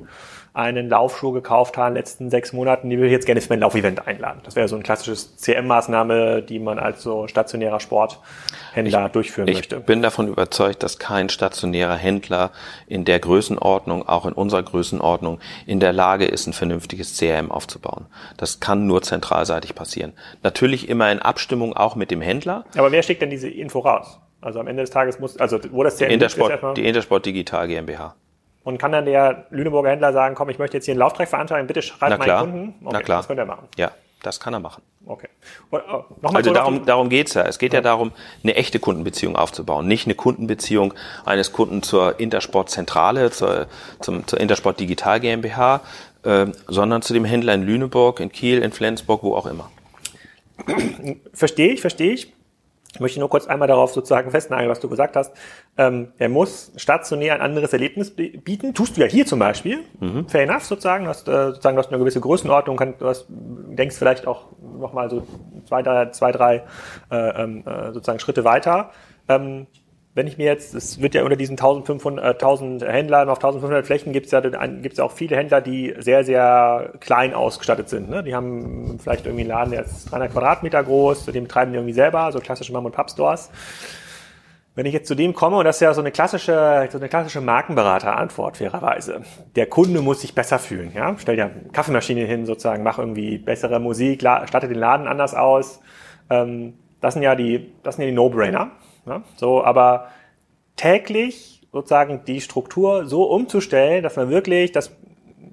einen 0.59 0.89
Laufschuh 0.89 1.31
gekauft 1.31 1.77
haben 1.77 1.89
in 1.89 1.93
den 1.93 1.99
letzten 1.99 2.29
sechs 2.29 2.51
Monaten, 2.51 2.89
die 2.89 2.99
will 2.99 3.05
ich 3.05 3.13
jetzt 3.13 3.25
gerne 3.25 3.39
für 3.39 3.49
mein 3.49 3.61
Laufevent 3.61 4.05
einladen. 4.07 4.41
Das 4.43 4.57
wäre 4.57 4.67
so 4.67 4.75
ein 4.75 4.83
klassisches 4.83 5.37
CM-Maßnahme, 5.37 6.41
die 6.41 6.59
man 6.59 6.77
als 6.79 7.01
so 7.01 7.27
stationärer 7.27 7.79
Sporthändler 7.79 9.05
ich, 9.05 9.11
durchführen 9.13 9.47
ich 9.47 9.55
möchte. 9.55 9.77
Ich 9.77 9.83
bin 9.83 10.01
davon 10.01 10.27
überzeugt, 10.27 10.83
dass 10.83 10.99
kein 10.99 11.29
stationärer 11.29 11.95
Händler 11.95 12.51
in 12.87 13.05
der 13.05 13.19
Größenordnung, 13.19 14.07
auch 14.07 14.25
in 14.25 14.33
unserer 14.33 14.63
Größenordnung, 14.63 15.39
in 15.65 15.79
der 15.79 15.93
Lage 15.93 16.25
ist, 16.25 16.45
ein 16.45 16.53
vernünftiges 16.53 17.17
CRM 17.17 17.51
aufzubauen. 17.51 18.07
Das 18.35 18.59
kann 18.59 18.85
nur 18.85 19.01
zentralseitig 19.01 19.75
passieren. 19.75 20.11
Natürlich 20.43 20.89
immer 20.89 21.09
in 21.09 21.19
Abstimmung 21.19 21.73
auch 21.73 21.95
mit 21.95 22.11
dem 22.11 22.21
Händler. 22.21 22.65
Aber 22.75 22.91
wer 22.91 23.01
schickt 23.01 23.21
denn 23.21 23.29
diese 23.29 23.49
Info 23.49 23.79
raus? 23.79 24.19
Also 24.41 24.59
am 24.59 24.67
Ende 24.67 24.83
des 24.83 24.89
Tages 24.89 25.19
muss, 25.19 25.37
also 25.37 25.59
wo 25.71 25.83
das 25.83 25.97
CRM 25.97 26.11
Intersport, 26.11 26.77
die 26.77 26.85
Intersport 26.85 27.25
Digital 27.25 27.67
GmbH. 27.67 28.15
Und 28.69 28.77
kann 28.77 28.91
dann 28.91 29.05
der 29.05 29.45
Lüneburger 29.49 29.89
Händler 29.89 30.13
sagen, 30.13 30.35
komm, 30.35 30.49
ich 30.49 30.59
möchte 30.59 30.77
jetzt 30.77 30.85
hier 30.85 30.91
einen 30.91 30.99
Lauftrag 30.99 31.27
veranstalten, 31.27 31.65
bitte 31.65 31.81
schreib 31.81 32.19
meinen 32.19 32.39
Kunden. 32.39 32.75
Okay, 32.85 32.89
Na 32.93 33.01
klar. 33.01 33.17
Das 33.17 33.27
könnte 33.27 33.41
er 33.41 33.47
machen. 33.47 33.67
Ja, 33.77 33.89
das 34.21 34.39
kann 34.39 34.53
er 34.53 34.59
machen. 34.59 34.83
Okay. 35.07 35.27
Und, 35.71 35.81
oh, 35.91 36.03
also 36.21 36.53
darum, 36.53 36.85
darum 36.85 37.09
geht's 37.09 37.33
ja. 37.33 37.41
Es 37.41 37.57
geht 37.57 37.73
ja. 37.73 37.79
ja. 37.79 37.81
darum, 37.81 38.11
eine 38.43 38.53
echte 38.53 38.77
Kundenbeziehung 38.77 39.35
aufzubauen. 39.35 39.87
Nicht 39.87 40.05
eine 40.05 40.13
Kundenbeziehung 40.13 40.93
eines 41.25 41.51
Kunden 41.51 41.81
zur 41.81 42.19
Intersport-Zentrale, 42.19 43.31
zur, 43.31 43.65
zum, 44.01 44.27
zur 44.27 44.39
Intersport 44.39 44.79
Digital 44.79 45.19
GmbH, 45.19 45.81
äh, 46.21 46.45
sondern 46.67 47.01
zu 47.01 47.15
dem 47.15 47.25
Händler 47.25 47.55
in 47.55 47.63
Lüneburg, 47.63 48.19
in 48.19 48.31
Kiel, 48.31 48.59
in 48.61 48.71
Flensburg, 48.71 49.23
wo 49.23 49.33
auch 49.33 49.47
immer. 49.47 49.71
Verstehe 51.33 51.73
ich, 51.73 51.81
verstehe 51.81 52.11
ich. 52.11 52.33
Ich 52.93 52.99
möchte 52.99 53.19
nur 53.19 53.29
kurz 53.29 53.45
einmal 53.45 53.67
darauf 53.67 53.91
sozusagen 53.91 54.31
festnageln, 54.31 54.69
was 54.69 54.79
du 54.79 54.89
gesagt 54.89 55.15
hast. 55.15 55.31
Ähm, 55.77 56.11
er 56.17 56.27
muss 56.27 56.71
stationär 56.75 57.35
ein 57.35 57.41
anderes 57.41 57.71
Erlebnis 57.71 58.15
bieten. 58.15 58.73
Tust 58.73 58.97
du 58.97 59.01
ja 59.01 59.07
hier 59.07 59.27
zum 59.27 59.37
Beispiel. 59.37 59.83
Mhm. 59.99 60.27
Fair 60.27 60.43
enough 60.43 60.65
sozusagen. 60.65 61.03
Du 61.03 61.09
hast, 61.11 61.27
äh, 61.27 61.51
sozusagen, 61.51 61.75
du 61.75 61.83
hast 61.83 61.89
eine 61.89 61.99
gewisse 61.99 62.19
Größenordnung. 62.19 62.77
Kann, 62.77 62.95
du 62.97 63.07
hast, 63.07 63.27
denkst 63.29 63.95
vielleicht 63.95 64.25
auch 64.25 64.47
nochmal 64.79 65.09
so 65.09 65.25
zwei, 65.67 65.83
drei, 65.83 66.07
zwei, 66.07 66.31
drei 66.31 66.63
äh, 67.11 67.43
ähm, 67.43 67.63
äh, 67.65 67.93
sozusagen 67.93 68.19
Schritte 68.19 68.43
weiter. 68.43 68.89
Ähm, 69.27 69.67
wenn 70.19 70.27
ich 70.27 70.37
mir 70.37 70.47
jetzt, 70.47 70.75
es 70.75 71.01
wird 71.01 71.15
ja 71.15 71.23
unter 71.23 71.37
diesen 71.37 71.53
1500, 71.53 72.25
äh, 72.25 72.29
1000 72.33 72.83
Händlern 72.83 73.29
auf 73.29 73.37
1500 73.37 73.85
Flächen 73.85 74.11
gibt 74.11 74.25
es 74.25 74.33
ja, 74.33 74.41
gibt's 74.41 74.99
auch 74.99 75.13
viele 75.13 75.37
Händler, 75.37 75.61
die 75.61 75.95
sehr, 75.97 76.25
sehr 76.25 76.91
klein 76.99 77.33
ausgestattet 77.33 77.87
sind. 77.87 78.09
Ne? 78.09 78.21
Die 78.21 78.35
haben 78.35 78.99
vielleicht 79.01 79.25
irgendwie 79.25 79.43
einen 79.43 79.51
Laden, 79.51 79.71
der 79.71 79.85
ist 79.85 80.11
300 80.11 80.33
Quadratmeter 80.33 80.83
groß, 80.83 81.27
den 81.27 81.45
betreiben 81.45 81.71
die 81.71 81.77
irgendwie 81.77 81.93
selber, 81.93 82.33
so 82.33 82.39
klassische 82.39 82.73
Mom- 82.73 82.83
und 82.83 82.91
Pub-Stores. 82.91 83.49
Wenn 84.75 84.85
ich 84.85 84.91
jetzt 84.91 85.07
zu 85.07 85.15
dem 85.15 85.33
komme, 85.33 85.55
und 85.55 85.63
das 85.63 85.77
ist 85.77 85.83
ja 85.83 85.93
so 85.93 86.01
eine 86.01 86.11
klassische, 86.11 86.89
so 86.91 86.97
eine 86.97 87.07
klassische 87.07 87.39
Markenberater-Antwort, 87.39 88.57
fairerweise. 88.57 89.21
Der 89.55 89.67
Kunde 89.67 90.01
muss 90.01 90.19
sich 90.19 90.35
besser 90.35 90.59
fühlen, 90.59 90.91
ja. 90.93 91.15
Stell 91.17 91.37
dir 91.37 91.45
eine 91.45 91.71
Kaffeemaschine 91.71 92.25
hin, 92.25 92.45
sozusagen, 92.45 92.83
mach 92.83 92.99
irgendwie 92.99 93.37
bessere 93.37 93.79
Musik, 93.79 94.19
statte 94.19 94.67
den 94.67 94.79
Laden 94.79 95.07
anders 95.07 95.33
aus. 95.33 95.79
Ähm, 96.29 96.73
das 96.99 97.13
sind 97.13 97.23
ja 97.23 97.35
die, 97.35 97.71
das 97.83 97.95
sind 97.95 98.03
ja 98.03 98.09
die 98.09 98.15
No-Brainer. 98.17 98.71
Ne? 99.09 99.23
So, 99.35 99.63
aber 99.63 100.07
täglich 100.75 101.67
sozusagen 101.71 102.23
die 102.25 102.41
Struktur 102.41 103.05
so 103.05 103.23
umzustellen, 103.23 104.03
dass 104.03 104.15
man 104.15 104.29
wirklich, 104.29 104.71
das, 104.71 104.95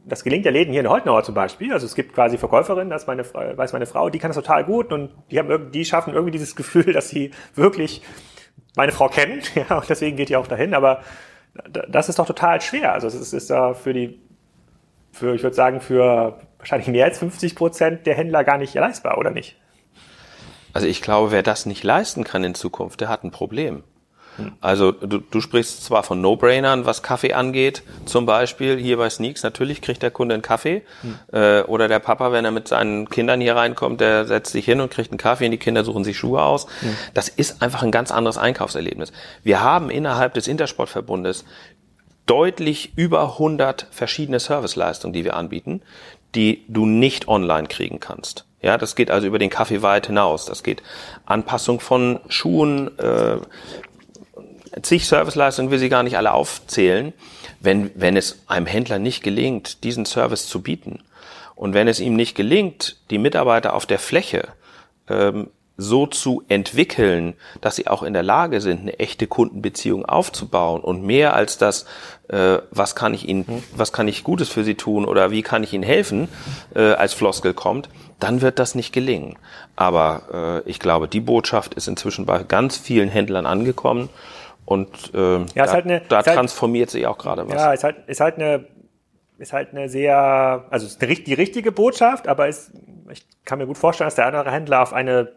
das 0.04 0.22
gelingt 0.22 0.44
ja 0.44 0.50
Läden 0.50 0.72
hier 0.72 0.82
in 0.82 0.88
Holtenauer 0.88 1.24
zum 1.24 1.34
Beispiel. 1.34 1.72
Also 1.72 1.86
es 1.86 1.94
gibt 1.94 2.14
quasi 2.14 2.38
Verkäuferinnen, 2.38 2.90
das 2.90 3.06
meine, 3.06 3.24
weiß 3.24 3.72
meine 3.72 3.86
Frau, 3.86 4.10
die 4.10 4.18
kann 4.18 4.30
das 4.30 4.36
total 4.36 4.64
gut 4.64 4.92
und 4.92 5.10
die 5.30 5.38
haben 5.38 5.72
die 5.72 5.84
schaffen 5.84 6.12
irgendwie 6.12 6.32
dieses 6.32 6.54
Gefühl, 6.56 6.92
dass 6.92 7.08
sie 7.08 7.30
wirklich 7.54 8.02
meine 8.76 8.92
Frau 8.92 9.08
kennen, 9.08 9.40
ja, 9.54 9.78
und 9.78 9.88
deswegen 9.88 10.16
geht 10.16 10.28
die 10.28 10.36
auch 10.36 10.46
dahin, 10.46 10.74
aber 10.74 11.00
das 11.88 12.10
ist 12.10 12.18
doch 12.18 12.26
total 12.26 12.60
schwer. 12.60 12.92
Also 12.92 13.06
es 13.06 13.32
ist 13.32 13.48
da 13.48 13.72
für 13.72 13.94
die, 13.94 14.20
für, 15.12 15.34
ich 15.34 15.42
würde 15.42 15.56
sagen, 15.56 15.80
für 15.80 16.38
wahrscheinlich 16.58 16.88
mehr 16.88 17.06
als 17.06 17.18
50 17.18 17.54
Prozent 17.54 18.06
der 18.06 18.14
Händler 18.14 18.44
gar 18.44 18.58
nicht 18.58 18.74
leistbar, 18.74 19.16
oder 19.16 19.30
nicht? 19.30 19.56
Also 20.76 20.86
ich 20.86 21.02
glaube, 21.02 21.30
wer 21.30 21.42
das 21.42 21.66
nicht 21.66 21.82
leisten 21.82 22.22
kann 22.22 22.44
in 22.44 22.54
Zukunft, 22.54 23.00
der 23.00 23.08
hat 23.08 23.24
ein 23.24 23.30
Problem. 23.30 23.82
Also 24.60 24.92
du, 24.92 25.18
du 25.18 25.40
sprichst 25.40 25.84
zwar 25.84 26.02
von 26.02 26.20
No-Brainern, 26.20 26.84
was 26.84 27.02
Kaffee 27.02 27.32
angeht, 27.32 27.82
zum 28.04 28.26
Beispiel 28.26 28.76
hier 28.76 28.98
bei 28.98 29.08
Sneaks, 29.08 29.42
natürlich 29.42 29.80
kriegt 29.80 30.02
der 30.02 30.10
Kunde 30.10 30.34
einen 30.34 30.42
Kaffee 30.42 30.82
hm. 31.00 31.18
äh, 31.32 31.62
oder 31.62 31.88
der 31.88 32.00
Papa, 32.00 32.32
wenn 32.32 32.44
er 32.44 32.50
mit 32.50 32.68
seinen 32.68 33.08
Kindern 33.08 33.40
hier 33.40 33.56
reinkommt, 33.56 34.00
der 34.00 34.26
setzt 34.26 34.52
sich 34.52 34.64
hin 34.64 34.80
und 34.80 34.90
kriegt 34.90 35.10
einen 35.10 35.18
Kaffee 35.18 35.46
und 35.46 35.52
die 35.52 35.58
Kinder 35.58 35.84
suchen 35.84 36.04
sich 36.04 36.18
Schuhe 36.18 36.42
aus. 36.42 36.66
Hm. 36.80 36.96
Das 37.14 37.28
ist 37.28 37.62
einfach 37.62 37.82
ein 37.82 37.90
ganz 37.90 38.10
anderes 38.10 38.36
Einkaufserlebnis. 38.36 39.12
Wir 39.42 39.62
haben 39.62 39.90
innerhalb 39.90 40.34
des 40.34 40.48
Intersportverbundes 40.48 41.44
deutlich 42.26 42.92
über 42.96 43.22
100 43.22 43.86
verschiedene 43.90 44.40
Serviceleistungen, 44.40 45.14
die 45.14 45.24
wir 45.24 45.36
anbieten, 45.36 45.82
die 46.34 46.64
du 46.68 46.84
nicht 46.84 47.28
online 47.28 47.68
kriegen 47.68 48.00
kannst. 48.00 48.44
Ja, 48.66 48.78
das 48.78 48.96
geht 48.96 49.12
also 49.12 49.28
über 49.28 49.38
den 49.38 49.48
Kaffee 49.48 49.82
weit 49.82 50.08
hinaus. 50.08 50.44
Das 50.44 50.64
geht 50.64 50.82
Anpassung 51.24 51.78
von 51.78 52.18
Schuhen, 52.26 52.98
äh, 52.98 53.36
zig 54.82 55.06
Serviceleistungen 55.06 55.70
will 55.70 55.78
sie 55.78 55.88
gar 55.88 56.02
nicht 56.02 56.16
alle 56.16 56.32
aufzählen. 56.32 57.12
Wenn, 57.60 57.92
wenn 57.94 58.16
es 58.16 58.42
einem 58.48 58.66
Händler 58.66 58.98
nicht 58.98 59.22
gelingt, 59.22 59.84
diesen 59.84 60.04
Service 60.04 60.48
zu 60.48 60.62
bieten 60.62 61.04
und 61.54 61.74
wenn 61.74 61.86
es 61.86 62.00
ihm 62.00 62.16
nicht 62.16 62.34
gelingt, 62.34 62.96
die 63.10 63.18
Mitarbeiter 63.18 63.72
auf 63.72 63.86
der 63.86 64.00
Fläche 64.00 64.48
ähm, 65.08 65.46
so 65.76 66.06
zu 66.06 66.42
entwickeln, 66.48 67.34
dass 67.60 67.76
sie 67.76 67.86
auch 67.86 68.02
in 68.02 68.14
der 68.14 68.22
Lage 68.22 68.60
sind, 68.60 68.80
eine 68.80 68.98
echte 68.98 69.26
Kundenbeziehung 69.26 70.04
aufzubauen 70.04 70.80
und 70.80 71.04
mehr 71.04 71.34
als 71.34 71.58
das, 71.58 71.84
äh, 72.28 72.58
was 72.70 72.96
kann 72.96 73.14
ich 73.14 73.28
Ihnen, 73.28 73.44
mhm. 73.46 73.62
was 73.76 73.92
kann 73.92 74.08
ich 74.08 74.24
Gutes 74.24 74.48
für 74.48 74.64
Sie 74.64 74.74
tun 74.74 75.04
oder 75.04 75.30
wie 75.30 75.42
kann 75.42 75.62
ich 75.62 75.72
Ihnen 75.72 75.84
helfen, 75.84 76.28
äh, 76.74 76.92
als 76.92 77.14
Floskel 77.14 77.52
kommt, 77.54 77.88
dann 78.18 78.40
wird 78.40 78.58
das 78.58 78.74
nicht 78.74 78.92
gelingen. 78.92 79.36
Aber 79.76 80.62
äh, 80.64 80.68
ich 80.68 80.80
glaube, 80.80 81.08
die 81.08 81.20
Botschaft 81.20 81.74
ist 81.74 81.88
inzwischen 81.88 82.26
bei 82.26 82.42
ganz 82.42 82.76
vielen 82.76 83.08
Händlern 83.08 83.46
angekommen 83.46 84.08
und 84.64 84.88
äh, 85.14 85.38
ja, 85.38 85.46
da, 85.54 85.72
halt 85.72 85.84
eine, 85.84 86.02
da 86.08 86.16
halt 86.16 86.26
transformiert 86.26 86.88
halt, 86.88 86.90
sich 86.90 87.06
auch 87.06 87.18
gerade 87.18 87.48
was. 87.48 87.54
Ja, 87.54 87.72
ist 87.72 87.84
halt, 87.84 87.96
ist 88.06 88.20
halt 88.20 88.36
eine 88.36 88.66
ist 89.38 89.52
halt 89.52 89.72
eine 89.72 89.88
sehr, 89.88 90.64
also 90.70 90.86
ist 90.86 91.00
die 91.02 91.34
richtige 91.34 91.72
Botschaft, 91.72 92.26
aber 92.26 92.48
ist, 92.48 92.70
ich 93.10 93.26
kann 93.44 93.58
mir 93.58 93.66
gut 93.66 93.78
vorstellen, 93.78 94.06
dass 94.06 94.14
der 94.14 94.26
andere 94.26 94.50
Händler 94.50 94.82
auf 94.82 94.92
eine 94.92 95.32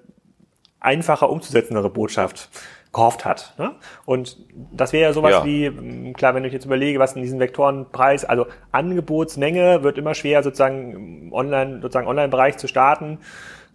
einfacher 0.79 1.29
umzusetzendere 1.29 1.89
Botschaft 1.89 2.49
gehofft 2.91 3.23
hat. 3.25 3.53
Ne? 3.57 3.75
Und 4.05 4.37
das 4.71 4.93
wäre 4.93 5.09
ja 5.09 5.13
sowas 5.13 5.31
ja. 5.31 5.45
wie, 5.45 5.67
hm, 5.67 6.13
klar, 6.13 6.33
wenn 6.33 6.43
ich 6.43 6.53
jetzt 6.53 6.65
überlege, 6.65 6.99
was 6.99 7.15
in 7.15 7.21
diesen 7.21 7.39
Vektorenpreis, 7.39 8.25
also 8.25 8.47
Angebotsmenge 8.71 9.83
wird 9.83 9.97
immer 9.97 10.15
schwer, 10.15 10.41
sozusagen 10.41 11.29
online, 11.31 11.81
sozusagen 11.81 12.07
Online-Bereich 12.07 12.57
zu 12.57 12.67
starten. 12.67 13.19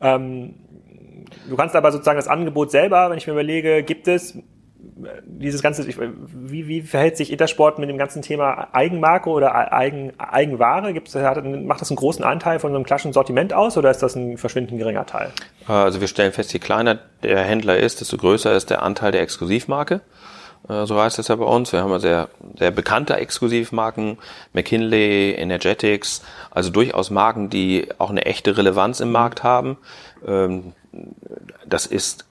Ähm, 0.01 0.55
du 1.49 1.57
kannst 1.57 1.76
aber 1.76 1.93
sozusagen 1.93 2.16
das 2.16 2.28
Angebot 2.28 2.70
selber, 2.70 3.11
wenn 3.11 3.18
ich 3.18 3.26
mir 3.26 3.34
überlege, 3.34 3.84
gibt 3.84 4.09
es 4.09 4.36
dieses 5.24 5.62
ganze, 5.62 5.86
wie, 5.86 6.68
wie 6.68 6.82
verhält 6.82 7.16
sich 7.16 7.32
Intersport 7.32 7.78
mit 7.78 7.88
dem 7.88 7.99
ganzen 7.99 8.22
Thema 8.22 8.68
Eigenmarke 8.72 9.28
oder 9.28 9.72
Eigen, 9.72 10.12
Eigenware? 10.18 10.92
Gibt's, 10.92 11.14
macht 11.14 11.80
das 11.80 11.90
einen 11.90 11.97
großen 11.97 12.24
Anteil 12.24 12.61
von 12.61 12.74
einem 12.74 12.84
klassischen 12.84 13.12
Sortiment 13.12 13.53
aus 13.53 13.76
oder 13.76 13.90
ist 13.90 14.03
das 14.03 14.14
ein 14.14 14.38
verschwindend 14.38 14.78
geringer 14.78 15.05
Teil? 15.07 15.32
Also 15.66 16.01
wir 16.01 16.09
stellen 16.09 16.32
fest, 16.32 16.53
je 16.53 16.61
kleiner 16.61 16.99
der 17.22 17.42
Händler 17.42 17.76
ist, 17.76 18.01
desto 18.01 18.16
größer 18.16 18.55
ist 18.55 18.70
der 18.70 18.82
Anteil 18.82 19.11
der 19.11 19.22
Exklusivmarke. 19.22 20.01
Äh, 20.68 20.86
so 20.86 21.01
heißt 21.01 21.18
es 21.18 21.28
ja 21.28 21.36
bei 21.36 21.45
uns. 21.45 21.72
Wir 21.72 21.82
haben 21.82 21.90
ja 21.90 21.99
sehr, 21.99 22.28
sehr 22.59 22.70
bekannte 22.70 23.16
Exklusivmarken, 23.16 24.18
McKinley, 24.53 25.32
Energetics, 25.32 26.22
also 26.51 26.70
durchaus 26.70 27.11
Marken, 27.11 27.51
die 27.51 27.88
auch 27.99 28.11
eine 28.11 28.24
echte 28.26 28.57
Relevanz 28.57 29.01
im 29.01 29.11
Markt 29.11 29.42
haben. 29.42 29.76
Ähm, 30.26 30.72
das 31.66 31.86
ist 31.86 32.26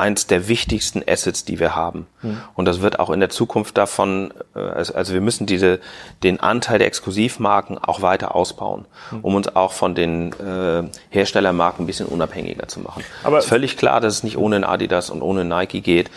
eins 0.00 0.26
der 0.26 0.48
wichtigsten 0.48 1.02
Assets, 1.06 1.44
die 1.44 1.60
wir 1.60 1.76
haben. 1.76 2.06
Mhm. 2.22 2.40
Und 2.54 2.64
das 2.64 2.80
wird 2.80 2.98
auch 2.98 3.10
in 3.10 3.20
der 3.20 3.30
Zukunft 3.30 3.76
davon, 3.78 4.32
äh, 4.56 4.58
also 4.58 5.12
wir 5.12 5.20
müssen 5.20 5.46
diese, 5.46 5.78
den 6.22 6.40
Anteil 6.40 6.78
der 6.78 6.88
Exklusivmarken 6.88 7.78
auch 7.78 8.02
weiter 8.02 8.34
ausbauen, 8.34 8.86
mhm. 9.10 9.20
um 9.20 9.34
uns 9.34 9.54
auch 9.54 9.72
von 9.72 9.94
den 9.94 10.32
äh, 10.32 10.82
Herstellermarken 11.10 11.84
ein 11.84 11.86
bisschen 11.86 12.06
unabhängiger 12.06 12.66
zu 12.66 12.80
machen. 12.80 13.04
Aber 13.22 13.38
es 13.38 13.44
ist 13.44 13.50
völlig 13.50 13.76
klar, 13.76 14.00
dass 14.00 14.14
es 14.14 14.22
nicht 14.24 14.36
ohne 14.38 14.66
Adidas 14.66 15.10
und 15.10 15.22
ohne 15.22 15.44
Nike 15.44 15.80
geht. 15.80 16.10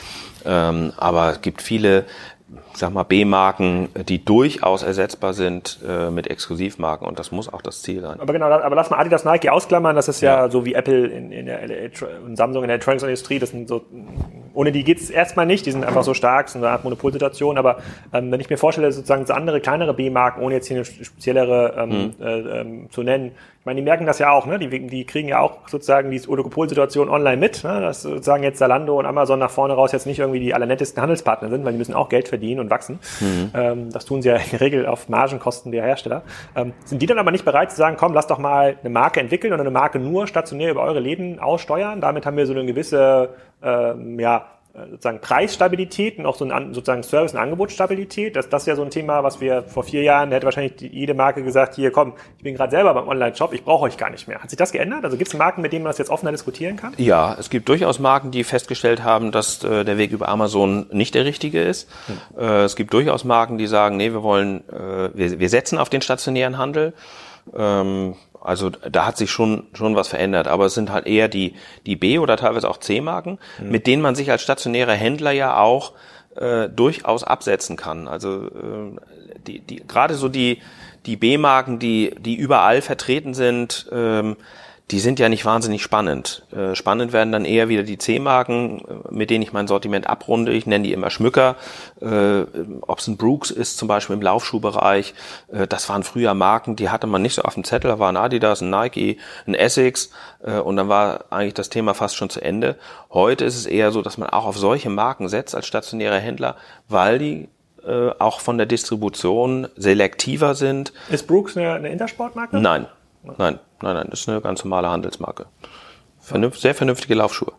Ähm, 0.45 0.91
aber 0.97 1.31
es 1.31 1.41
gibt 1.41 1.61
viele 1.61 2.05
sag 2.73 2.93
mal, 2.93 3.03
B-Marken, 3.03 3.89
die 4.07 4.23
durchaus 4.23 4.83
ersetzbar 4.83 5.33
sind 5.33 5.79
äh, 5.87 6.09
mit 6.09 6.27
Exklusivmarken. 6.27 7.07
Und 7.07 7.19
das 7.19 7.31
muss 7.31 7.51
auch 7.51 7.61
das 7.61 7.81
Ziel 7.81 8.01
sein. 8.01 8.19
Aber 8.19 8.33
genau, 8.33 8.45
aber 8.47 8.75
lass 8.75 8.89
mal 8.89 8.97
Adidas 8.97 9.25
Nike 9.25 9.49
ausklammern, 9.49 9.95
das 9.95 10.07
ist 10.07 10.21
ja, 10.21 10.45
ja. 10.45 10.49
so 10.49 10.65
wie 10.65 10.73
Apple 10.73 11.07
in, 11.07 11.31
in 11.31 11.45
der 11.45 11.59
und 12.25 12.35
Samsung 12.35 12.63
in 12.63 12.67
der 12.67 12.75
Elektronikindustrie, 12.75 13.39
das 13.39 13.51
sind 13.51 13.67
so, 13.67 13.85
ohne 14.53 14.71
die 14.71 14.83
geht's 14.83 15.09
erstmal 15.09 15.45
nicht, 15.45 15.65
die 15.65 15.71
sind 15.71 15.83
einfach 15.83 16.03
so 16.03 16.13
stark, 16.13 16.49
sind 16.49 16.63
eine 16.63 16.71
Art 16.71 16.83
Monopolsituation, 16.83 17.57
aber 17.57 17.77
ähm, 18.11 18.31
wenn 18.31 18.39
ich 18.39 18.49
mir 18.49 18.57
vorstelle, 18.57 18.91
sozusagen 18.91 19.25
so 19.25 19.33
andere, 19.33 19.61
kleinere 19.61 19.93
B-Marken, 19.93 20.41
ohne 20.41 20.55
jetzt 20.55 20.67
hier 20.67 20.77
eine 20.77 20.85
speziellere 20.85 21.75
ähm, 21.77 21.91
hm. 21.91 22.13
äh, 22.19 22.59
ähm, 22.61 22.89
zu 22.91 23.03
nennen, 23.03 23.31
ich 23.63 23.65
meine, 23.65 23.79
die 23.79 23.85
merken 23.85 24.05
das 24.05 24.19
ja 24.19 24.29
auch, 24.29 24.45
ne? 24.45 24.59
Die, 24.59 24.87
die 24.87 25.05
kriegen 25.05 25.29
ja 25.29 25.39
auch 25.39 25.69
sozusagen 25.69 26.11
die 26.11 26.21
Oligopolsituation 26.27 27.07
online 27.07 27.37
mit, 27.37 27.63
ne? 27.63 27.79
dass 27.79 28.01
sozusagen 28.01 28.43
jetzt 28.43 28.59
Zalando 28.59 28.99
und 28.99 29.05
Amazon 29.05 29.39
nach 29.39 29.51
vorne 29.51 29.73
raus 29.73 29.93
jetzt 29.93 30.05
nicht 30.05 30.19
irgendwie 30.19 30.41
die 30.41 30.53
allernettesten 30.53 31.01
Handelspartner 31.01 31.47
sind, 31.47 31.63
weil 31.63 31.71
die 31.71 31.77
müssen 31.77 31.93
auch 31.93 32.09
Geld 32.09 32.27
verdienen 32.27 32.59
und 32.59 32.69
wachsen. 32.69 32.99
Mhm. 33.21 33.51
Ähm, 33.53 33.89
das 33.89 34.03
tun 34.03 34.21
sie 34.21 34.27
ja 34.27 34.35
in 34.35 34.49
der 34.51 34.59
Regel 34.59 34.85
auf 34.85 35.07
Margenkosten 35.07 35.71
der 35.71 35.85
Hersteller. 35.85 36.23
Ähm, 36.57 36.73
sind 36.83 37.01
die 37.01 37.05
dann 37.05 37.19
aber 37.19 37.31
nicht 37.31 37.45
bereit 37.45 37.71
zu 37.71 37.77
sagen, 37.77 37.95
komm, 37.97 38.13
lass 38.13 38.27
doch 38.27 38.37
mal 38.37 38.75
eine 38.81 38.89
Marke 38.89 39.21
entwickeln 39.21 39.53
und 39.53 39.61
eine 39.61 39.71
Marke 39.71 39.97
nur 39.97 40.27
stationär 40.27 40.69
über 40.69 40.81
eure 40.81 40.99
Läden 40.99 41.39
aussteuern? 41.39 42.01
Damit 42.01 42.25
haben 42.25 42.35
wir 42.35 42.45
so 42.45 42.51
eine 42.51 42.65
gewisse 42.65 43.29
ähm, 43.63 44.19
ja, 44.19 44.45
sozusagen 44.73 45.21
Preisstabilität 45.21 46.17
und 46.17 46.25
auch 46.25 46.35
so 46.35 46.45
ein 46.45 46.73
sozusagen 46.73 47.03
Service- 47.03 47.33
und 47.33 47.39
Angebotsstabilität. 47.39 48.35
Das, 48.35 48.49
das 48.49 48.63
ist 48.63 48.67
ja 48.67 48.75
so 48.75 48.81
ein 48.81 48.89
Thema, 48.89 49.23
was 49.23 49.39
wir 49.39 49.63
vor 49.63 49.83
vier 49.83 50.01
Jahren, 50.01 50.31
da 50.31 50.37
hätte 50.37 50.45
wahrscheinlich 50.45 50.81
jede 50.81 51.13
Marke 51.13 51.43
gesagt, 51.43 51.75
hier 51.75 51.91
komm, 51.91 52.13
ich 52.37 52.43
bin 52.43 52.55
gerade 52.55 52.71
selber 52.71 52.93
beim 52.95 53.07
Online-Shop, 53.07 53.53
ich 53.53 53.63
brauche 53.63 53.83
euch 53.83 53.97
gar 53.97 54.09
nicht 54.09 54.27
mehr. 54.27 54.39
Hat 54.39 54.49
sich 54.49 54.57
das 54.57 54.71
geändert? 54.71 55.05
Also 55.05 55.17
gibt 55.17 55.27
es 55.27 55.37
Marken, 55.37 55.61
mit 55.61 55.73
denen 55.73 55.83
man 55.83 55.91
das 55.91 55.99
jetzt 55.99 56.09
offener 56.09 56.31
diskutieren 56.31 56.75
kann? 56.75 56.93
Ja, 56.97 57.35
es 57.39 57.51
gibt 57.51 57.69
durchaus 57.69 57.99
Marken, 57.99 58.31
die 58.31 58.43
festgestellt 58.43 59.03
haben, 59.03 59.31
dass 59.31 59.63
äh, 59.63 59.85
der 59.85 59.99
Weg 59.99 60.11
über 60.11 60.27
Amazon 60.27 60.87
nicht 60.91 61.13
der 61.13 61.25
richtige 61.25 61.61
ist. 61.61 61.87
Hm. 62.07 62.39
Äh, 62.39 62.63
es 62.63 62.75
gibt 62.75 62.93
durchaus 62.93 63.25
Marken, 63.25 63.59
die 63.59 63.67
sagen, 63.67 63.97
nee, 63.97 64.11
wir 64.11 64.23
wollen, 64.23 64.67
äh, 64.69 65.11
wir, 65.13 65.39
wir 65.39 65.49
setzen 65.49 65.77
auf 65.77 65.89
den 65.89 66.01
stationären 66.01 66.57
Handel. 66.57 66.93
Ähm, 67.55 68.15
also 68.43 68.69
da 68.69 69.05
hat 69.05 69.17
sich 69.17 69.31
schon, 69.31 69.67
schon 69.73 69.95
was 69.95 70.07
verändert. 70.09 70.47
Aber 70.47 70.65
es 70.65 70.73
sind 70.73 70.91
halt 70.91 71.07
eher 71.07 71.27
die, 71.27 71.55
die 71.85 71.95
B- 71.95 72.19
oder 72.19 72.37
teilweise 72.37 72.69
auch 72.69 72.77
C-Marken, 72.77 73.39
mhm. 73.59 73.69
mit 73.69 73.87
denen 73.87 74.01
man 74.01 74.15
sich 74.15 74.29
als 74.31 74.41
stationärer 74.41 74.93
Händler 74.93 75.31
ja 75.31 75.57
auch 75.57 75.93
äh, 76.35 76.69
durchaus 76.69 77.23
absetzen 77.23 77.77
kann. 77.77 78.07
Also 78.07 78.47
äh, 78.47 79.39
die, 79.47 79.59
die, 79.59 79.87
gerade 79.87 80.15
so 80.15 80.29
die, 80.29 80.61
die 81.05 81.15
B-Marken, 81.15 81.79
die, 81.79 82.15
die 82.19 82.35
überall 82.35 82.81
vertreten 82.81 83.33
sind, 83.33 83.87
ähm, 83.91 84.37
die 84.91 84.99
sind 84.99 85.17
ja 85.17 85.29
nicht 85.29 85.45
wahnsinnig 85.45 85.81
spannend. 85.81 86.45
Äh, 86.51 86.75
spannend 86.75 87.13
werden 87.13 87.31
dann 87.31 87.45
eher 87.45 87.69
wieder 87.69 87.83
die 87.83 87.97
C-Marken, 87.97 88.79
äh, 88.79 89.13
mit 89.13 89.29
denen 89.29 89.41
ich 89.41 89.53
mein 89.53 89.67
Sortiment 89.67 90.07
abrunde. 90.07 90.51
Ich 90.51 90.65
nenne 90.65 90.83
die 90.83 90.93
immer 90.93 91.09
Schmücker. 91.09 91.55
Äh, 92.01 92.43
Ob 92.81 92.99
es 92.99 93.07
ein 93.07 93.15
Brooks 93.17 93.49
ist, 93.49 93.77
zum 93.77 93.87
Beispiel 93.87 94.15
im 94.15 94.21
Laufschuhbereich. 94.21 95.13
Äh, 95.51 95.67
das 95.67 95.87
waren 95.87 96.03
früher 96.03 96.33
Marken, 96.33 96.75
die 96.75 96.89
hatte 96.89 97.07
man 97.07 97.21
nicht 97.21 97.35
so 97.35 97.43
auf 97.43 97.53
dem 97.53 97.63
Zettel. 97.63 97.91
Da 97.91 97.99
war 97.99 98.09
ein 98.09 98.17
Adidas, 98.17 98.61
ein 98.61 98.69
Nike, 98.69 99.19
ein 99.47 99.55
Essex. 99.55 100.11
Äh, 100.43 100.59
und 100.59 100.75
dann 100.75 100.89
war 100.89 101.25
eigentlich 101.29 101.53
das 101.53 101.69
Thema 101.69 101.93
fast 101.93 102.17
schon 102.17 102.29
zu 102.29 102.41
Ende. 102.41 102.75
Heute 103.09 103.45
ist 103.45 103.55
es 103.55 103.65
eher 103.65 103.91
so, 103.91 104.01
dass 104.01 104.17
man 104.17 104.29
auch 104.29 104.45
auf 104.45 104.57
solche 104.57 104.89
Marken 104.89 105.29
setzt 105.29 105.55
als 105.55 105.65
stationärer 105.65 106.19
Händler, 106.19 106.55
weil 106.87 107.19
die 107.19 107.49
auch 107.85 108.39
von 108.39 108.57
der 108.57 108.65
Distribution 108.65 109.67
selektiver 109.75 110.55
sind. 110.55 110.93
Ist 111.09 111.27
Brooks 111.27 111.57
eine, 111.57 111.73
eine 111.73 111.89
Intersportmarke? 111.89 112.57
Nein, 112.57 112.87
nein. 113.23 113.59
Nein, 113.81 113.95
nein, 113.95 114.07
das 114.09 114.21
ist 114.21 114.29
eine 114.29 114.41
ganz 114.41 114.63
normale 114.63 114.89
Handelsmarke. 114.89 115.45
Vernünft, 116.19 116.61
sehr 116.61 116.73
vernünftige 116.73 117.15
Laufschuhe. 117.15 117.51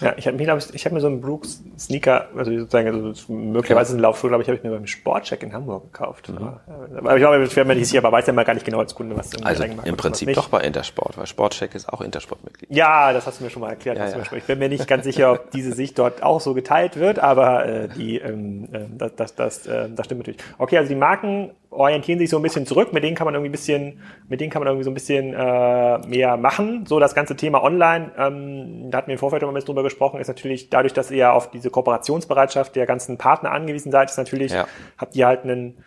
Ja, 0.00 0.14
ich 0.16 0.26
habe 0.26 0.36
mir, 0.36 0.58
ich 0.72 0.84
hab 0.84 0.92
mir 0.92 1.00
so 1.00 1.06
einen 1.06 1.20
Brooks 1.20 1.62
Sneaker, 1.78 2.28
also 2.36 2.56
sozusagen, 2.58 2.88
also 2.88 3.32
möglicherweise 3.32 3.96
ein 3.96 4.00
Laufschuh, 4.00 4.28
glaube 4.28 4.42
ich, 4.42 4.48
habe 4.48 4.56
ich 4.56 4.64
mir 4.64 4.70
beim 4.70 4.86
Sportcheck 4.86 5.42
in 5.42 5.52
Hamburg 5.52 5.92
gekauft. 5.92 6.28
Mhm. 6.28 6.56
Aber 6.96 7.14
ich 7.14 7.20
glaube, 7.20 7.42
ich 7.42 7.56
wäre 7.56 7.66
mir 7.66 7.74
nicht 7.74 7.88
sicher, 7.88 8.04
aber 8.04 8.12
weiß 8.12 8.26
ja 8.26 8.32
mal 8.32 8.44
gar 8.44 8.54
nicht 8.54 8.66
genau 8.66 8.80
als 8.80 8.94
Kunde, 8.94 9.16
was 9.16 9.30
Also 9.42 9.64
im 9.64 9.96
Prinzip 9.96 10.32
doch 10.34 10.48
bei 10.48 10.60
Intersport, 10.60 11.16
weil 11.16 11.26
Sportcheck 11.26 11.74
ist 11.74 11.88
auch 11.88 12.00
Intersportmitglied. 12.00 12.74
Ja, 12.74 13.12
das 13.12 13.26
hast 13.26 13.40
du 13.40 13.44
mir 13.44 13.50
schon 13.50 13.62
mal 13.62 13.70
erklärt. 13.70 13.98
Ja, 13.98 14.08
ja. 14.08 14.22
Ich 14.32 14.44
bin 14.44 14.58
mir 14.58 14.68
nicht 14.68 14.86
ganz 14.86 15.04
sicher, 15.04 15.32
ob 15.32 15.50
diese 15.50 15.72
Sicht 15.72 15.98
dort 15.98 16.22
auch 16.22 16.40
so 16.40 16.54
geteilt 16.54 16.96
wird, 16.96 17.18
aber 17.18 17.66
äh, 17.66 17.88
die, 17.88 18.18
ähm, 18.18 18.68
äh, 18.72 18.80
das, 18.98 19.14
das, 19.14 19.34
das, 19.34 19.66
äh, 19.66 19.88
das 19.90 20.06
stimmt 20.06 20.20
natürlich. 20.20 20.40
Okay, 20.58 20.78
also 20.78 20.88
die 20.88 20.96
Marken 20.96 21.50
orientieren 21.74 22.18
sich 22.18 22.30
so 22.30 22.36
ein 22.36 22.42
bisschen 22.42 22.66
zurück, 22.66 22.92
mit 22.92 23.02
denen 23.02 23.16
kann 23.16 23.24
man 23.24 23.34
irgendwie 23.34 23.50
ein 23.50 23.52
bisschen, 23.52 24.00
mit 24.28 24.40
denen 24.40 24.50
kann 24.50 24.60
man 24.60 24.68
irgendwie 24.68 24.84
so 24.84 24.90
ein 24.90 24.94
bisschen 24.94 25.34
äh, 25.34 25.98
mehr 26.06 26.36
machen. 26.36 26.86
So 26.86 27.00
das 27.00 27.14
ganze 27.14 27.36
Thema 27.36 27.62
Online, 27.62 28.12
ähm, 28.16 28.90
da 28.90 28.98
hatten 28.98 29.08
wir 29.08 29.14
im 29.14 29.18
Vorfeld 29.18 29.42
immer 29.42 29.52
ein 29.52 29.54
bisschen 29.54 29.66
drüber 29.66 29.82
gesprochen, 29.82 30.20
ist 30.20 30.28
natürlich 30.28 30.70
dadurch, 30.70 30.92
dass 30.92 31.10
ihr 31.10 31.32
auf 31.32 31.50
diese 31.50 31.70
Kooperationsbereitschaft 31.70 32.76
der 32.76 32.86
ganzen 32.86 33.18
Partner 33.18 33.50
angewiesen 33.50 33.90
seid, 33.90 34.10
ist 34.10 34.16
natürlich, 34.16 34.52
ja. 34.52 34.66
habt 34.98 35.16
ihr 35.16 35.26
halt 35.26 35.42
einen 35.44 35.84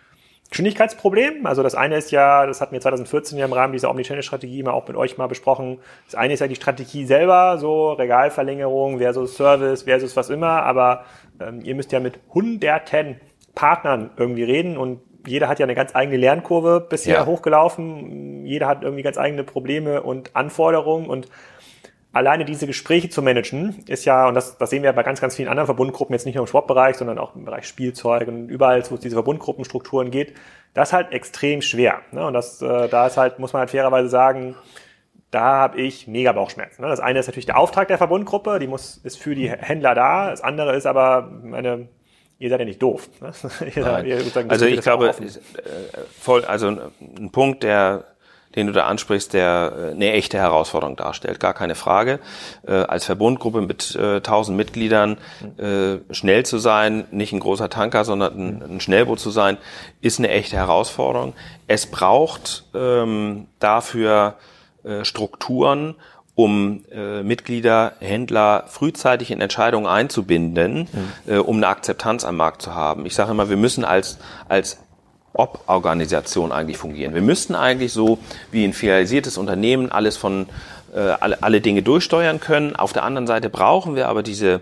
Geschwindigkeitsproblem. 0.49 1.45
Also 1.45 1.63
das 1.63 1.75
eine 1.75 1.97
ist 1.97 2.11
ja, 2.11 2.45
das 2.45 2.61
hatten 2.61 2.71
wir 2.73 2.81
2014 2.81 3.37
ja 3.37 3.45
im 3.45 3.53
Rahmen 3.53 3.73
dieser 3.73 3.89
Omnichannel-Strategie 3.89 4.63
mal 4.63 4.71
auch 4.71 4.87
mit 4.87 4.95
euch 4.95 5.17
mal 5.17 5.27
besprochen. 5.27 5.79
Das 6.05 6.15
eine 6.15 6.33
ist 6.33 6.39
ja 6.39 6.47
die 6.47 6.55
Strategie 6.55 7.05
selber, 7.05 7.57
so 7.57 7.91
Regalverlängerung 7.93 8.99
versus 8.99 9.35
Service 9.35 9.83
versus 9.83 10.15
was 10.15 10.29
immer, 10.29 10.63
aber 10.63 11.03
ähm, 11.39 11.61
ihr 11.61 11.75
müsst 11.75 11.91
ja 11.91 11.99
mit 11.99 12.19
hunderten 12.33 13.19
Partnern 13.55 14.11
irgendwie 14.17 14.43
reden 14.43 14.77
und 14.77 15.01
jeder 15.27 15.47
hat 15.47 15.59
ja 15.59 15.65
eine 15.65 15.75
ganz 15.75 15.95
eigene 15.95 16.17
Lernkurve 16.17 16.81
bisher 16.81 17.15
ja. 17.15 17.25
hochgelaufen. 17.25 18.45
Jeder 18.45 18.67
hat 18.67 18.83
irgendwie 18.83 19.03
ganz 19.03 19.17
eigene 19.17 19.43
Probleme 19.43 20.01
und 20.01 20.35
Anforderungen 20.35 21.07
und 21.07 21.27
alleine 22.17 22.45
diese 22.45 22.67
Gespräche 22.67 23.09
zu 23.09 23.21
managen 23.21 23.83
ist 23.87 24.05
ja, 24.05 24.27
und 24.27 24.33
das, 24.33 24.57
das 24.57 24.69
sehen 24.69 24.83
wir 24.83 24.91
bei 24.93 25.03
ganz, 25.03 25.21
ganz 25.21 25.35
vielen 25.35 25.49
anderen 25.49 25.67
Verbundgruppen, 25.67 26.13
jetzt 26.13 26.25
nicht 26.25 26.35
nur 26.35 26.43
im 26.43 26.47
Sportbereich, 26.47 26.95
sondern 26.95 27.19
auch 27.19 27.35
im 27.35 27.45
Bereich 27.45 27.67
Spielzeug 27.67 28.27
und 28.27 28.49
überall, 28.49 28.83
wo 28.89 28.95
es 28.95 29.01
diese 29.01 29.15
Verbundgruppenstrukturen 29.15 30.09
geht, 30.09 30.33
das 30.73 30.89
ist 30.89 30.93
halt 30.93 31.11
extrem 31.11 31.61
schwer. 31.61 32.01
Ne? 32.11 32.25
Und 32.25 32.33
das, 32.33 32.61
äh, 32.61 32.87
da 32.89 33.07
ist 33.07 33.17
halt, 33.17 33.39
muss 33.39 33.53
man 33.53 33.61
halt 33.61 33.71
fairerweise 33.71 34.09
sagen, 34.09 34.55
da 35.31 35.43
habe 35.43 35.81
ich 35.81 36.07
mega 36.07 36.31
Bauchschmerzen. 36.31 36.81
Ne? 36.81 36.87
Das 36.87 36.99
eine 36.99 37.19
ist 37.19 37.27
natürlich 37.27 37.45
der 37.45 37.57
Auftrag 37.57 37.87
der 37.87 37.97
Verbundgruppe, 37.97 38.59
die 38.59 38.67
muss, 38.67 38.97
ist 38.97 39.17
für 39.17 39.35
die 39.35 39.49
Händler 39.49 39.93
da. 39.93 40.29
Das 40.29 40.41
andere 40.41 40.75
ist 40.75 40.85
aber, 40.85 41.29
meine, 41.43 41.89
ihr 42.39 42.49
seid 42.49 42.59
ja 42.59 42.65
nicht 42.65 42.81
doof. 42.81 43.09
Ne? 43.21 43.31
ihr, 43.75 44.21
also 44.47 44.65
ich 44.65 44.81
glaube, 44.81 45.09
äh, 45.09 45.13
voll, 46.19 46.45
also 46.45 46.67
ein 46.67 47.31
Punkt, 47.31 47.63
der 47.63 48.05
den 48.57 48.67
du 48.67 48.73
da 48.73 48.85
ansprichst, 48.85 49.33
der 49.33 49.73
äh, 49.77 49.91
eine 49.91 50.11
echte 50.13 50.37
Herausforderung 50.37 50.95
darstellt, 50.95 51.39
gar 51.39 51.53
keine 51.53 51.75
Frage. 51.75 52.19
Äh, 52.65 52.73
als 52.73 53.05
Verbundgruppe 53.05 53.61
mit 53.61 53.95
äh, 53.95 54.15
1000 54.15 54.57
Mitgliedern 54.57 55.17
äh, 55.57 55.97
schnell 56.09 56.45
zu 56.45 56.57
sein, 56.57 57.05
nicht 57.11 57.33
ein 57.33 57.39
großer 57.39 57.69
Tanker, 57.69 58.03
sondern 58.03 58.33
ein, 58.35 58.63
ein 58.63 58.79
Schnellboot 58.81 59.19
zu 59.19 59.29
sein, 59.29 59.57
ist 60.01 60.19
eine 60.19 60.29
echte 60.29 60.57
Herausforderung. 60.57 61.33
Es 61.67 61.85
braucht 61.85 62.65
ähm, 62.73 63.47
dafür 63.59 64.35
Strukturen 65.01 65.95
um 66.37 66.83
äh, 66.91 67.23
Mitglieder, 67.23 67.93
Händler 67.99 68.65
frühzeitig 68.67 69.31
in 69.31 69.41
Entscheidungen 69.41 69.87
einzubinden, 69.87 70.87
mhm. 71.25 71.33
äh, 71.33 71.37
um 71.39 71.57
eine 71.57 71.67
Akzeptanz 71.67 72.23
am 72.25 72.37
Markt 72.37 72.61
zu 72.61 72.75
haben. 72.75 73.07
Ich 73.07 73.15
sage 73.15 73.31
immer, 73.31 73.49
wir 73.49 73.57
müssen 73.57 73.83
als, 73.83 74.19
als 74.47 74.77
Ob-Organisation 75.33 76.51
eigentlich 76.51 76.77
fungieren. 76.77 77.15
Wir 77.15 77.23
müssten 77.23 77.55
eigentlich 77.55 77.91
so 77.91 78.19
wie 78.51 78.63
ein 78.63 78.73
filialisiertes 78.73 79.39
Unternehmen 79.39 79.91
alles 79.91 80.15
von 80.15 80.45
äh, 80.93 80.99
alle, 80.99 81.41
alle 81.41 81.59
Dinge 81.59 81.81
durchsteuern 81.81 82.39
können. 82.39 82.75
Auf 82.75 82.93
der 82.93 83.03
anderen 83.03 83.25
Seite 83.25 83.49
brauchen 83.49 83.95
wir 83.95 84.07
aber 84.07 84.21
diese 84.21 84.61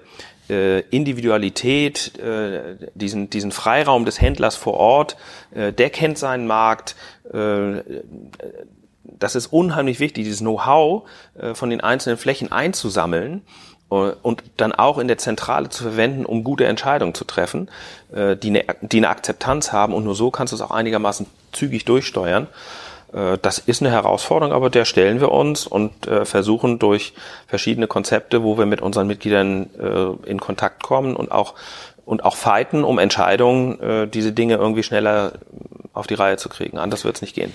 äh, 0.49 0.79
Individualität, 0.91 2.17
äh, 2.19 2.77
diesen, 2.93 3.29
diesen 3.29 3.51
Freiraum 3.51 4.05
des 4.05 4.21
Händlers 4.21 4.55
vor 4.55 4.75
Ort, 4.75 5.17
äh, 5.53 5.73
der 5.73 5.89
kennt 5.89 6.17
seinen 6.17 6.47
Markt, 6.47 6.95
äh, 7.33 7.79
das 9.19 9.35
ist 9.35 9.47
unheimlich 9.47 9.99
wichtig, 9.99 10.23
dieses 10.23 10.39
Know-how 10.39 11.03
äh, 11.39 11.53
von 11.53 11.69
den 11.69 11.81
einzelnen 11.81 12.17
Flächen 12.17 12.51
einzusammeln 12.51 13.41
äh, 13.91 13.95
und 13.95 14.43
dann 14.57 14.71
auch 14.71 14.97
in 14.97 15.07
der 15.07 15.17
Zentrale 15.17 15.69
zu 15.69 15.83
verwenden, 15.83 16.25
um 16.25 16.43
gute 16.43 16.65
Entscheidungen 16.65 17.13
zu 17.13 17.25
treffen, 17.25 17.69
äh, 18.13 18.35
die 18.35 18.49
eine, 18.49 18.65
die 18.81 18.97
eine 18.97 19.09
Akzeptanz 19.09 19.71
haben 19.71 19.93
und 19.93 20.03
nur 20.03 20.15
so 20.15 20.31
kannst 20.31 20.53
du 20.53 20.55
es 20.55 20.61
auch 20.61 20.71
einigermaßen 20.71 21.25
zügig 21.51 21.85
durchsteuern. 21.85 22.47
Das 23.41 23.59
ist 23.59 23.81
eine 23.81 23.91
Herausforderung, 23.91 24.53
aber 24.53 24.69
der 24.69 24.83
stellen 24.83 25.21
wir 25.21 25.31
uns 25.31 25.65
und 25.65 25.93
versuchen 26.23 26.79
durch 26.79 27.13
verschiedene 27.47 27.87
Konzepte, 27.87 28.43
wo 28.43 28.57
wir 28.57 28.65
mit 28.65 28.81
unseren 28.81 29.07
Mitgliedern 29.07 29.69
in 30.25 30.41
Kontakt 30.41 30.83
kommen 30.83 31.15
und 31.15 31.31
auch 31.31 31.53
und 32.03 32.25
auch 32.25 32.35
fighten, 32.35 32.83
um 32.83 32.99
Entscheidungen, 32.99 34.11
diese 34.11 34.33
Dinge 34.33 34.55
irgendwie 34.55 34.83
schneller 34.83 35.33
auf 35.93 36.07
die 36.07 36.15
Reihe 36.15 36.35
zu 36.35 36.49
kriegen. 36.49 36.77
Anders 36.77 37.05
wird 37.05 37.15
es 37.15 37.21
nicht 37.21 37.35
gehen. 37.35 37.53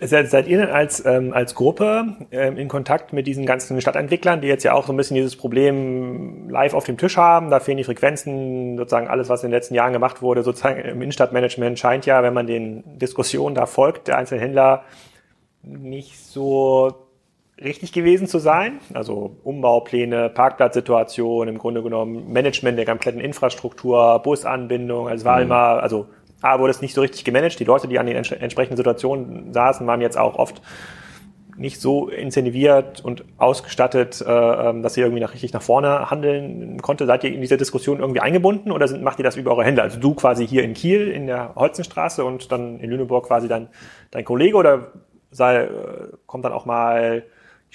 Seid, 0.00 0.30
seid 0.30 0.48
ihr 0.48 0.58
denn 0.58 0.70
als, 0.70 1.04
ähm, 1.06 1.32
als 1.32 1.54
Gruppe 1.54 2.16
ähm, 2.32 2.56
in 2.56 2.66
Kontakt 2.66 3.12
mit 3.12 3.28
diesen 3.28 3.46
ganzen 3.46 3.80
Stadtentwicklern, 3.80 4.40
die 4.40 4.48
jetzt 4.48 4.64
ja 4.64 4.72
auch 4.72 4.84
so 4.84 4.92
ein 4.92 4.96
bisschen 4.96 5.14
dieses 5.14 5.36
Problem 5.36 6.50
live 6.50 6.74
auf 6.74 6.82
dem 6.82 6.98
Tisch 6.98 7.16
haben? 7.16 7.50
Da 7.50 7.60
fehlen 7.60 7.76
die 7.76 7.84
Frequenzen, 7.84 8.76
sozusagen 8.76 9.06
alles, 9.06 9.28
was 9.28 9.44
in 9.44 9.50
den 9.50 9.54
letzten 9.54 9.76
Jahren 9.76 9.92
gemacht 9.92 10.22
wurde, 10.22 10.42
sozusagen 10.42 10.80
im 10.80 11.00
Innenstadtmanagement 11.02 11.78
scheint 11.78 12.04
ja, 12.04 12.24
wenn 12.24 12.34
man 12.34 12.48
den 12.48 12.98
Diskussionen 12.98 13.54
da 13.54 13.66
folgt, 13.66 14.08
der 14.08 14.18
einzelnen 14.18 14.40
Händler 14.40 14.82
nicht 15.62 16.18
so 16.18 16.92
richtig 17.62 17.92
gewesen 17.92 18.26
zu 18.26 18.40
sein. 18.40 18.80
Also 18.92 19.36
Umbaupläne, 19.44 20.30
Parkplatzsituation, 20.30 21.46
im 21.46 21.58
Grunde 21.58 21.84
genommen 21.84 22.32
Management 22.32 22.76
der 22.76 22.86
kompletten 22.86 23.20
Infrastruktur, 23.20 24.18
Busanbindung. 24.18 25.06
Also 25.06 25.20
es 25.20 25.24
war 25.24 25.36
mhm. 25.36 25.42
immer, 25.44 25.82
also 25.82 26.06
A, 26.42 26.58
wurde 26.58 26.70
es 26.70 26.82
nicht 26.82 26.94
so 26.94 27.00
richtig 27.00 27.24
gemanagt. 27.24 27.58
Die 27.58 27.64
Leute, 27.64 27.88
die 27.88 27.98
an 27.98 28.06
den 28.06 28.16
entsprechenden 28.16 28.76
Situationen 28.76 29.52
saßen, 29.52 29.86
waren 29.86 30.00
jetzt 30.00 30.18
auch 30.18 30.36
oft 30.36 30.60
nicht 31.56 31.80
so 31.80 32.08
incentiviert 32.08 33.02
und 33.02 33.24
ausgestattet, 33.38 34.22
äh, 34.26 34.30
ähm, 34.30 34.82
dass 34.82 34.94
sie 34.94 35.00
irgendwie 35.00 35.22
nach, 35.22 35.32
richtig 35.32 35.52
nach 35.52 35.62
vorne 35.62 36.10
handeln 36.10 36.80
konnte. 36.82 37.06
Seid 37.06 37.24
ihr 37.24 37.32
in 37.32 37.40
diese 37.40 37.56
Diskussion 37.56 38.00
irgendwie 38.00 38.20
eingebunden 38.20 38.70
oder 38.72 38.88
sind, 38.88 39.02
macht 39.02 39.18
ihr 39.18 39.24
das 39.24 39.36
über 39.36 39.52
eure 39.52 39.64
Hände? 39.64 39.82
Also 39.82 39.98
du 39.98 40.14
quasi 40.14 40.46
hier 40.46 40.64
in 40.64 40.74
Kiel 40.74 41.08
in 41.08 41.26
der 41.26 41.54
Holzenstraße 41.54 42.24
und 42.24 42.52
dann 42.52 42.78
in 42.80 42.90
Lüneburg 42.90 43.26
quasi 43.26 43.48
dann 43.48 43.68
dein 44.10 44.24
Kollege 44.24 44.56
oder 44.56 44.92
sei, 45.30 45.64
äh, 45.64 45.68
kommt 46.26 46.44
dann 46.44 46.52
auch 46.52 46.66
mal 46.66 47.24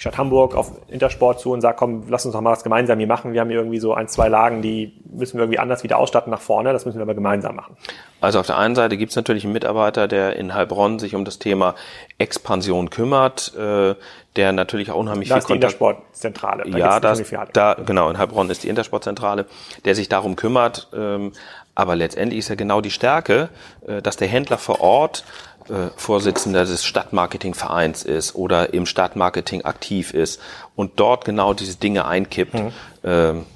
Stadt 0.02 0.18
Hamburg 0.18 0.56
auf 0.56 0.72
Intersport 0.88 1.38
zu 1.38 1.52
und 1.52 1.60
sagt, 1.60 1.78
komm, 1.78 2.02
lass 2.08 2.26
uns 2.26 2.32
doch 2.32 2.40
mal 2.40 2.50
was 2.50 2.64
gemeinsam 2.64 2.98
hier 2.98 3.06
machen. 3.06 3.34
Wir 3.34 3.40
haben 3.40 3.50
hier 3.50 3.58
irgendwie 3.58 3.78
so 3.78 3.94
ein, 3.94 4.08
zwei 4.08 4.26
Lagen, 4.26 4.60
die 4.60 5.00
müssen 5.04 5.38
wir 5.38 5.44
irgendwie 5.44 5.60
anders 5.60 5.84
wieder 5.84 5.96
ausstatten 5.96 6.32
nach 6.32 6.40
vorne. 6.40 6.72
Das 6.72 6.84
müssen 6.84 6.98
wir 6.98 7.02
aber 7.02 7.14
gemeinsam 7.14 7.54
machen. 7.54 7.76
Also 8.20 8.40
auf 8.40 8.46
der 8.46 8.58
einen 8.58 8.74
Seite 8.74 8.96
gibt 8.96 9.10
es 9.10 9.16
natürlich 9.16 9.44
einen 9.44 9.52
Mitarbeiter, 9.52 10.08
der 10.08 10.34
in 10.34 10.54
Heilbronn 10.54 10.98
sich 10.98 11.14
um 11.14 11.24
das 11.24 11.38
Thema 11.38 11.76
Expansion 12.18 12.90
kümmert, 12.90 13.54
äh, 13.56 13.94
der 14.34 14.50
natürlich 14.50 14.90
auch 14.90 14.96
unheimlich 14.96 15.28
da 15.28 15.36
viel 15.36 15.38
ist 15.38 15.48
die 15.48 15.54
Intersportzentrale. 15.54 16.64
Da 16.68 16.78
ja, 16.78 16.98
das, 16.98 17.22
da, 17.52 17.74
genau, 17.74 18.10
in 18.10 18.18
Heilbronn 18.18 18.50
ist 18.50 18.64
die 18.64 18.68
Intersportzentrale, 18.70 19.46
der 19.84 19.94
sich 19.94 20.08
darum 20.08 20.34
kümmert. 20.34 20.88
Ähm, 20.92 21.32
aber 21.74 21.96
letztendlich 21.96 22.40
ist 22.40 22.48
ja 22.48 22.54
genau 22.54 22.80
die 22.80 22.90
Stärke, 22.90 23.48
äh, 23.86 24.02
dass 24.02 24.16
der 24.16 24.28
Händler 24.28 24.58
vor 24.58 24.80
Ort 24.80 25.24
äh, 25.68 25.90
Vorsitzender 25.96 26.64
des 26.64 26.84
Stadtmarketingvereins 26.84 28.02
ist 28.04 28.34
oder 28.34 28.74
im 28.74 28.86
Stadtmarketing 28.86 29.64
aktiv 29.64 30.14
ist 30.14 30.40
und 30.76 30.92
dort 30.96 31.24
genau 31.24 31.54
diese 31.54 31.76
Dinge 31.76 32.06
einkippt. 32.06 32.54
Mhm. 32.54 32.72
Ähm, 33.04 33.46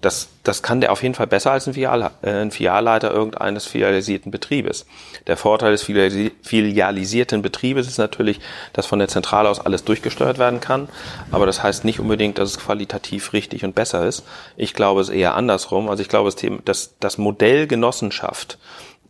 das, 0.00 0.28
das 0.44 0.62
kann 0.62 0.80
der 0.80 0.92
auf 0.92 1.02
jeden 1.02 1.14
Fall 1.14 1.26
besser 1.26 1.50
als 1.50 1.66
ein, 1.66 1.74
Filial, 1.74 2.10
äh, 2.22 2.30
ein 2.30 2.50
Filialleiter 2.52 3.10
irgendeines 3.10 3.66
filialisierten 3.66 4.30
Betriebes. 4.30 4.86
Der 5.26 5.36
Vorteil 5.36 5.72
des 5.72 5.82
filialisierten 5.82 7.42
Betriebes 7.42 7.88
ist 7.88 7.98
natürlich, 7.98 8.40
dass 8.72 8.86
von 8.86 9.00
der 9.00 9.08
Zentrale 9.08 9.48
aus 9.48 9.58
alles 9.58 9.84
durchgesteuert 9.84 10.38
werden 10.38 10.60
kann. 10.60 10.88
Aber 11.32 11.46
das 11.46 11.62
heißt 11.62 11.84
nicht 11.84 11.98
unbedingt, 11.98 12.38
dass 12.38 12.50
es 12.50 12.58
qualitativ 12.58 13.32
richtig 13.32 13.64
und 13.64 13.74
besser 13.74 14.06
ist. 14.06 14.24
Ich 14.56 14.72
glaube 14.72 15.00
es 15.00 15.08
eher 15.08 15.34
andersrum. 15.34 15.88
Also 15.88 16.02
ich 16.02 16.08
glaube, 16.08 16.30
das, 16.64 16.94
das 17.00 17.18
Modell 17.18 17.66
Genossenschaft 17.66 18.58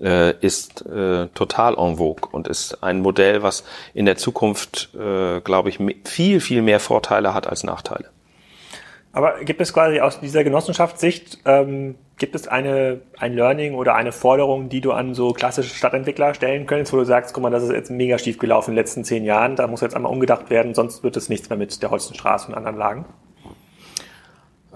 ist 0.00 0.86
äh, 0.86 1.26
total 1.34 1.76
en 1.76 1.96
vogue 1.96 2.28
und 2.30 2.46
ist 2.46 2.84
ein 2.84 3.00
Modell, 3.00 3.42
was 3.42 3.64
in 3.94 4.06
der 4.06 4.16
Zukunft, 4.16 4.90
äh, 4.94 5.40
glaube 5.40 5.70
ich, 5.70 5.78
viel, 6.04 6.40
viel 6.40 6.62
mehr 6.62 6.78
Vorteile 6.78 7.34
hat 7.34 7.48
als 7.48 7.64
Nachteile. 7.64 8.10
Aber 9.12 9.40
gibt 9.44 9.60
es 9.60 9.72
quasi 9.72 10.00
aus 10.00 10.20
dieser 10.20 10.44
Genossenschaftssicht, 10.44 11.38
ähm, 11.44 11.96
gibt 12.18 12.34
es 12.34 12.46
eine, 12.46 13.00
ein 13.18 13.34
Learning 13.34 13.74
oder 13.74 13.94
eine 13.94 14.12
Forderung, 14.12 14.68
die 14.68 14.80
du 14.80 14.92
an 14.92 15.14
so 15.14 15.32
klassische 15.32 15.74
Stadtentwickler 15.74 16.34
stellen 16.34 16.66
könntest, 16.66 16.92
wo 16.92 16.98
du 16.98 17.04
sagst, 17.04 17.34
guck 17.34 17.42
mal, 17.42 17.50
das 17.50 17.62
ist 17.64 17.72
jetzt 17.72 17.90
mega 17.90 18.18
schief 18.18 18.38
gelaufen 18.38 18.70
in 18.70 18.76
den 18.76 18.84
letzten 18.84 19.04
zehn 19.04 19.24
Jahren, 19.24 19.56
da 19.56 19.66
muss 19.66 19.80
jetzt 19.80 19.96
einmal 19.96 20.12
umgedacht 20.12 20.50
werden, 20.50 20.74
sonst 20.74 21.02
wird 21.02 21.16
es 21.16 21.28
nichts 21.28 21.48
mehr 21.48 21.58
mit 21.58 21.82
der 21.82 21.90
Holstenstraße 21.90 22.48
und 22.48 22.54
anderen 22.54 22.76
Lagen? 22.76 23.06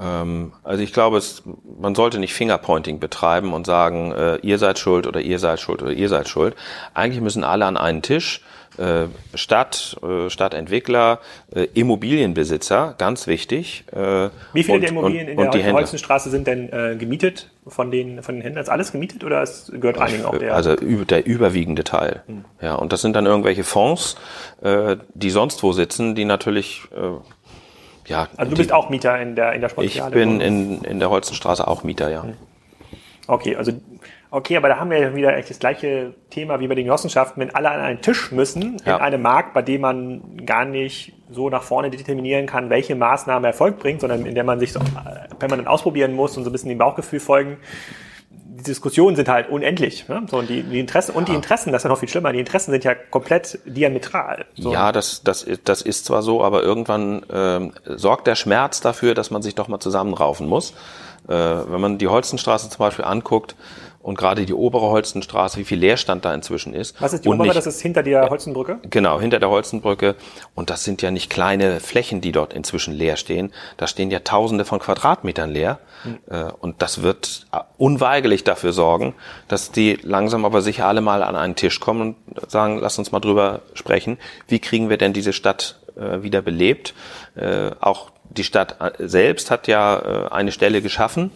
Ähm, 0.00 0.52
also 0.62 0.82
ich 0.82 0.92
glaube, 0.92 1.18
es, 1.18 1.42
man 1.80 1.94
sollte 1.94 2.18
nicht 2.18 2.34
Fingerpointing 2.34 2.98
betreiben 2.98 3.52
und 3.52 3.66
sagen, 3.66 4.12
äh, 4.12 4.36
ihr 4.36 4.58
seid 4.58 4.78
schuld 4.78 5.06
oder 5.06 5.20
ihr 5.20 5.38
seid 5.38 5.60
schuld 5.60 5.82
oder 5.82 5.92
ihr 5.92 6.08
seid 6.08 6.28
schuld. 6.28 6.54
Eigentlich 6.94 7.22
müssen 7.22 7.44
alle 7.44 7.66
an 7.66 7.76
einen 7.76 8.02
Tisch. 8.02 8.42
Äh, 8.78 9.08
Stadt, 9.34 9.98
äh, 10.02 10.30
Stadtentwickler, 10.30 11.20
äh, 11.54 11.64
Immobilienbesitzer, 11.74 12.94
ganz 12.96 13.26
wichtig. 13.26 13.84
Äh, 13.92 14.30
Wie 14.54 14.62
viele 14.62 14.76
und, 14.76 14.80
der 14.80 14.90
Immobilien 14.90 15.38
und, 15.38 15.54
in 15.54 15.62
der 15.62 15.72
Holzenstraße 15.74 16.30
sind 16.30 16.46
denn 16.46 16.72
äh, 16.72 16.96
gemietet 16.96 17.50
von 17.66 17.90
den, 17.90 18.22
von 18.22 18.36
den 18.36 18.42
Händlern? 18.42 18.62
Ist 18.62 18.70
alles 18.70 18.90
gemietet 18.90 19.24
oder 19.24 19.42
es 19.42 19.70
gehört 19.74 19.98
einigen 19.98 20.24
auch 20.24 20.38
der? 20.38 20.54
Also 20.54 20.74
der 20.74 21.26
überwiegende 21.26 21.84
Teil. 21.84 22.22
Hm. 22.26 22.46
Ja, 22.62 22.76
und 22.76 22.94
das 22.94 23.02
sind 23.02 23.14
dann 23.14 23.26
irgendwelche 23.26 23.62
Fonds, 23.62 24.16
die 25.14 25.30
sonst 25.30 25.62
wo 25.62 25.72
sitzen, 25.72 26.14
die 26.14 26.24
natürlich 26.24 26.88
ja. 28.06 28.28
Also 28.36 28.50
du 28.50 28.56
bist 28.56 28.72
auch 28.72 28.90
Mieter 28.90 29.20
in 29.20 29.36
der, 29.36 29.52
in 29.52 29.60
der 29.60 29.68
Sportfiliale? 29.68 30.10
Ich 30.10 30.14
bin 30.14 30.40
in, 30.40 30.82
in 30.82 30.98
der 30.98 31.10
Holzenstraße 31.10 31.66
auch 31.66 31.84
Mieter, 31.84 32.10
ja. 32.10 32.22
Hm. 32.22 32.34
Okay, 33.26 33.56
also 33.56 33.72
Okay, 34.34 34.56
aber 34.56 34.68
da 34.68 34.78
haben 34.78 34.88
wir 34.88 34.98
ja 34.98 35.14
wieder 35.14 35.36
echt 35.36 35.50
das 35.50 35.58
gleiche 35.58 36.14
Thema 36.30 36.58
wie 36.58 36.66
bei 36.66 36.74
den 36.74 36.84
Genossenschaften, 36.84 37.38
wenn 37.42 37.54
alle 37.54 37.70
an 37.70 37.80
einen 37.80 38.00
Tisch 38.00 38.32
müssen, 38.32 38.78
ja. 38.86 38.96
in 38.96 39.02
einem 39.02 39.20
Markt, 39.20 39.52
bei 39.52 39.60
dem 39.60 39.82
man 39.82 40.46
gar 40.46 40.64
nicht 40.64 41.12
so 41.30 41.50
nach 41.50 41.62
vorne 41.62 41.90
determinieren 41.90 42.46
kann, 42.46 42.70
welche 42.70 42.94
Maßnahme 42.94 43.48
Erfolg 43.48 43.78
bringt, 43.78 44.00
sondern 44.00 44.24
in 44.24 44.34
der 44.34 44.44
man 44.44 44.58
sich 44.58 44.72
so 44.72 44.80
permanent 45.38 45.68
ausprobieren 45.68 46.14
muss 46.14 46.34
und 46.38 46.44
so 46.44 46.48
ein 46.48 46.52
bisschen 46.52 46.70
dem 46.70 46.78
Bauchgefühl 46.78 47.20
folgen. 47.20 47.58
Die 48.54 48.64
Diskussionen 48.64 49.16
sind 49.16 49.28
halt 49.28 49.48
unendlich. 49.48 50.08
Ne? 50.08 50.26
So, 50.30 50.38
und 50.38 50.50
die, 50.50 50.62
die 50.62 50.78
Interessen, 50.78 51.12
ja. 51.12 51.18
und 51.18 51.28
die 51.28 51.34
Interessen, 51.34 51.72
das 51.72 51.80
ist 51.80 51.84
ja 51.84 51.90
noch 51.90 51.98
viel 51.98 52.08
schlimmer, 52.08 52.32
die 52.32 52.38
Interessen 52.38 52.70
sind 52.70 52.84
ja 52.84 52.94
komplett 52.94 53.58
diametral. 53.64 54.44
So. 54.56 54.72
Ja, 54.72 54.92
das, 54.92 55.22
das, 55.22 55.46
das 55.64 55.80
ist 55.80 56.04
zwar 56.04 56.22
so, 56.22 56.44
aber 56.44 56.62
irgendwann 56.62 57.24
ähm, 57.32 57.72
sorgt 57.86 58.26
der 58.26 58.34
Schmerz 58.34 58.82
dafür, 58.82 59.14
dass 59.14 59.30
man 59.30 59.40
sich 59.40 59.54
doch 59.54 59.68
mal 59.68 59.80
zusammenraufen 59.80 60.46
muss. 60.46 60.74
Äh, 61.28 61.32
wenn 61.32 61.80
man 61.80 61.96
die 61.96 62.08
Holzenstraße 62.08 62.68
zum 62.68 62.78
Beispiel 62.78 63.06
anguckt, 63.06 63.54
und 64.02 64.18
gerade 64.18 64.44
die 64.44 64.52
obere 64.52 64.90
Holzenstraße, 64.90 65.58
wie 65.58 65.64
viel 65.64 65.78
Leerstand 65.78 66.24
da 66.24 66.34
inzwischen 66.34 66.74
ist. 66.74 67.00
Was 67.00 67.12
ist 67.12 67.24
die 67.24 67.28
obere? 67.28 67.44
Nicht, 67.44 67.56
das 67.56 67.66
ist 67.66 67.80
hinter 67.80 68.02
der 68.02 68.28
Holzenbrücke? 68.28 68.80
Genau, 68.90 69.20
hinter 69.20 69.38
der 69.38 69.48
Holzenbrücke. 69.48 70.16
Und 70.54 70.70
das 70.70 70.82
sind 70.82 71.02
ja 71.02 71.12
nicht 71.12 71.30
kleine 71.30 71.78
Flächen, 71.78 72.20
die 72.20 72.32
dort 72.32 72.52
inzwischen 72.52 72.92
leer 72.94 73.16
stehen. 73.16 73.52
Da 73.76 73.86
stehen 73.86 74.10
ja 74.10 74.18
Tausende 74.18 74.64
von 74.64 74.80
Quadratmetern 74.80 75.50
leer. 75.50 75.78
Hm. 76.02 76.18
Und 76.58 76.82
das 76.82 77.02
wird 77.02 77.46
unweigerlich 77.78 78.42
dafür 78.42 78.72
sorgen, 78.72 79.14
dass 79.46 79.70
die 79.70 79.98
langsam 80.02 80.44
aber 80.44 80.62
sicher 80.62 80.86
alle 80.86 81.00
mal 81.00 81.22
an 81.22 81.36
einen 81.36 81.54
Tisch 81.54 81.78
kommen 81.78 82.16
und 82.26 82.50
sagen, 82.50 82.78
lass 82.80 82.98
uns 82.98 83.12
mal 83.12 83.20
drüber 83.20 83.60
sprechen. 83.74 84.18
Wie 84.48 84.58
kriegen 84.58 84.90
wir 84.90 84.96
denn 84.96 85.12
diese 85.12 85.32
Stadt 85.32 85.78
äh, 85.96 86.22
wieder 86.22 86.42
belebt? 86.42 86.94
Auch 87.80 88.10
die 88.28 88.44
Stadt 88.44 88.76
selbst 88.98 89.50
hat 89.50 89.68
ja 89.68 90.28
eine 90.30 90.50
Stelle 90.52 90.82
geschaffen. 90.82 91.30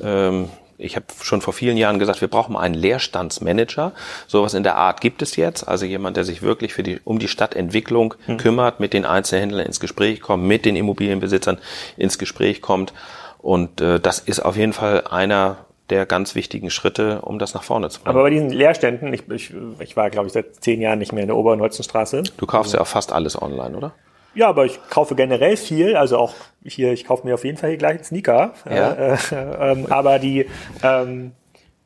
Mhm 0.00 0.48
ich 0.84 0.96
habe 0.96 1.06
schon 1.22 1.40
vor 1.40 1.52
vielen 1.52 1.76
Jahren 1.76 1.98
gesagt, 1.98 2.20
wir 2.20 2.28
brauchen 2.28 2.56
einen 2.56 2.74
Leerstandsmanager. 2.74 3.92
Sowas 4.26 4.54
in 4.54 4.62
der 4.62 4.76
Art 4.76 5.00
gibt 5.00 5.22
es 5.22 5.36
jetzt. 5.36 5.66
Also 5.66 5.86
jemand, 5.86 6.16
der 6.16 6.24
sich 6.24 6.42
wirklich 6.42 6.74
für 6.74 6.82
die, 6.82 7.00
um 7.04 7.18
die 7.18 7.28
Stadtentwicklung 7.28 8.14
mhm. 8.26 8.36
kümmert, 8.36 8.80
mit 8.80 8.92
den 8.92 9.04
Einzelhändlern 9.04 9.66
ins 9.66 9.80
Gespräch 9.80 10.20
kommt, 10.20 10.44
mit 10.44 10.64
den 10.64 10.76
Immobilienbesitzern 10.76 11.58
ins 11.96 12.18
Gespräch 12.18 12.60
kommt. 12.60 12.92
Und 13.38 13.80
äh, 13.80 13.98
das 13.98 14.18
ist 14.18 14.40
auf 14.40 14.56
jeden 14.56 14.72
Fall 14.72 15.04
einer 15.10 15.58
der 15.90 16.06
ganz 16.06 16.34
wichtigen 16.34 16.70
Schritte, 16.70 17.20
um 17.22 17.38
das 17.38 17.54
nach 17.54 17.62
vorne 17.62 17.90
zu 17.90 18.00
bringen. 18.00 18.16
Aber 18.16 18.22
bei 18.22 18.30
diesen 18.30 18.50
Leerständen, 18.50 19.12
ich, 19.12 19.28
ich, 19.30 19.52
ich 19.80 19.96
war, 19.96 20.10
glaube 20.10 20.26
ich, 20.26 20.32
seit 20.32 20.62
zehn 20.62 20.80
Jahren 20.80 20.98
nicht 20.98 21.12
mehr 21.12 21.22
in 21.22 21.28
der 21.28 21.36
Oberen 21.36 21.60
Holzenstraße. 21.60 22.22
Du 22.36 22.46
kaufst 22.46 22.68
also, 22.68 22.78
ja 22.78 22.82
auch 22.82 22.86
fast 22.86 23.12
alles 23.12 23.40
online, 23.40 23.76
oder? 23.76 23.92
Ja, 24.34 24.48
aber 24.48 24.64
ich 24.64 24.80
kaufe 24.90 25.14
generell 25.14 25.56
viel, 25.56 25.96
also 25.96 26.18
auch 26.18 26.34
hier, 26.64 26.92
ich 26.92 27.04
kaufe 27.04 27.26
mir 27.26 27.34
auf 27.34 27.44
jeden 27.44 27.56
Fall 27.56 27.70
hier 27.70 27.78
gleich 27.78 27.96
einen 27.96 28.04
Sneaker. 28.04 28.54
Ja. 28.68 28.92
Äh, 28.92 29.14
äh, 29.14 29.72
ähm, 29.72 29.86
aber 29.90 30.18
die, 30.18 30.46
ähm, 30.82 31.32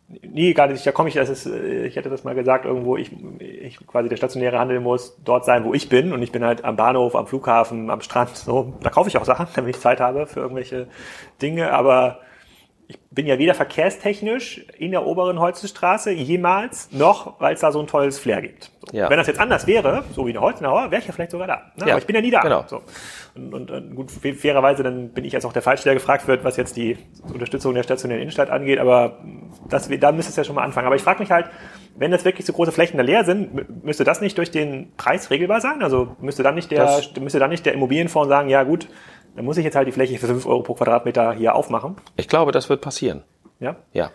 nee, 0.08 0.54
gar 0.54 0.68
nicht, 0.68 0.86
da 0.86 0.92
komme 0.92 1.08
ich, 1.08 1.14
das 1.14 1.28
ist, 1.28 1.46
äh, 1.46 1.86
ich 1.86 1.96
hätte 1.96 2.08
das 2.08 2.24
mal 2.24 2.34
gesagt, 2.34 2.64
irgendwo, 2.64 2.96
ich, 2.96 3.12
ich 3.40 3.86
quasi 3.86 4.08
der 4.08 4.16
stationäre 4.16 4.58
Handel 4.58 4.80
muss 4.80 5.16
dort 5.24 5.44
sein, 5.44 5.64
wo 5.64 5.74
ich 5.74 5.88
bin 5.88 6.12
und 6.12 6.22
ich 6.22 6.32
bin 6.32 6.44
halt 6.44 6.64
am 6.64 6.76
Bahnhof, 6.76 7.14
am 7.14 7.26
Flughafen, 7.26 7.90
am 7.90 8.00
Strand, 8.00 8.36
so, 8.36 8.72
da 8.82 8.90
kaufe 8.90 9.08
ich 9.08 9.18
auch 9.18 9.24
Sachen, 9.24 9.46
damit 9.54 9.76
ich 9.76 9.82
Zeit 9.82 10.00
habe 10.00 10.26
für 10.26 10.40
irgendwelche 10.40 10.88
Dinge, 11.42 11.72
aber 11.72 12.20
ich 12.90 12.98
bin 13.10 13.26
ja 13.26 13.38
weder 13.38 13.52
verkehrstechnisch 13.52 14.64
in 14.78 14.92
der 14.92 15.04
oberen 15.04 15.38
Holzenstraße 15.38 16.10
jemals, 16.10 16.88
noch 16.90 17.38
weil 17.38 17.52
es 17.52 17.60
da 17.60 17.70
so 17.70 17.80
ein 17.80 17.86
tolles 17.86 18.18
Flair 18.18 18.40
gibt. 18.40 18.70
So. 18.90 18.96
Ja. 18.96 19.10
Wenn 19.10 19.18
das 19.18 19.26
jetzt 19.26 19.38
anders 19.38 19.66
wäre, 19.66 20.04
so 20.14 20.26
wie 20.26 20.30
eine 20.30 20.40
Holzenauer, 20.40 20.90
wäre 20.90 21.02
ich 21.02 21.06
ja 21.06 21.12
vielleicht 21.12 21.32
sogar 21.32 21.46
da. 21.46 21.56
Ne? 21.76 21.86
Ja. 21.86 21.86
Aber 21.88 21.98
ich 21.98 22.06
bin 22.06 22.16
ja 22.16 22.22
nie 22.22 22.30
da. 22.30 22.40
Genau. 22.40 22.64
So. 22.66 22.80
Und, 23.34 23.52
und, 23.52 23.70
und 23.70 23.94
gut, 23.94 24.10
fairerweise, 24.10 24.82
dann 24.82 25.10
bin 25.10 25.26
ich 25.26 25.34
jetzt 25.34 25.44
auch 25.44 25.52
der 25.52 25.60
Falsche, 25.60 25.84
der 25.84 25.94
gefragt 25.94 26.26
wird, 26.26 26.44
was 26.44 26.56
jetzt 26.56 26.78
die 26.78 26.96
Unterstützung 27.30 27.74
der 27.74 27.82
stationären 27.82 28.22
Innenstadt 28.22 28.48
angeht, 28.48 28.78
aber 28.78 29.18
das, 29.68 29.90
da 29.90 30.12
müsste 30.12 30.30
es 30.30 30.36
ja 30.36 30.44
schon 30.44 30.54
mal 30.54 30.64
anfangen. 30.64 30.86
Aber 30.86 30.96
ich 30.96 31.02
frage 31.02 31.20
mich 31.20 31.30
halt, 31.30 31.50
wenn 31.96 32.12
jetzt 32.12 32.24
wirklich 32.24 32.46
so 32.46 32.54
große 32.54 32.72
Flächen 32.72 32.96
da 32.96 33.02
leer 33.02 33.24
sind, 33.24 33.84
müsste 33.84 34.04
das 34.04 34.22
nicht 34.22 34.38
durch 34.38 34.50
den 34.50 34.92
Preis 34.96 35.30
regelbar 35.30 35.60
sein? 35.60 35.82
Also 35.82 36.16
müsste 36.20 36.42
dann 36.42 36.54
nicht 36.54 36.70
der, 36.70 36.84
das, 36.84 37.14
müsste 37.20 37.38
dann 37.38 37.50
nicht 37.50 37.66
der 37.66 37.74
Immobilienfonds 37.74 38.28
sagen, 38.28 38.48
ja 38.48 38.62
gut, 38.62 38.88
dann 39.38 39.44
muss 39.44 39.56
ich 39.56 39.64
jetzt 39.64 39.76
halt 39.76 39.86
die 39.86 39.92
Fläche 39.92 40.18
für 40.18 40.26
5 40.26 40.46
Euro 40.46 40.62
pro 40.64 40.74
Quadratmeter 40.74 41.32
hier 41.32 41.54
aufmachen. 41.54 41.94
Ich 42.16 42.26
glaube, 42.26 42.50
das 42.50 42.68
wird 42.68 42.80
passieren. 42.80 43.22
Ja? 43.60 43.76
Ja. 43.92 44.10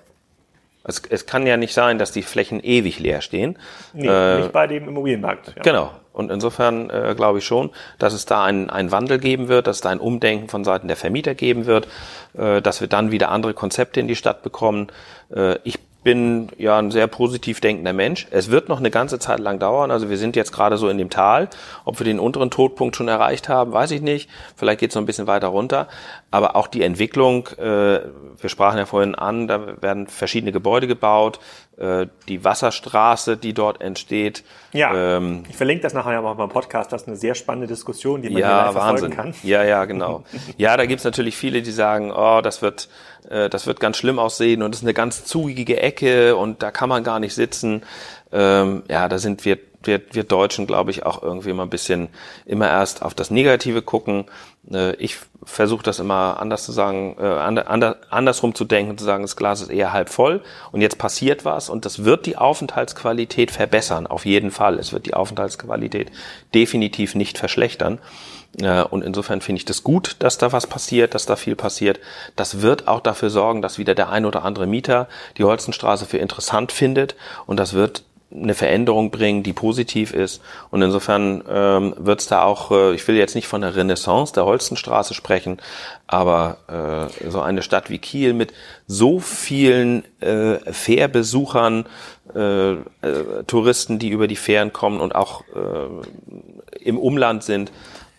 Es, 0.83 1.01
es 1.09 1.25
kann 1.25 1.47
ja 1.47 1.55
nicht 1.55 1.73
sein, 1.73 1.97
dass 1.97 2.11
die 2.11 2.23
Flächen 2.23 2.59
ewig 2.59 2.99
leer 2.99 3.21
stehen. 3.21 3.57
Nee, 3.93 4.05
äh, 4.05 4.39
nicht 4.39 4.51
bei 4.51 4.67
dem 4.67 4.85
Immobilienmarkt. 4.85 5.53
Ja. 5.55 5.61
Genau. 5.61 5.91
Und 6.11 6.29
insofern 6.29 6.89
äh, 6.89 7.13
glaube 7.15 7.37
ich 7.37 7.45
schon, 7.45 7.69
dass 7.99 8.11
es 8.11 8.25
da 8.25 8.43
einen, 8.43 8.69
einen 8.69 8.91
Wandel 8.91 9.17
geben 9.17 9.47
wird, 9.47 9.67
dass 9.67 9.77
es 9.77 9.81
da 9.81 9.91
ein 9.91 10.01
Umdenken 10.01 10.49
von 10.49 10.65
Seiten 10.65 10.89
der 10.89 10.97
Vermieter 10.97 11.35
geben 11.35 11.67
wird, 11.67 11.87
äh, 12.33 12.61
dass 12.61 12.81
wir 12.81 12.89
dann 12.89 13.11
wieder 13.11 13.31
andere 13.31 13.53
Konzepte 13.53 14.01
in 14.01 14.09
die 14.09 14.17
Stadt 14.17 14.43
bekommen. 14.43 14.87
Äh, 15.33 15.55
ich 15.63 15.79
bin 16.03 16.49
ja 16.57 16.77
ein 16.77 16.91
sehr 16.91 17.07
positiv 17.07 17.61
denkender 17.61 17.93
Mensch. 17.93 18.27
Es 18.31 18.51
wird 18.51 18.69
noch 18.69 18.79
eine 18.79 18.91
ganze 18.91 19.19
Zeit 19.19 19.39
lang 19.39 19.59
dauern. 19.59 19.91
Also 19.91 20.09
wir 20.09 20.17
sind 20.17 20.35
jetzt 20.35 20.51
gerade 20.51 20.77
so 20.77 20.89
in 20.89 20.97
dem 20.97 21.09
Tal. 21.09 21.49
Ob 21.85 21.99
wir 21.99 22.05
den 22.05 22.19
unteren 22.19 22.51
Todpunkt 22.51 22.95
schon 22.95 23.07
erreicht 23.07 23.49
haben, 23.49 23.71
weiß 23.71 23.91
ich 23.91 24.01
nicht. 24.01 24.29
Vielleicht 24.55 24.79
geht 24.79 24.89
es 24.89 24.95
noch 24.95 25.01
ein 25.01 25.05
bisschen 25.05 25.27
weiter 25.27 25.47
runter. 25.47 25.87
Aber 26.31 26.55
auch 26.55 26.67
die 26.67 26.83
Entwicklung, 26.83 27.47
äh, 27.57 28.01
wir 28.39 28.49
sprachen 28.49 28.77
ja 28.77 28.85
vorhin 28.85 29.15
an, 29.15 29.47
da 29.47 29.81
werden 29.81 30.07
verschiedene 30.07 30.51
Gebäude 30.51 30.87
gebaut. 30.87 31.39
Äh, 31.77 32.07
die 32.27 32.43
Wasserstraße, 32.43 33.35
die 33.35 33.53
dort 33.53 33.81
entsteht. 33.81 34.43
Ja, 34.73 35.17
ähm, 35.17 35.43
ich 35.49 35.55
verlinke 35.55 35.81
das 35.81 35.93
nachher 35.93 36.13
ja 36.13 36.21
mal 36.21 36.35
beim 36.35 36.49
Podcast. 36.49 36.91
Das 36.91 37.03
ist 37.03 37.07
eine 37.07 37.17
sehr 37.17 37.33
spannende 37.33 37.67
Diskussion, 37.67 38.21
die 38.21 38.29
man 38.29 38.39
ja, 38.39 38.65
hier 38.69 38.75
Wahnsinn. 38.75 39.09
kann. 39.09 39.33
Ja, 39.41 39.63
ja, 39.63 39.85
genau. 39.85 40.23
ja, 40.57 40.77
da 40.77 40.85
gibt's 40.85 41.03
natürlich 41.03 41.35
viele, 41.35 41.63
die 41.63 41.71
sagen, 41.71 42.11
oh, 42.11 42.41
das 42.41 42.61
wird 42.61 42.89
äh, 43.29 43.49
das 43.49 43.67
wird 43.67 43.79
ganz 43.79 43.97
schlimm 43.97 44.19
aussehen 44.19 44.61
und 44.61 44.71
das 44.71 44.81
ist 44.81 44.85
eine 44.85 44.93
ganz 44.93 45.25
zugige 45.25 45.79
Ecke 45.79 46.35
und 46.35 46.61
da 46.61 46.71
kann 46.71 46.89
man 46.89 47.03
gar 47.03 47.19
nicht 47.19 47.33
sitzen. 47.33 47.83
Ähm, 48.31 48.83
ja, 48.89 49.09
da 49.09 49.17
sind 49.17 49.45
wir, 49.45 49.57
wir, 49.83 50.01
wir 50.11 50.23
Deutschen, 50.23 50.67
glaube 50.67 50.91
ich, 50.91 51.05
auch 51.05 51.21
irgendwie 51.21 51.53
mal 51.53 51.63
ein 51.63 51.69
bisschen 51.69 52.09
immer 52.45 52.67
erst 52.67 53.01
auf 53.01 53.13
das 53.13 53.31
Negative 53.31 53.81
gucken. 53.81 54.25
Äh, 54.71 54.95
ich 54.95 55.17
versuche 55.45 55.83
das 55.83 55.99
immer 55.99 56.39
anders 56.39 56.63
zu 56.63 56.71
sagen, 56.71 57.15
äh, 57.19 57.25
ander, 57.25 57.97
andersrum 58.09 58.55
zu 58.55 58.65
denken, 58.65 58.97
zu 58.97 59.05
sagen, 59.05 59.23
das 59.23 59.35
Glas 59.35 59.61
ist 59.61 59.69
eher 59.69 59.93
halb 59.93 60.09
voll 60.09 60.41
und 60.71 60.81
jetzt 60.81 60.97
passiert 60.97 61.45
was 61.45 61.69
und 61.69 61.85
das 61.85 62.05
wird 62.05 62.25
die 62.25 62.37
Aufenthaltsqualität 62.37 63.51
verbessern, 63.51 64.07
auf 64.07 64.25
jeden 64.25 64.51
Fall. 64.51 64.79
Es 64.79 64.93
wird 64.93 65.05
die 65.05 65.13
Aufenthaltsqualität 65.13 66.11
definitiv 66.53 67.15
nicht 67.15 67.37
verschlechtern. 67.37 67.99
Und 68.91 69.03
insofern 69.03 69.41
finde 69.41 69.57
ich 69.57 69.65
das 69.65 69.83
gut, 69.83 70.17
dass 70.19 70.37
da 70.37 70.51
was 70.51 70.67
passiert, 70.67 71.15
dass 71.15 71.25
da 71.25 71.35
viel 71.35 71.55
passiert. 71.55 71.99
Das 72.35 72.61
wird 72.61 72.87
auch 72.87 72.99
dafür 72.99 73.31
sorgen, 73.31 73.63
dass 73.63 73.79
wieder 73.79 73.95
der 73.95 74.09
ein 74.09 74.25
oder 74.25 74.43
andere 74.45 74.67
Mieter 74.67 75.07
die 75.37 75.43
Holzenstraße 75.43 76.05
für 76.05 76.19
interessant 76.19 76.71
findet. 76.71 77.15
Und 77.47 77.59
das 77.59 77.73
wird 77.73 78.03
eine 78.35 78.53
Veränderung 78.53 79.11
bringen, 79.11 79.43
die 79.43 79.53
positiv 79.53 80.13
ist. 80.13 80.41
Und 80.71 80.81
insofern 80.81 81.43
ähm, 81.49 81.93
wird 81.97 82.21
es 82.21 82.27
da 82.27 82.43
auch, 82.43 82.71
äh, 82.71 82.93
ich 82.93 83.07
will 83.07 83.15
jetzt 83.15 83.35
nicht 83.35 83.47
von 83.47 83.61
der 83.61 83.75
Renaissance 83.75 84.33
der 84.33 84.45
Holzenstraße 84.45 85.13
sprechen, 85.13 85.57
aber 86.07 87.09
äh, 87.21 87.29
so 87.29 87.41
eine 87.41 87.61
Stadt 87.61 87.89
wie 87.89 87.99
Kiel 87.99 88.33
mit 88.33 88.53
so 88.87 89.19
vielen 89.19 90.03
äh, 90.21 90.57
Fährbesuchern, 90.71 91.85
äh, 92.35 92.73
äh, 92.73 92.77
Touristen, 93.47 93.99
die 93.99 94.09
über 94.09 94.27
die 94.27 94.35
Fähren 94.35 94.73
kommen 94.73 94.99
und 94.99 95.15
auch 95.15 95.43
äh, 95.55 96.79
im 96.79 96.97
Umland 96.97 97.43
sind, 97.43 97.71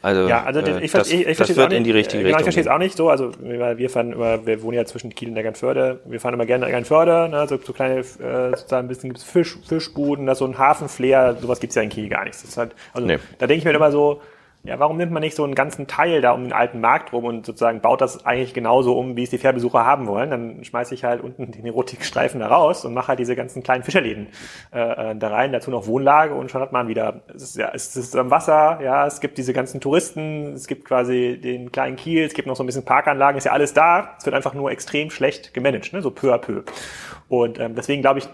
also, 0.05 0.29
ja, 0.29 0.45
also 0.45 0.61
äh, 0.61 0.85
ich, 0.85 0.93
das, 0.93 1.11
ich, 1.11 1.27
ich 1.27 1.39
das 1.39 1.57
wird 1.57 1.73
in 1.73 1.83
die 1.83 1.91
richtige 1.91 2.23
genau, 2.23 2.37
Richtung. 2.37 2.49
Ich 2.51 2.55
verstehe 2.55 2.63
es 2.65 2.69
auch 2.69 2.79
nicht 2.79 2.95
so. 2.95 3.09
Also 3.09 3.33
wir 3.41 3.89
fahren 3.89 4.13
immer, 4.13 4.45
wir 4.45 4.63
wohnen 4.63 4.77
ja 4.77 4.85
zwischen 4.85 5.15
Kiel 5.15 5.31
und 5.31 5.37
Eckernförde. 5.39 6.01
Wir 6.05 6.21
fahren 6.21 6.35
immer 6.35 6.45
gerne 6.45 6.61
nach 6.61 6.69
Eckernförde, 6.69 7.31
ne, 7.31 7.47
so, 7.49 7.57
so 7.57 7.73
kleine, 7.73 8.01
äh, 8.01 8.05
sozusagen 8.51 8.85
ein 8.85 8.89
bisschen 8.89 9.09
gibt's 9.09 9.25
Fisch, 9.25 9.57
Fischbuden, 9.67 10.27
da 10.27 10.35
so 10.35 10.45
ein 10.45 10.59
Hafenflair, 10.59 11.39
sowas 11.41 11.59
gibt's 11.59 11.75
ja 11.75 11.81
in 11.81 11.89
Kiel 11.89 12.11
gar 12.11 12.25
nicht. 12.25 12.35
Das 12.35 12.45
ist 12.45 12.59
halt, 12.59 12.73
also 12.93 13.07
nee. 13.07 13.19
da 13.39 13.47
denke 13.47 13.61
ich 13.61 13.65
mir 13.65 13.73
immer 13.73 13.91
so, 13.91 14.21
ja, 14.65 14.79
warum 14.79 14.97
nimmt 14.97 15.13
man 15.13 15.21
nicht 15.21 15.37
so 15.37 15.45
einen 15.45 15.55
ganzen 15.55 15.87
Teil 15.87 16.23
da 16.23 16.33
um 16.33 16.43
den 16.43 16.55
alten 16.55 16.81
Markt 16.81 17.13
rum 17.13 17.25
und 17.25 17.45
sozusagen 17.45 17.83
baut 17.83 18.01
das 18.01 18.25
eigentlich 18.25 18.55
genauso 18.55 18.99
um, 18.99 19.15
wie 19.15 19.23
es 19.23 19.29
die 19.29 19.37
Fährbesucher 19.37 19.85
haben 19.85 20.07
wollen? 20.07 20.31
Dann 20.31 20.65
schmeiße 20.65 20.95
ich 20.95 21.05
halt 21.05 21.23
unten 21.23 21.53
den 21.53 21.67
Erotikstreifen 21.67 22.41
da 22.41 22.47
raus 22.47 22.87
und 22.87 22.95
mache 22.95 23.09
halt 23.09 23.19
diese 23.19 23.37
ganzen 23.37 23.63
kleinen 23.63 23.83
Fischerläden 23.83 24.29
äh, 24.73 25.11
äh, 25.11 25.17
da 25.17 25.29
rein, 25.29 25.53
dazu 25.53 25.71
noch 25.71 25.87
Wohnlage 25.87 26.35
und 26.35 26.51
schon 26.51 26.63
hat 26.63 26.73
man 26.73 26.89
wieder, 26.89 27.21
es 27.35 27.43
ist, 27.43 27.57
ja, 27.57 27.73
es 27.75 27.95
ist 27.95 28.17
am 28.17 28.31
Wasser, 28.31 28.81
ja, 28.83 29.07
es 29.07 29.21
gibt 29.21 29.37
diese 29.37 29.53
ganzen 29.53 29.83
Touristen, 29.83 30.55
es 30.55 30.67
gibt 30.67 30.87
quasi 30.87 31.39
den 31.43 31.71
kleinen 31.71 31.97
Kiel, 31.97 32.25
es 32.25 32.33
gibt 32.33 32.49
noch 32.49 32.57
so 32.57 32.63
ein 32.63 32.67
bisschen 32.67 32.87
Parkanlagen, 32.87 33.37
ist 33.37 33.45
ja 33.45 33.53
alles 33.53 33.75
da, 33.75 34.15
es 34.19 34.25
wird 34.25 34.35
einfach 34.35 34.55
nur 34.55 34.71
extrem 34.71 35.11
schlecht 35.11 35.53
gemanagt, 35.53 35.93
ne, 35.93 36.01
so 36.01 36.11
peu 36.11 36.33
à 36.33 36.39
peu. 36.39 36.63
Und 37.29 37.59
ähm, 37.59 37.75
deswegen 37.75 38.03
glaube 38.03 38.19
ich, 38.19 38.29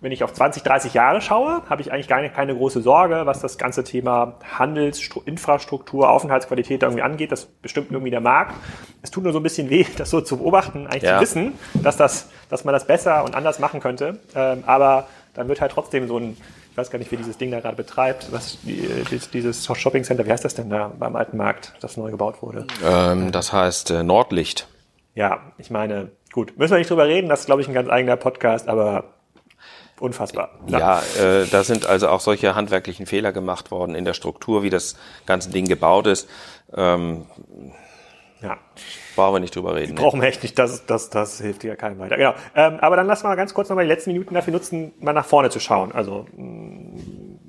wenn 0.00 0.12
ich 0.12 0.22
auf 0.22 0.32
20, 0.32 0.62
30 0.62 0.92
Jahre 0.92 1.22
schaue, 1.22 1.62
habe 1.68 1.80
ich 1.80 1.90
eigentlich 1.90 2.08
gar 2.08 2.20
nicht, 2.20 2.34
keine 2.34 2.54
große 2.54 2.82
Sorge, 2.82 3.22
was 3.24 3.40
das 3.40 3.56
ganze 3.56 3.84
Thema 3.84 4.34
Handelsinfrastruktur, 4.58 6.10
Aufenthaltsqualität 6.10 6.82
irgendwie 6.82 7.02
angeht. 7.02 7.32
Das 7.32 7.46
bestimmt 7.46 7.90
irgendwie 7.90 8.10
der 8.10 8.20
Markt. 8.20 8.54
Es 9.02 9.10
tut 9.10 9.24
nur 9.24 9.32
so 9.32 9.40
ein 9.40 9.42
bisschen 9.42 9.70
weh, 9.70 9.86
das 9.96 10.10
so 10.10 10.20
zu 10.20 10.36
beobachten, 10.36 10.86
eigentlich 10.86 11.04
ja. 11.04 11.16
zu 11.16 11.22
wissen, 11.22 11.52
dass, 11.82 11.96
das, 11.96 12.28
dass 12.50 12.64
man 12.64 12.74
das 12.74 12.86
besser 12.86 13.24
und 13.24 13.34
anders 13.34 13.58
machen 13.58 13.80
könnte. 13.80 14.18
Ähm, 14.34 14.62
aber 14.66 15.06
dann 15.32 15.48
wird 15.48 15.60
halt 15.60 15.72
trotzdem 15.72 16.06
so 16.06 16.18
ein, 16.18 16.36
ich 16.70 16.76
weiß 16.76 16.90
gar 16.90 16.98
nicht, 16.98 17.10
wie 17.10 17.16
dieses 17.16 17.38
Ding 17.38 17.50
da 17.50 17.60
gerade 17.60 17.76
betreibt, 17.76 18.30
was 18.30 18.58
dieses 18.62 19.66
Shopping 19.66 20.04
Center, 20.04 20.26
wie 20.26 20.32
heißt 20.32 20.44
das 20.44 20.54
denn 20.54 20.68
da 20.68 20.92
beim 20.98 21.16
alten 21.16 21.36
Markt, 21.36 21.72
das 21.80 21.96
neu 21.96 22.10
gebaut 22.10 22.42
wurde? 22.42 22.66
Ähm, 22.84 23.32
das 23.32 23.52
heißt 23.52 23.90
äh, 23.90 24.02
Nordlicht. 24.02 24.68
Ja, 25.14 25.52
ich 25.58 25.70
meine, 25.70 26.10
gut, 26.34 26.58
müssen 26.58 26.72
wir 26.72 26.78
nicht 26.78 26.90
drüber 26.90 27.06
reden, 27.06 27.28
das 27.28 27.40
ist, 27.40 27.46
glaube 27.46 27.62
ich, 27.62 27.68
ein 27.68 27.74
ganz 27.74 27.88
eigener 27.88 28.16
Podcast, 28.16 28.66
aber 28.66 29.04
unfassbar. 30.00 30.50
Ja, 30.66 31.00
ja 31.16 31.42
äh, 31.42 31.46
da 31.46 31.62
sind 31.62 31.86
also 31.86 32.08
auch 32.08 32.18
solche 32.18 32.56
handwerklichen 32.56 33.06
Fehler 33.06 33.32
gemacht 33.32 33.70
worden 33.70 33.94
in 33.94 34.04
der 34.04 34.14
Struktur, 34.14 34.64
wie 34.64 34.70
das 34.70 34.96
ganze 35.26 35.50
Ding 35.50 35.66
gebaut 35.66 36.08
ist. 36.08 36.28
Ähm, 36.76 37.26
ja. 38.42 38.58
Brauchen 39.16 39.34
wir 39.34 39.40
nicht 39.40 39.54
drüber 39.54 39.74
reden. 39.74 39.94
Ne? 39.94 40.00
Brauchen 40.00 40.20
wir 40.20 40.28
echt 40.28 40.42
nicht, 40.42 40.58
das, 40.58 40.86
das, 40.86 41.10
das 41.10 41.40
hilft 41.40 41.64
ja 41.64 41.76
keinem 41.76 41.98
weiter. 41.98 42.16
Genau. 42.16 42.34
Ähm, 42.54 42.78
aber 42.80 42.96
dann 42.96 43.06
lass 43.06 43.22
mal 43.22 43.34
ganz 43.36 43.54
kurz 43.54 43.68
nochmal 43.68 43.84
die 43.84 43.90
letzten 43.90 44.12
Minuten 44.12 44.34
dafür 44.34 44.52
nutzen, 44.52 44.92
mal 45.00 45.12
nach 45.12 45.24
vorne 45.24 45.50
zu 45.50 45.60
schauen. 45.60 45.92
Also 45.92 46.26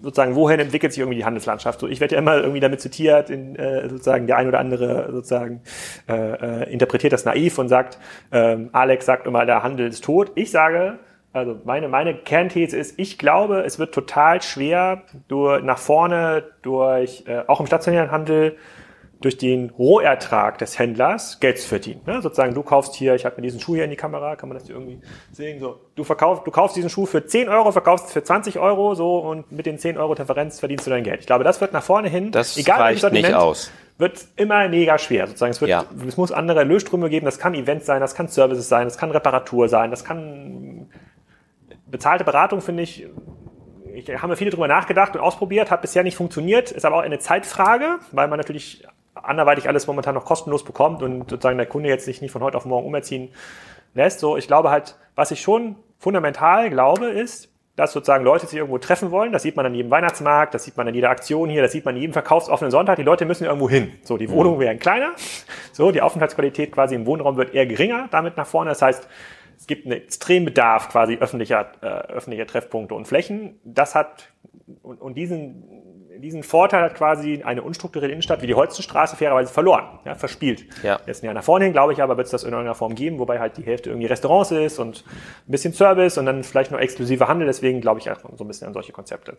sozusagen, 0.02 0.36
wohin 0.36 0.60
entwickelt 0.60 0.94
sich 0.94 1.00
irgendwie 1.00 1.18
die 1.18 1.26
Handelslandschaft? 1.26 1.80
So, 1.80 1.88
ich 1.88 2.00
werde 2.00 2.16
ja 2.16 2.20
immer 2.20 2.38
irgendwie 2.38 2.60
damit 2.60 2.80
zitiert, 2.80 3.30
in, 3.30 3.56
äh, 3.56 3.90
sozusagen 3.90 4.28
der 4.28 4.38
ein 4.38 4.48
oder 4.48 4.60
andere 4.60 5.12
sozusagen 5.12 5.62
äh, 6.08 6.14
äh, 6.14 6.72
interpretiert 6.72 7.12
das 7.12 7.26
naiv 7.26 7.58
und 7.58 7.68
sagt, 7.68 7.98
ähm, 8.32 8.70
Alex 8.72 9.06
sagt 9.06 9.26
immer, 9.26 9.46
der 9.46 9.64
Handel 9.64 9.88
ist 9.88 10.04
tot. 10.04 10.32
Ich 10.36 10.52
sage, 10.52 11.00
also 11.34 11.60
meine, 11.66 11.90
meine 11.90 12.14
Kernthese 12.14 12.78
ist, 12.78 12.98
ich 12.98 13.18
glaube, 13.18 13.64
es 13.66 13.78
wird 13.80 13.94
total 13.94 14.42
schwer, 14.42 15.02
durch, 15.28 15.64
nach 15.64 15.80
vorne 15.80 16.44
durch, 16.62 17.26
äh, 17.28 17.42
auch 17.48 17.60
im 17.60 17.66
stationären 17.66 18.12
Handel, 18.12 18.56
durch 19.26 19.40
den 19.40 19.72
Rohertrag 19.72 20.60
des 20.60 20.78
Händlers 20.78 21.40
Geld 21.40 21.58
zu 21.58 21.68
verdienen. 21.68 22.00
Ne? 22.06 22.22
Sozusagen, 22.22 22.54
du 22.54 22.62
kaufst 22.62 22.94
hier, 22.94 23.16
ich 23.16 23.26
habe 23.26 23.38
mir 23.38 23.42
diesen 23.42 23.60
Schuh 23.60 23.74
hier 23.74 23.86
in 23.86 23.90
die 23.90 23.96
Kamera, 23.96 24.36
kann 24.36 24.50
man 24.50 24.56
das 24.56 24.68
hier 24.68 24.76
irgendwie 24.76 25.00
sehen, 25.32 25.60
so, 25.60 25.80
du 25.96 26.04
verkaufst, 26.04 26.46
du 26.46 26.52
kaufst 26.52 26.76
diesen 26.76 26.92
Schuh 26.92 27.08
für 27.08 27.26
10 27.26 27.50
Euro, 27.50 27.72
verkaufst 27.72 28.12
für 28.12 28.24
20 28.24 28.60
Euro, 28.60 28.94
so, 28.94 29.18
und 29.18 29.52
mit 29.52 29.66
den 29.66 29.80
10 29.80 29.98
Euro 29.98 30.14
Differenz 30.14 30.60
verdienst 30.60 30.86
du 30.86 30.92
dein 30.92 31.04
Geld. 31.04 31.22
Ich 31.22 31.26
glaube, 31.26 31.44
das 31.44 31.60
wird 31.60 31.74
nach 31.74 31.82
vorne 31.82 32.08
hin, 32.08 32.32
das 32.32 32.56
egal 32.56 32.80
reicht 32.80 33.12
nicht 33.12 33.34
aus. 33.34 33.72
wird 33.98 34.28
immer 34.36 34.70
mega 34.70 35.00
schwer. 35.00 35.26
Sozusagen, 35.26 35.54
es 35.54 35.60
wird, 35.60 35.72
ja. 35.72 35.86
es 36.08 36.18
muss 36.18 36.32
andere 36.32 36.64
Lösströme 36.64 37.10
geben, 37.10 37.26
das 37.26 37.40
kann 37.40 37.56
Events 37.56 37.88
sein, 37.88 38.02
das 38.02 38.14
kann 38.14 38.28
Services 38.28 38.70
sein, 38.70 38.86
das 38.86 39.00
kann 39.00 39.10
Reparatur 39.10 39.70
sein, 39.70 39.90
das 39.90 40.06
kann 40.06 40.88
bezahlte 41.88 42.26
Beratung, 42.26 42.62
finde 42.62 42.84
ich, 42.84 43.08
ich 43.92 44.22
habe 44.22 44.36
viele 44.36 44.52
drüber 44.52 44.68
nachgedacht 44.68 45.16
und 45.16 45.22
ausprobiert, 45.22 45.72
hat 45.72 45.82
bisher 45.82 46.04
nicht 46.04 46.16
funktioniert, 46.16 46.70
ist 46.70 46.86
aber 46.86 46.98
auch 46.98 47.02
eine 47.02 47.18
Zeitfrage, 47.18 47.98
weil 48.12 48.28
man 48.28 48.38
natürlich 48.38 48.86
anderweitig 49.16 49.68
alles 49.68 49.88
momentan 49.88 50.16
noch 50.16 50.26
kostenlos 50.26 50.64
bekommt 50.64 51.02
und 51.02 51.30
sozusagen 51.30 51.58
der 51.58 51.68
Kunde 51.68 51.90
jetzt 51.90 52.06
sich 52.06 52.22
nicht 52.22 52.32
von 52.32 52.44
heute 52.44 52.58
auf 52.58 52.66
morgen 52.66 52.86
umerziehen 52.86 53.30
lässt. 53.94 54.20
So, 54.20 54.38
ich 54.38 54.48
glaube 54.48 54.70
halt, 54.70 54.96
was 55.16 55.32
ich 55.32 55.42
schon 55.42 55.76
fundamental 55.98 56.70
glaube, 56.70 57.08
ist, 57.08 57.50
dass 57.76 57.92
sozusagen 57.92 58.24
Leute 58.24 58.46
sich 58.48 58.58
irgendwo 58.58 58.78
treffen 58.78 59.12
wollen. 59.12 59.34
Das 59.34 59.44
sieht 59.44 59.56
man 59.56 59.66
an 59.66 59.76
jedem 59.76 59.92
Weihnachtsmarkt, 59.92 60.54
das 60.54 60.64
sieht 60.64 60.78
man 60.78 60.88
an 60.88 60.94
jeder 60.94 61.10
Aktion 61.10 61.50
hier, 61.50 61.62
das 61.62 61.74
sieht 61.74 61.84
man 61.84 61.96
an 61.96 62.02
jedem 62.02 62.14
verkaufsoffenen 62.14 62.72
Sonntag. 62.72 62.96
Die 62.96 63.04
Leute 63.04 63.26
müssen 63.26 63.46
irgendwo 63.46 63.70
hin. 63.70 63.92
So, 64.04 64.18
die 64.18 64.30
Wohnungen 64.30 64.60
werden 64.60 64.80
kleiner. 64.80 65.14
So, 65.74 65.92
die 65.92 66.02
Aufenthaltsqualität 66.02 66.72
quasi 66.72 66.96
im 66.96 67.06
Wohnraum 67.06 67.36
wird 67.36 67.54
eher 67.54 67.66
geringer 67.66 68.08
damit 68.12 68.38
nach 68.38 68.48
vorne. 68.48 68.70
Das 68.70 68.82
heißt, 68.82 69.08
es 69.58 69.68
gibt 69.68 69.86
einen 69.86 69.96
extremen 69.96 70.46
Bedarf 70.46 70.90
quasi 70.90 71.18
öffentlicher, 71.18 71.72
äh, 71.82 71.86
öffentlicher 71.86 72.48
Treffpunkte 72.48 72.96
und 72.96 73.08
Flächen. 73.08 73.60
Das 73.64 73.94
hat, 73.94 74.30
und, 74.82 75.02
und 75.02 75.16
diesen, 75.16 75.85
diesen 76.20 76.44
Vorteil 76.44 76.84
hat 76.84 76.96
quasi 76.96 77.44
eine 77.44 77.62
unstrukturierte 77.62 78.12
Innenstadt 78.12 78.42
wie 78.42 78.48
die 78.48 78.56
Holzenstraße 78.56 79.16
fairerweise 79.16 79.52
verloren, 79.52 80.00
ja, 80.06 80.16
verspielt. 80.16 80.66
Ja. 80.84 81.00
Jetzt 81.06 81.24
Jahr 81.24 81.34
nach 81.34 81.44
vorne 81.44 81.66
hin, 81.66 81.74
glaube 81.74 81.94
ich, 81.94 82.02
aber 82.02 82.18
wird 82.18 82.26
es 82.26 82.32
das 82.32 82.44
in 82.44 82.50
irgendeiner 82.50 82.76
Form 82.76 82.96
geben, 82.96 83.20
wobei 83.20 83.40
halt 83.40 83.58
die 83.58 83.64
Hälfte 83.64 83.90
irgendwie 83.90 84.08
Restaurants 84.08 84.52
ist 84.52 84.80
und 84.80 85.04
ein 85.48 85.52
bisschen 85.52 85.74
Service 85.74 86.18
und 86.18 86.26
dann 86.26 86.44
vielleicht 86.44 86.72
noch 86.72 86.80
exklusiver 86.80 87.28
Handel. 87.28 87.48
Deswegen 87.48 87.82
glaube 87.82 88.00
ich 88.00 88.10
auch 88.10 88.18
so 88.36 88.44
ein 88.44 88.48
bisschen 88.48 88.68
an 88.68 88.74
solche 88.74 88.92
Konzepte. 88.92 89.38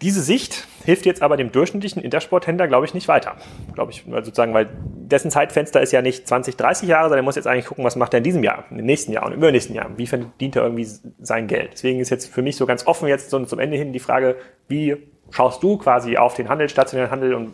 Diese 0.00 0.22
Sicht 0.22 0.68
hilft 0.84 1.06
jetzt 1.06 1.22
aber 1.22 1.36
dem 1.36 1.50
durchschnittlichen 1.50 2.00
Intersporthändler, 2.00 2.68
glaube 2.68 2.86
ich, 2.86 2.94
nicht 2.94 3.08
weiter. 3.08 3.34
Glaube 3.74 3.90
ich, 3.90 4.04
sozusagen, 4.08 4.54
weil 4.54 4.68
dessen 4.84 5.28
Zeitfenster 5.28 5.80
ist 5.80 5.90
ja 5.90 6.02
nicht 6.02 6.28
20, 6.28 6.56
30 6.56 6.88
Jahre, 6.88 7.06
sondern 7.06 7.18
er 7.18 7.22
muss 7.24 7.34
jetzt 7.34 7.48
eigentlich 7.48 7.66
gucken, 7.66 7.84
was 7.84 7.96
macht 7.96 8.14
er 8.14 8.18
in 8.18 8.24
diesem 8.24 8.44
Jahr, 8.44 8.64
im 8.70 8.76
nächsten 8.76 9.10
Jahr 9.10 9.26
und 9.26 9.32
im 9.32 9.38
übernächsten 9.38 9.74
Jahr. 9.74 9.90
Wie 9.96 10.06
verdient 10.06 10.54
er 10.54 10.62
irgendwie 10.62 10.86
sein 11.20 11.48
Geld? 11.48 11.70
Deswegen 11.72 11.98
ist 11.98 12.10
jetzt 12.10 12.32
für 12.32 12.42
mich 12.42 12.56
so 12.56 12.64
ganz 12.64 12.86
offen 12.86 13.08
jetzt 13.08 13.30
so 13.30 13.44
zum 13.44 13.58
Ende 13.58 13.76
hin 13.76 13.92
die 13.92 13.98
Frage, 13.98 14.36
wie 14.68 15.08
schaust 15.30 15.62
du 15.62 15.76
quasi 15.76 16.16
auf 16.16 16.34
den 16.34 16.48
Handel, 16.48 16.68
stationären 16.68 17.10
Handel 17.10 17.34
und 17.34 17.52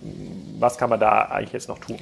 was 0.58 0.78
kann 0.78 0.90
man 0.90 1.00
da 1.00 1.22
eigentlich 1.22 1.52
jetzt 1.52 1.68
noch 1.68 1.78
tun? 1.78 1.98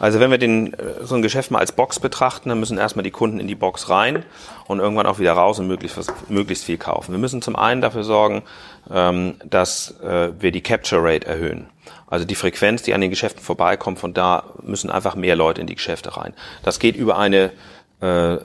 Also 0.00 0.18
wenn 0.18 0.30
wir 0.30 0.38
den, 0.38 0.72
äh, 0.72 1.04
so 1.04 1.14
ein 1.14 1.22
Geschäft 1.22 1.50
mal 1.50 1.58
als 1.58 1.72
Box 1.72 2.00
betrachten, 2.00 2.48
dann 2.48 2.58
müssen 2.58 2.78
erstmal 2.78 3.02
die 3.02 3.10
Kunden 3.10 3.38
in 3.38 3.46
die 3.46 3.54
Box 3.54 3.90
rein 3.90 4.24
und 4.66 4.80
irgendwann 4.80 5.06
auch 5.06 5.18
wieder 5.18 5.34
raus 5.34 5.58
und 5.58 5.66
möglichst, 5.66 6.30
möglichst 6.30 6.64
viel 6.64 6.78
kaufen. 6.78 7.12
Wir 7.12 7.18
müssen 7.18 7.42
zum 7.42 7.54
einen 7.54 7.82
dafür 7.82 8.02
sorgen, 8.02 8.42
ähm, 8.90 9.34
dass 9.44 10.00
äh, 10.00 10.30
wir 10.40 10.52
die 10.52 10.62
Capture 10.62 11.04
Rate 11.04 11.26
erhöhen. 11.26 11.66
Also 12.06 12.24
die 12.24 12.34
Frequenz, 12.34 12.82
die 12.82 12.94
an 12.94 13.02
den 13.02 13.10
Geschäften 13.10 13.42
vorbeikommt, 13.42 13.98
von 13.98 14.14
da 14.14 14.44
müssen 14.62 14.90
einfach 14.90 15.14
mehr 15.16 15.36
Leute 15.36 15.60
in 15.60 15.66
die 15.66 15.74
Geschäfte 15.74 16.16
rein. 16.16 16.32
Das 16.62 16.78
geht 16.78 16.96
über 16.96 17.18
eine 17.18 17.52
äh, 18.00 18.38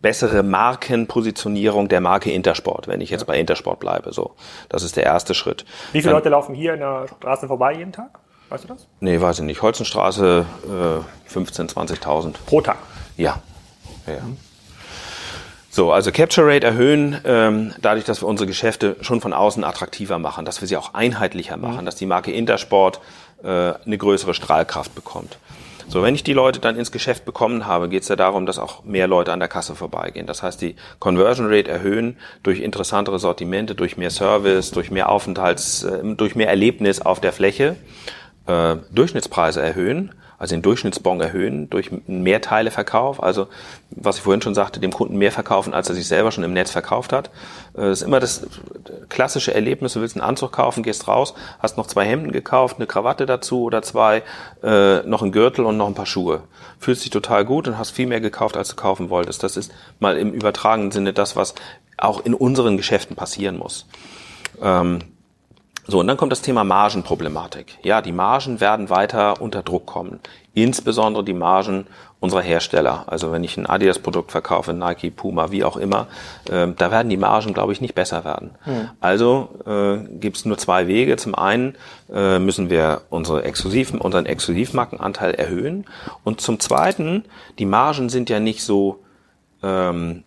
bessere 0.00 0.42
Markenpositionierung 0.42 1.88
der 1.88 2.00
Marke 2.00 2.30
Intersport, 2.30 2.88
wenn 2.88 3.00
ich 3.00 3.10
jetzt 3.10 3.26
bei 3.26 3.38
Intersport 3.38 3.80
bleibe. 3.80 4.12
So, 4.12 4.34
das 4.68 4.82
ist 4.82 4.96
der 4.96 5.04
erste 5.04 5.34
Schritt. 5.34 5.64
Wie 5.92 6.00
viele 6.00 6.12
Dann, 6.12 6.20
Leute 6.20 6.28
laufen 6.28 6.54
hier 6.54 6.74
in 6.74 6.80
der 6.80 7.06
Straße 7.18 7.48
vorbei 7.48 7.74
jeden 7.74 7.92
Tag? 7.92 8.18
Weißt 8.48 8.64
du 8.64 8.68
das? 8.68 8.86
Nee, 9.00 9.20
weiß 9.20 9.40
ich 9.40 9.44
nicht. 9.44 9.60
Holzenstraße 9.60 10.46
äh, 10.64 11.32
15.000, 11.32 11.74
20.000. 11.74 12.34
Pro 12.46 12.60
Tag? 12.60 12.78
Ja. 13.16 13.42
ja. 14.06 14.22
Mhm. 14.22 14.38
So, 15.70 15.92
also 15.92 16.10
Capture 16.12 16.46
Rate 16.46 16.66
erhöhen, 16.66 17.20
ähm, 17.24 17.74
dadurch, 17.82 18.04
dass 18.04 18.22
wir 18.22 18.28
unsere 18.28 18.46
Geschäfte 18.46 18.96
schon 19.00 19.20
von 19.20 19.32
außen 19.32 19.64
attraktiver 19.64 20.18
machen, 20.18 20.44
dass 20.44 20.60
wir 20.60 20.68
sie 20.68 20.76
auch 20.76 20.94
einheitlicher 20.94 21.56
machen, 21.56 21.82
mhm. 21.82 21.84
dass 21.84 21.96
die 21.96 22.06
Marke 22.06 22.32
Intersport 22.32 23.00
äh, 23.42 23.74
eine 23.84 23.98
größere 23.98 24.32
Strahlkraft 24.32 24.94
bekommt. 24.94 25.38
So, 25.88 26.02
wenn 26.02 26.14
ich 26.14 26.22
die 26.22 26.34
Leute 26.34 26.60
dann 26.60 26.76
ins 26.76 26.92
Geschäft 26.92 27.24
bekommen 27.24 27.64
habe, 27.64 27.88
geht 27.88 28.02
es 28.02 28.08
ja 28.08 28.16
darum, 28.16 28.44
dass 28.44 28.58
auch 28.58 28.84
mehr 28.84 29.06
Leute 29.06 29.32
an 29.32 29.38
der 29.38 29.48
Kasse 29.48 29.74
vorbeigehen. 29.74 30.26
Das 30.26 30.42
heißt, 30.42 30.60
die 30.60 30.76
Conversion 30.98 31.46
Rate 31.48 31.70
erhöhen 31.70 32.18
durch 32.42 32.60
interessantere 32.60 33.18
Sortimente, 33.18 33.74
durch 33.74 33.96
mehr 33.96 34.10
Service, 34.10 34.70
durch 34.70 34.90
mehr 34.90 35.08
Aufenthalts, 35.08 35.84
äh, 35.84 36.14
durch 36.14 36.34
mehr 36.34 36.48
Erlebnis 36.48 37.00
auf 37.00 37.20
der 37.20 37.32
Fläche, 37.32 37.76
äh, 38.46 38.76
Durchschnittspreise 38.92 39.62
erhöhen 39.62 40.12
also 40.38 40.54
den 40.54 40.62
Durchschnittsbon 40.62 41.20
erhöhen 41.20 41.68
durch 41.68 41.90
Mehrteileverkauf, 42.06 43.22
also 43.22 43.48
was 43.90 44.18
ich 44.18 44.22
vorhin 44.22 44.40
schon 44.40 44.54
sagte, 44.54 44.78
dem 44.78 44.92
Kunden 44.92 45.16
mehr 45.16 45.32
verkaufen, 45.32 45.74
als 45.74 45.88
er 45.88 45.96
sich 45.96 46.06
selber 46.06 46.30
schon 46.30 46.44
im 46.44 46.52
Netz 46.52 46.70
verkauft 46.70 47.12
hat. 47.12 47.30
Das 47.74 47.84
äh, 47.84 47.92
ist 47.92 48.02
immer 48.02 48.20
das 48.20 48.46
klassische 49.08 49.52
Erlebnis, 49.52 49.94
du 49.94 50.00
willst 50.00 50.16
einen 50.16 50.28
Anzug 50.28 50.52
kaufen, 50.52 50.82
gehst 50.82 51.08
raus, 51.08 51.34
hast 51.58 51.76
noch 51.76 51.86
zwei 51.86 52.04
Hemden 52.04 52.30
gekauft, 52.30 52.76
eine 52.76 52.86
Krawatte 52.86 53.26
dazu 53.26 53.64
oder 53.64 53.82
zwei, 53.82 54.22
äh, 54.62 55.02
noch 55.02 55.22
einen 55.22 55.32
Gürtel 55.32 55.64
und 55.64 55.76
noch 55.76 55.88
ein 55.88 55.94
paar 55.94 56.06
Schuhe. 56.06 56.42
Fühlst 56.78 57.04
dich 57.04 57.10
total 57.10 57.44
gut 57.44 57.66
und 57.66 57.76
hast 57.76 57.90
viel 57.90 58.06
mehr 58.06 58.20
gekauft, 58.20 58.56
als 58.56 58.68
du 58.68 58.76
kaufen 58.76 59.10
wolltest. 59.10 59.42
Das 59.42 59.56
ist 59.56 59.72
mal 59.98 60.16
im 60.16 60.32
übertragenen 60.32 60.92
Sinne 60.92 61.12
das, 61.12 61.34
was 61.34 61.54
auch 61.96 62.24
in 62.24 62.34
unseren 62.34 62.76
Geschäften 62.76 63.16
passieren 63.16 63.58
muss. 63.58 63.86
Ähm, 64.62 65.00
so, 65.90 66.00
und 66.00 66.06
dann 66.06 66.18
kommt 66.18 66.32
das 66.32 66.42
Thema 66.42 66.64
Margenproblematik. 66.64 67.78
Ja, 67.82 68.02
die 68.02 68.12
Margen 68.12 68.60
werden 68.60 68.90
weiter 68.90 69.40
unter 69.40 69.62
Druck 69.62 69.86
kommen. 69.86 70.20
Insbesondere 70.52 71.24
die 71.24 71.32
Margen 71.32 71.86
unserer 72.20 72.42
Hersteller. 72.42 73.04
Also 73.06 73.32
wenn 73.32 73.42
ich 73.42 73.56
ein 73.56 73.64
Adidas-Produkt 73.64 74.30
verkaufe, 74.30 74.74
Nike, 74.74 75.10
Puma, 75.10 75.50
wie 75.50 75.64
auch 75.64 75.78
immer, 75.78 76.06
äh, 76.50 76.68
da 76.76 76.90
werden 76.90 77.08
die 77.08 77.16
Margen, 77.16 77.54
glaube 77.54 77.72
ich, 77.72 77.80
nicht 77.80 77.94
besser 77.94 78.26
werden. 78.26 78.50
Mhm. 78.66 78.90
Also 79.00 79.48
äh, 79.64 79.96
gibt 80.18 80.36
es 80.36 80.44
nur 80.44 80.58
zwei 80.58 80.88
Wege. 80.88 81.16
Zum 81.16 81.34
einen 81.34 81.74
äh, 82.12 82.38
müssen 82.38 82.68
wir 82.68 83.00
unsere 83.08 83.44
Exklusiv, 83.44 83.94
unseren 83.94 84.26
Exklusivmarkenanteil 84.26 85.36
erhöhen. 85.36 85.86
Und 86.22 86.42
zum 86.42 86.60
zweiten, 86.60 87.24
die 87.58 87.66
Margen 87.66 88.10
sind 88.10 88.28
ja 88.28 88.40
nicht 88.40 88.62
so 88.62 89.02
ähm, 89.62 90.24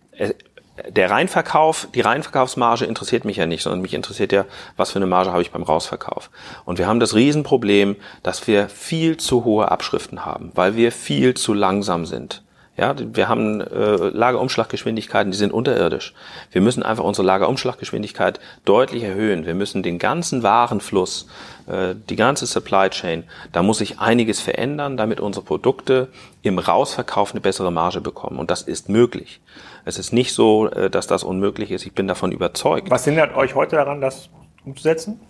der 0.88 1.10
Reinverkauf, 1.10 1.88
die 1.94 2.00
Reinverkaufsmarge 2.00 2.84
interessiert 2.84 3.24
mich 3.24 3.36
ja 3.36 3.46
nicht, 3.46 3.62
sondern 3.62 3.82
mich 3.82 3.94
interessiert 3.94 4.32
ja, 4.32 4.44
was 4.76 4.90
für 4.90 4.96
eine 4.96 5.06
Marge 5.06 5.30
habe 5.30 5.42
ich 5.42 5.50
beim 5.50 5.62
Rausverkauf. 5.62 6.30
Und 6.64 6.78
wir 6.78 6.86
haben 6.86 7.00
das 7.00 7.14
Riesenproblem, 7.14 7.96
dass 8.22 8.46
wir 8.46 8.68
viel 8.68 9.16
zu 9.16 9.44
hohe 9.44 9.70
Abschriften 9.70 10.24
haben, 10.24 10.50
weil 10.54 10.76
wir 10.76 10.92
viel 10.92 11.34
zu 11.34 11.54
langsam 11.54 12.06
sind. 12.06 12.42
Ja, 12.74 12.94
wir 12.98 13.28
haben 13.28 13.60
äh, 13.60 13.96
Lagerumschlaggeschwindigkeiten, 13.96 15.30
die 15.30 15.36
sind 15.36 15.52
unterirdisch. 15.52 16.14
Wir 16.52 16.62
müssen 16.62 16.82
einfach 16.82 17.04
unsere 17.04 17.26
Lagerumschlaggeschwindigkeit 17.26 18.40
deutlich 18.64 19.02
erhöhen. 19.02 19.44
Wir 19.44 19.54
müssen 19.54 19.82
den 19.82 19.98
ganzen 19.98 20.42
Warenfluss, 20.42 21.28
äh, 21.66 21.94
die 22.08 22.16
ganze 22.16 22.46
Supply 22.46 22.88
Chain, 22.88 23.24
da 23.52 23.62
muss 23.62 23.78
sich 23.78 24.00
einiges 24.00 24.40
verändern, 24.40 24.96
damit 24.96 25.20
unsere 25.20 25.44
Produkte 25.44 26.08
im 26.40 26.58
Rausverkauf 26.58 27.32
eine 27.32 27.42
bessere 27.42 27.70
Marge 27.70 28.00
bekommen. 28.00 28.38
Und 28.38 28.50
das 28.50 28.62
ist 28.62 28.88
möglich. 28.88 29.42
Es 29.84 29.98
ist 29.98 30.12
nicht 30.12 30.32
so, 30.32 30.68
äh, 30.68 30.90
dass 30.90 31.06
das 31.06 31.24
unmöglich 31.24 31.70
ist. 31.70 31.86
Ich 31.86 31.92
bin 31.92 32.08
davon 32.08 32.32
überzeugt. 32.32 32.90
Was 32.90 33.04
hindert 33.04 33.36
euch 33.36 33.54
heute 33.54 33.76
daran, 33.76 34.00
das 34.00 34.28
umzusetzen? 34.64 35.20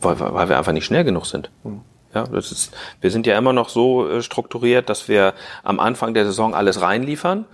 Weil, 0.00 0.18
weil 0.18 0.48
wir 0.48 0.58
einfach 0.58 0.72
nicht 0.72 0.84
schnell 0.84 1.04
genug 1.04 1.26
sind. 1.26 1.50
Hm. 1.62 1.82
Ja, 2.14 2.24
das 2.24 2.52
ist, 2.52 2.74
wir 3.00 3.10
sind 3.10 3.26
ja 3.26 3.38
immer 3.38 3.54
noch 3.54 3.70
so 3.70 4.08
äh, 4.08 4.22
strukturiert, 4.22 4.90
dass 4.90 5.08
wir 5.08 5.32
am 5.62 5.80
Anfang 5.80 6.12
der 6.12 6.26
Saison 6.26 6.54
alles 6.54 6.82
reinliefern 6.82 7.46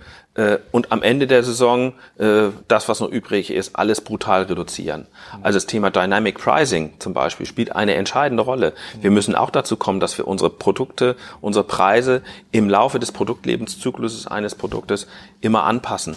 und 0.71 0.91
am 0.91 1.01
Ende 1.01 1.27
der 1.27 1.43
Saison 1.43 1.93
äh, 2.17 2.49
das, 2.67 2.87
was 2.87 2.99
noch 2.99 3.09
übrig 3.09 3.51
ist, 3.51 3.75
alles 3.75 4.01
brutal 4.01 4.43
reduzieren. 4.43 5.07
Hm. 5.31 5.39
Also 5.43 5.57
das 5.57 5.65
Thema 5.65 5.89
Dynamic 5.89 6.37
Pricing 6.37 6.93
zum 6.99 7.13
Beispiel 7.13 7.45
spielt 7.45 7.75
eine 7.75 7.95
entscheidende 7.95 8.43
Rolle. 8.43 8.73
Wir 9.01 9.11
müssen 9.11 9.35
auch 9.35 9.49
dazu 9.49 9.75
kommen, 9.75 9.99
dass 9.99 10.17
wir 10.17 10.27
unsere 10.27 10.49
Produkte, 10.49 11.15
unsere 11.41 11.65
Preise 11.65 12.21
im 12.51 12.69
Laufe 12.69 12.99
des 12.99 13.11
Produktlebenszykluses 13.11 14.27
eines 14.27 14.55
Produktes 14.55 15.07
immer 15.41 15.63
anpassen. 15.63 16.15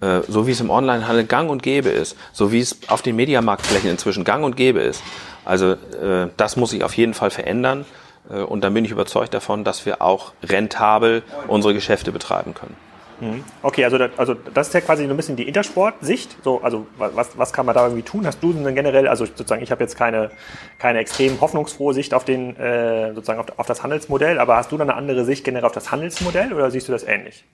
Äh, 0.00 0.22
so 0.28 0.46
wie 0.46 0.50
es 0.50 0.60
im 0.60 0.68
Onlinehandel 0.68 1.24
gang 1.24 1.48
und 1.48 1.62
gäbe 1.62 1.88
ist, 1.88 2.16
so 2.32 2.50
wie 2.52 2.60
es 2.60 2.76
auf 2.88 3.02
den 3.02 3.16
Mediamarktflächen 3.16 3.90
inzwischen 3.90 4.24
gang 4.24 4.44
und 4.44 4.56
gäbe 4.56 4.80
ist. 4.80 5.02
Also 5.44 5.72
äh, 5.72 6.28
das 6.36 6.56
muss 6.56 6.70
sich 6.70 6.82
auf 6.84 6.96
jeden 6.96 7.14
Fall 7.14 7.30
verändern 7.30 7.84
äh, 8.28 8.40
und 8.40 8.62
dann 8.64 8.74
bin 8.74 8.84
ich 8.84 8.90
überzeugt 8.90 9.32
davon, 9.32 9.62
dass 9.64 9.86
wir 9.86 10.02
auch 10.02 10.32
rentabel 10.42 11.22
unsere 11.46 11.72
Geschäfte 11.72 12.10
betreiben 12.10 12.54
können. 12.54 12.76
Mhm. 13.22 13.44
Okay, 13.62 13.84
also 13.84 13.98
das, 13.98 14.10
also 14.16 14.34
das 14.34 14.66
ist 14.66 14.74
ja 14.74 14.80
quasi 14.80 15.04
ein 15.04 15.16
bisschen 15.16 15.36
die 15.36 15.46
Intersport-Sicht. 15.46 16.38
So, 16.42 16.60
also 16.60 16.88
was, 16.98 17.38
was 17.38 17.52
kann 17.52 17.66
man 17.66 17.74
da 17.76 17.84
irgendwie 17.84 18.02
tun? 18.02 18.26
Hast 18.26 18.42
du 18.42 18.52
denn 18.52 18.74
generell, 18.74 19.06
also 19.06 19.24
sozusagen, 19.24 19.62
ich 19.62 19.70
habe 19.70 19.84
jetzt 19.84 19.96
keine, 19.96 20.32
keine 20.80 20.98
extrem 20.98 21.40
hoffnungsfrohe 21.40 21.94
Sicht 21.94 22.14
auf 22.14 22.24
den, 22.24 22.56
äh, 22.56 23.14
sozusagen 23.14 23.38
auf, 23.38 23.46
auf 23.56 23.66
das 23.66 23.84
Handelsmodell, 23.84 24.40
aber 24.40 24.56
hast 24.56 24.72
du 24.72 24.76
dann 24.76 24.90
eine 24.90 24.98
andere 24.98 25.24
Sicht 25.24 25.44
generell 25.44 25.64
auf 25.64 25.72
das 25.72 25.92
Handelsmodell 25.92 26.52
oder 26.52 26.68
siehst 26.72 26.88
du 26.88 26.92
das 26.92 27.04
ähnlich? 27.04 27.44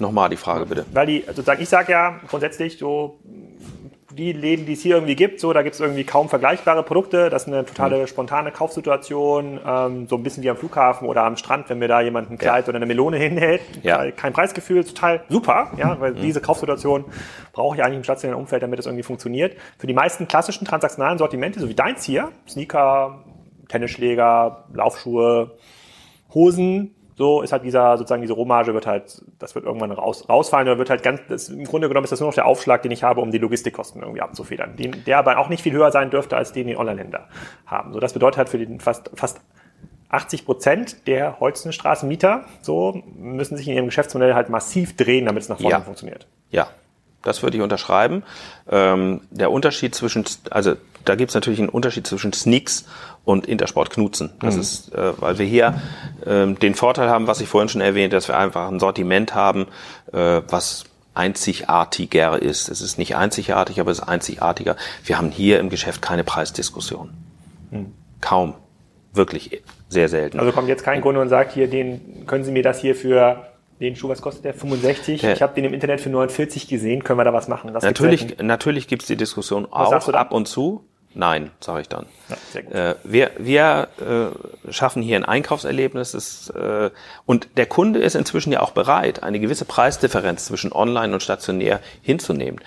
Nochmal 0.00 0.28
die 0.28 0.36
Frage 0.36 0.66
bitte. 0.66 0.84
Weil 0.92 1.06
die, 1.06 1.24
sozusagen, 1.26 1.62
ich 1.62 1.68
sage 1.68 1.92
ja 1.92 2.20
grundsätzlich 2.26 2.78
so, 2.78 3.20
die 4.10 4.32
Läden, 4.32 4.64
die 4.64 4.72
es 4.72 4.80
hier 4.80 4.96
irgendwie 4.96 5.16
gibt, 5.16 5.38
so, 5.38 5.52
da 5.52 5.62
gibt 5.62 5.74
es 5.74 5.80
irgendwie 5.80 6.04
kaum 6.04 6.28
vergleichbare 6.28 6.82
Produkte. 6.82 7.28
Das 7.28 7.42
ist 7.42 7.48
eine 7.48 7.66
totale 7.66 7.98
mhm. 7.98 8.06
spontane 8.06 8.52
Kaufsituation, 8.52 9.60
ähm, 9.66 10.08
so 10.08 10.16
ein 10.16 10.22
bisschen 10.22 10.42
wie 10.42 10.50
am 10.50 10.56
Flughafen 10.56 11.06
oder 11.06 11.24
am 11.24 11.36
Strand, 11.36 11.68
wenn 11.68 11.78
mir 11.78 11.88
da 11.88 12.00
jemand 12.00 12.30
ein 12.30 12.38
Kleid 12.38 12.64
ja. 12.64 12.68
oder 12.70 12.76
eine 12.76 12.86
Melone 12.86 13.18
hinhält. 13.18 13.60
Ja. 13.82 14.10
Kein 14.10 14.32
Preisgefühl, 14.32 14.84
total 14.84 15.22
super, 15.28 15.72
ja, 15.76 16.00
weil 16.00 16.12
mhm. 16.12 16.22
diese 16.22 16.40
Kaufsituation 16.40 17.04
brauche 17.52 17.76
ich 17.76 17.82
eigentlich 17.82 17.98
im 17.98 18.04
stationären 18.04 18.40
Umfeld, 18.40 18.62
damit 18.62 18.78
es 18.78 18.86
irgendwie 18.86 19.02
funktioniert. 19.02 19.56
Für 19.78 19.86
die 19.86 19.94
meisten 19.94 20.26
klassischen 20.26 20.66
transaktionalen 20.66 21.18
Sortimente, 21.18 21.60
so 21.60 21.68
wie 21.68 21.74
deins 21.74 22.04
hier, 22.04 22.32
Sneaker, 22.48 23.24
Tennisschläger, 23.68 24.64
Laufschuhe, 24.72 25.56
Hosen, 26.32 26.94
so 27.18 27.42
ist 27.42 27.50
halt 27.50 27.64
dieser, 27.64 27.98
sozusagen 27.98 28.22
diese 28.22 28.34
Rohmarge 28.34 28.74
wird 28.74 28.86
halt, 28.86 29.22
das 29.40 29.56
wird 29.56 29.64
irgendwann 29.64 29.90
raus, 29.90 30.28
rausfallen 30.28 30.68
oder 30.68 30.78
wird 30.78 30.88
halt 30.88 31.02
ganz, 31.02 31.20
das, 31.28 31.48
im 31.48 31.64
Grunde 31.64 31.88
genommen 31.88 32.04
ist 32.04 32.12
das 32.12 32.20
nur 32.20 32.28
noch 32.28 32.34
der 32.34 32.46
Aufschlag, 32.46 32.82
den 32.82 32.92
ich 32.92 33.02
habe, 33.02 33.20
um 33.20 33.32
die 33.32 33.38
Logistikkosten 33.38 34.02
irgendwie 34.02 34.20
abzufedern. 34.20 34.76
Den, 34.76 35.04
der 35.04 35.18
aber 35.18 35.36
auch 35.38 35.48
nicht 35.48 35.64
viel 35.64 35.72
höher 35.72 35.90
sein 35.90 36.10
dürfte, 36.10 36.36
als 36.36 36.52
den 36.52 36.68
die 36.68 36.76
Online-Händler 36.76 37.26
haben. 37.66 37.92
So, 37.92 37.98
das 37.98 38.12
bedeutet 38.12 38.38
halt 38.38 38.48
für 38.48 38.58
den 38.58 38.78
fast, 38.78 39.10
fast 39.14 39.40
80 40.10 40.46
Prozent 40.46 41.06
der 41.08 41.40
Holzenstraßenmieter, 41.40 42.44
so, 42.62 43.02
müssen 43.16 43.56
sich 43.56 43.66
in 43.66 43.74
ihrem 43.74 43.86
Geschäftsmodell 43.86 44.34
halt 44.34 44.48
massiv 44.48 44.96
drehen, 44.96 45.26
damit 45.26 45.42
es 45.42 45.48
nach 45.48 45.58
vorne 45.58 45.76
ja. 45.76 45.80
funktioniert. 45.80 46.28
Ja, 46.50 46.68
das 47.22 47.42
würde 47.42 47.56
ich 47.56 47.62
unterschreiben. 47.64 48.22
Ähm, 48.70 49.22
der 49.30 49.50
Unterschied 49.50 49.92
zwischen, 49.94 50.24
also 50.50 50.76
da 51.04 51.16
gibt 51.16 51.30
es 51.30 51.34
natürlich 51.34 51.58
einen 51.58 51.68
Unterschied 51.68 52.06
zwischen 52.06 52.32
Sneaks 52.32 52.86
und 53.28 53.46
Intersport 53.46 53.90
Knutzen. 53.90 54.30
Das 54.40 54.54
mhm. 54.54 54.60
ist, 54.62 54.94
äh, 54.94 55.12
weil 55.20 55.36
wir 55.36 55.44
hier 55.44 55.82
äh, 56.24 56.46
den 56.46 56.74
Vorteil 56.74 57.10
haben, 57.10 57.26
was 57.26 57.42
ich 57.42 57.48
vorhin 57.48 57.68
schon 57.68 57.82
erwähnt, 57.82 58.14
dass 58.14 58.26
wir 58.26 58.38
einfach 58.38 58.70
ein 58.70 58.80
Sortiment 58.80 59.34
haben, 59.34 59.66
äh, 60.14 60.40
was 60.48 60.84
einzigartiger 61.12 62.40
ist. 62.40 62.70
Es 62.70 62.80
ist 62.80 62.96
nicht 62.96 63.16
einzigartig, 63.16 63.80
aber 63.80 63.90
es 63.90 63.98
ist 63.98 64.08
einzigartiger. 64.08 64.76
Wir 65.04 65.18
haben 65.18 65.30
hier 65.30 65.60
im 65.60 65.68
Geschäft 65.68 66.00
keine 66.00 66.24
Preisdiskussion. 66.24 67.10
Mhm. 67.70 67.92
Kaum. 68.22 68.54
Wirklich 69.12 69.62
sehr 69.90 70.08
selten. 70.08 70.40
Also 70.40 70.52
kommt 70.52 70.68
jetzt 70.68 70.82
kein 70.82 71.02
Kunde 71.02 71.20
und 71.20 71.28
sagt 71.28 71.52
hier, 71.52 71.68
den 71.68 72.24
können 72.26 72.44
Sie 72.44 72.52
mir 72.52 72.62
das 72.62 72.80
hier 72.80 72.94
für 72.94 73.46
den 73.78 73.94
Schuh, 73.94 74.08
was 74.08 74.22
kostet 74.22 74.46
der? 74.46 74.54
65? 74.54 75.20
Ja. 75.20 75.32
Ich 75.32 75.42
habe 75.42 75.54
den 75.54 75.64
im 75.64 75.74
Internet 75.74 76.00
für 76.00 76.08
49 76.08 76.66
gesehen. 76.66 77.04
Können 77.04 77.18
wir 77.18 77.24
da 77.24 77.34
was 77.34 77.46
machen? 77.46 77.74
Das 77.74 77.84
natürlich 77.84 78.38
natürlich 78.38 78.88
gibt 78.88 79.02
es 79.02 79.08
die 79.08 79.16
Diskussion 79.16 79.68
was 79.70 80.08
auch 80.08 80.14
ab 80.14 80.32
und 80.32 80.48
zu. 80.48 80.87
Nein, 81.14 81.50
sage 81.60 81.80
ich 81.80 81.88
dann. 81.88 82.06
Ja. 82.28 82.90
Äh, 82.90 82.94
wir 83.02 83.30
wir 83.38 83.88
äh, 83.98 84.72
schaffen 84.72 85.02
hier 85.02 85.16
ein 85.16 85.24
Einkaufserlebnis 85.24 86.14
ist, 86.14 86.50
äh, 86.50 86.90
und 87.24 87.48
der 87.56 87.66
Kunde 87.66 88.00
ist 88.00 88.14
inzwischen 88.14 88.52
ja 88.52 88.60
auch 88.60 88.72
bereit, 88.72 89.22
eine 89.22 89.40
gewisse 89.40 89.64
Preisdifferenz 89.64 90.44
zwischen 90.44 90.72
online 90.72 91.14
und 91.14 91.22
stationär 91.22 91.80
hinzunehmen. 92.02 92.60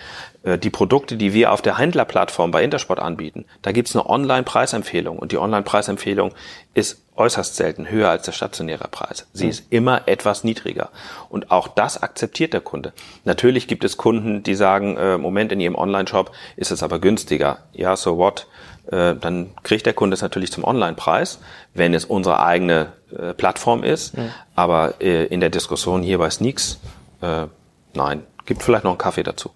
Äh, 0.44 0.58
die 0.58 0.72
Produkte, 0.72 1.18
die 1.18 1.34
wir 1.34 1.52
auf 1.52 1.62
der 1.62 1.78
Händlerplattform 1.78 2.52
bei 2.52 2.64
Intersport 2.64 3.00
anbieten, 3.00 3.46
da 3.62 3.72
gibt's 3.72 3.96
eine 3.96 4.10
Online-Preisempfehlung 4.10 5.20
und 5.20 5.32
die 5.32 5.38
Online-Preisempfehlung 5.38 6.34
ist 6.74 7.02
äußerst 7.22 7.56
selten 7.56 7.90
höher 7.90 8.10
als 8.10 8.24
der 8.24 8.32
stationäre 8.32 8.88
Preis. 8.90 9.28
Sie 9.32 9.46
mhm. 9.46 9.50
ist 9.52 9.64
immer 9.70 10.08
etwas 10.08 10.44
niedriger. 10.44 10.90
Und 11.30 11.52
auch 11.52 11.68
das 11.68 12.02
akzeptiert 12.02 12.54
der 12.54 12.62
Kunde. 12.62 12.94
Natürlich 13.26 13.68
gibt 13.68 13.84
es 13.84 13.98
Kunden, 13.98 14.42
die 14.42 14.56
sagen, 14.56 14.98
äh, 14.98 15.18
Moment, 15.18 15.52
in 15.52 15.60
ihrem 15.60 15.76
Online-Shop 15.76 16.32
ist 16.56 16.72
es 16.72 16.82
aber 16.82 17.00
günstiger. 17.00 17.60
Ja, 17.74 17.96
so 17.96 18.18
what? 18.18 18.48
Äh, 18.88 19.16
dann 19.16 19.52
kriegt 19.62 19.86
der 19.86 19.94
Kunde 19.94 20.16
es 20.16 20.22
natürlich 20.22 20.52
zum 20.52 20.64
Online-Preis, 20.64 21.40
wenn 21.76 21.94
es 21.94 22.06
unsere 22.06 22.44
eigene 22.44 22.94
äh, 23.16 23.34
Plattform 23.34 23.84
ist. 23.84 24.18
Mhm. 24.18 24.32
Aber 24.56 24.96
äh, 25.00 25.26
in 25.26 25.40
der 25.40 25.52
Diskussion 25.52 26.02
hier 26.02 26.18
bei 26.18 26.30
Sneaks, 26.32 26.80
äh, 27.22 27.46
nein, 27.94 28.24
gibt 28.46 28.64
vielleicht 28.64 28.84
noch 28.84 28.92
einen 28.92 28.98
Kaffee 28.98 29.24
dazu. 29.24 29.52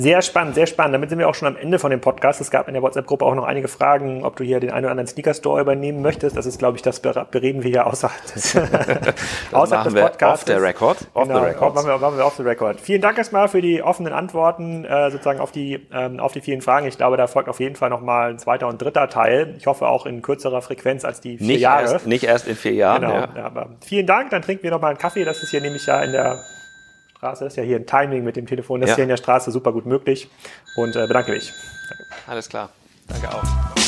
Sehr 0.00 0.22
spannend, 0.22 0.54
sehr 0.54 0.68
spannend. 0.68 0.94
Damit 0.94 1.10
sind 1.10 1.18
wir 1.18 1.28
auch 1.28 1.34
schon 1.34 1.48
am 1.48 1.56
Ende 1.56 1.80
von 1.80 1.90
dem 1.90 2.00
Podcast. 2.00 2.40
Es 2.40 2.52
gab 2.52 2.68
in 2.68 2.74
der 2.74 2.84
WhatsApp-Gruppe 2.84 3.24
auch 3.24 3.34
noch 3.34 3.42
einige 3.42 3.66
Fragen, 3.66 4.24
ob 4.24 4.36
du 4.36 4.44
hier 4.44 4.60
den 4.60 4.70
einen 4.70 4.84
oder 4.84 4.92
anderen 4.92 5.08
Sneaker-Store 5.08 5.60
übernehmen 5.60 6.02
möchtest. 6.02 6.36
Das 6.36 6.46
ist, 6.46 6.60
glaube 6.60 6.76
ich, 6.76 6.82
das 6.82 7.00
bereden 7.00 7.64
wir 7.64 7.70
hier 7.72 7.84
außerhalb 7.84 8.24
des, 8.32 8.56
außerhalb 9.52 9.92
des 9.92 10.00
Podcasts. 10.00 10.48
Off 10.48 10.56
the 10.56 10.62
record. 10.62 10.98
Off 11.14 11.26
genau, 11.26 11.40
the 11.40 11.46
record. 11.46 11.74
Machen 11.74 11.88
wir, 11.88 11.98
machen 11.98 12.16
wir 12.16 12.24
off 12.24 12.36
the 12.36 12.44
record. 12.44 12.80
Vielen 12.80 13.00
Dank 13.00 13.18
erstmal 13.18 13.48
für 13.48 13.60
die 13.60 13.82
offenen 13.82 14.12
Antworten, 14.12 14.84
äh, 14.84 15.10
sozusagen 15.10 15.40
auf 15.40 15.50
die, 15.50 15.84
ähm, 15.92 16.20
auf 16.20 16.30
die 16.30 16.42
vielen 16.42 16.62
Fragen. 16.62 16.86
Ich 16.86 16.96
glaube, 16.96 17.16
da 17.16 17.26
folgt 17.26 17.48
auf 17.48 17.58
jeden 17.58 17.74
Fall 17.74 17.90
nochmal 17.90 18.30
ein 18.30 18.38
zweiter 18.38 18.68
und 18.68 18.80
dritter 18.80 19.08
Teil. 19.08 19.56
Ich 19.58 19.66
hoffe 19.66 19.88
auch 19.88 20.06
in 20.06 20.22
kürzerer 20.22 20.62
Frequenz 20.62 21.04
als 21.04 21.20
die 21.20 21.38
vier 21.38 21.46
nicht 21.48 21.60
Jahre. 21.62 21.90
Erst, 21.90 22.06
nicht 22.06 22.22
erst 22.22 22.46
in 22.46 22.54
vier 22.54 22.74
Jahren. 22.74 23.00
Genau. 23.00 23.14
Ja. 23.14 23.28
Ja, 23.34 23.44
aber 23.46 23.70
vielen 23.84 24.06
Dank. 24.06 24.30
Dann 24.30 24.42
trinken 24.42 24.62
wir 24.62 24.70
nochmal 24.70 24.90
einen 24.90 24.98
Kaffee. 24.98 25.24
Das 25.24 25.42
ist 25.42 25.50
hier 25.50 25.60
nämlich 25.60 25.84
ja 25.86 26.00
in 26.04 26.12
der 26.12 26.38
Straße. 27.18 27.44
Das 27.44 27.52
ist 27.52 27.56
ja 27.56 27.64
hier 27.64 27.76
ein 27.76 27.86
Timing 27.86 28.24
mit 28.24 28.36
dem 28.36 28.46
Telefon. 28.46 28.80
Das 28.80 28.88
ja. 28.88 28.92
ist 28.92 28.96
hier 28.96 29.04
in 29.04 29.10
der 29.10 29.16
Straße 29.16 29.50
super 29.50 29.72
gut 29.72 29.86
möglich. 29.86 30.28
Und 30.76 30.96
äh, 30.96 31.06
bedanke 31.06 31.32
mich. 31.32 31.52
Danke. 31.88 32.04
Alles 32.26 32.48
klar. 32.48 32.70
Danke 33.08 33.34
auch. 33.34 33.87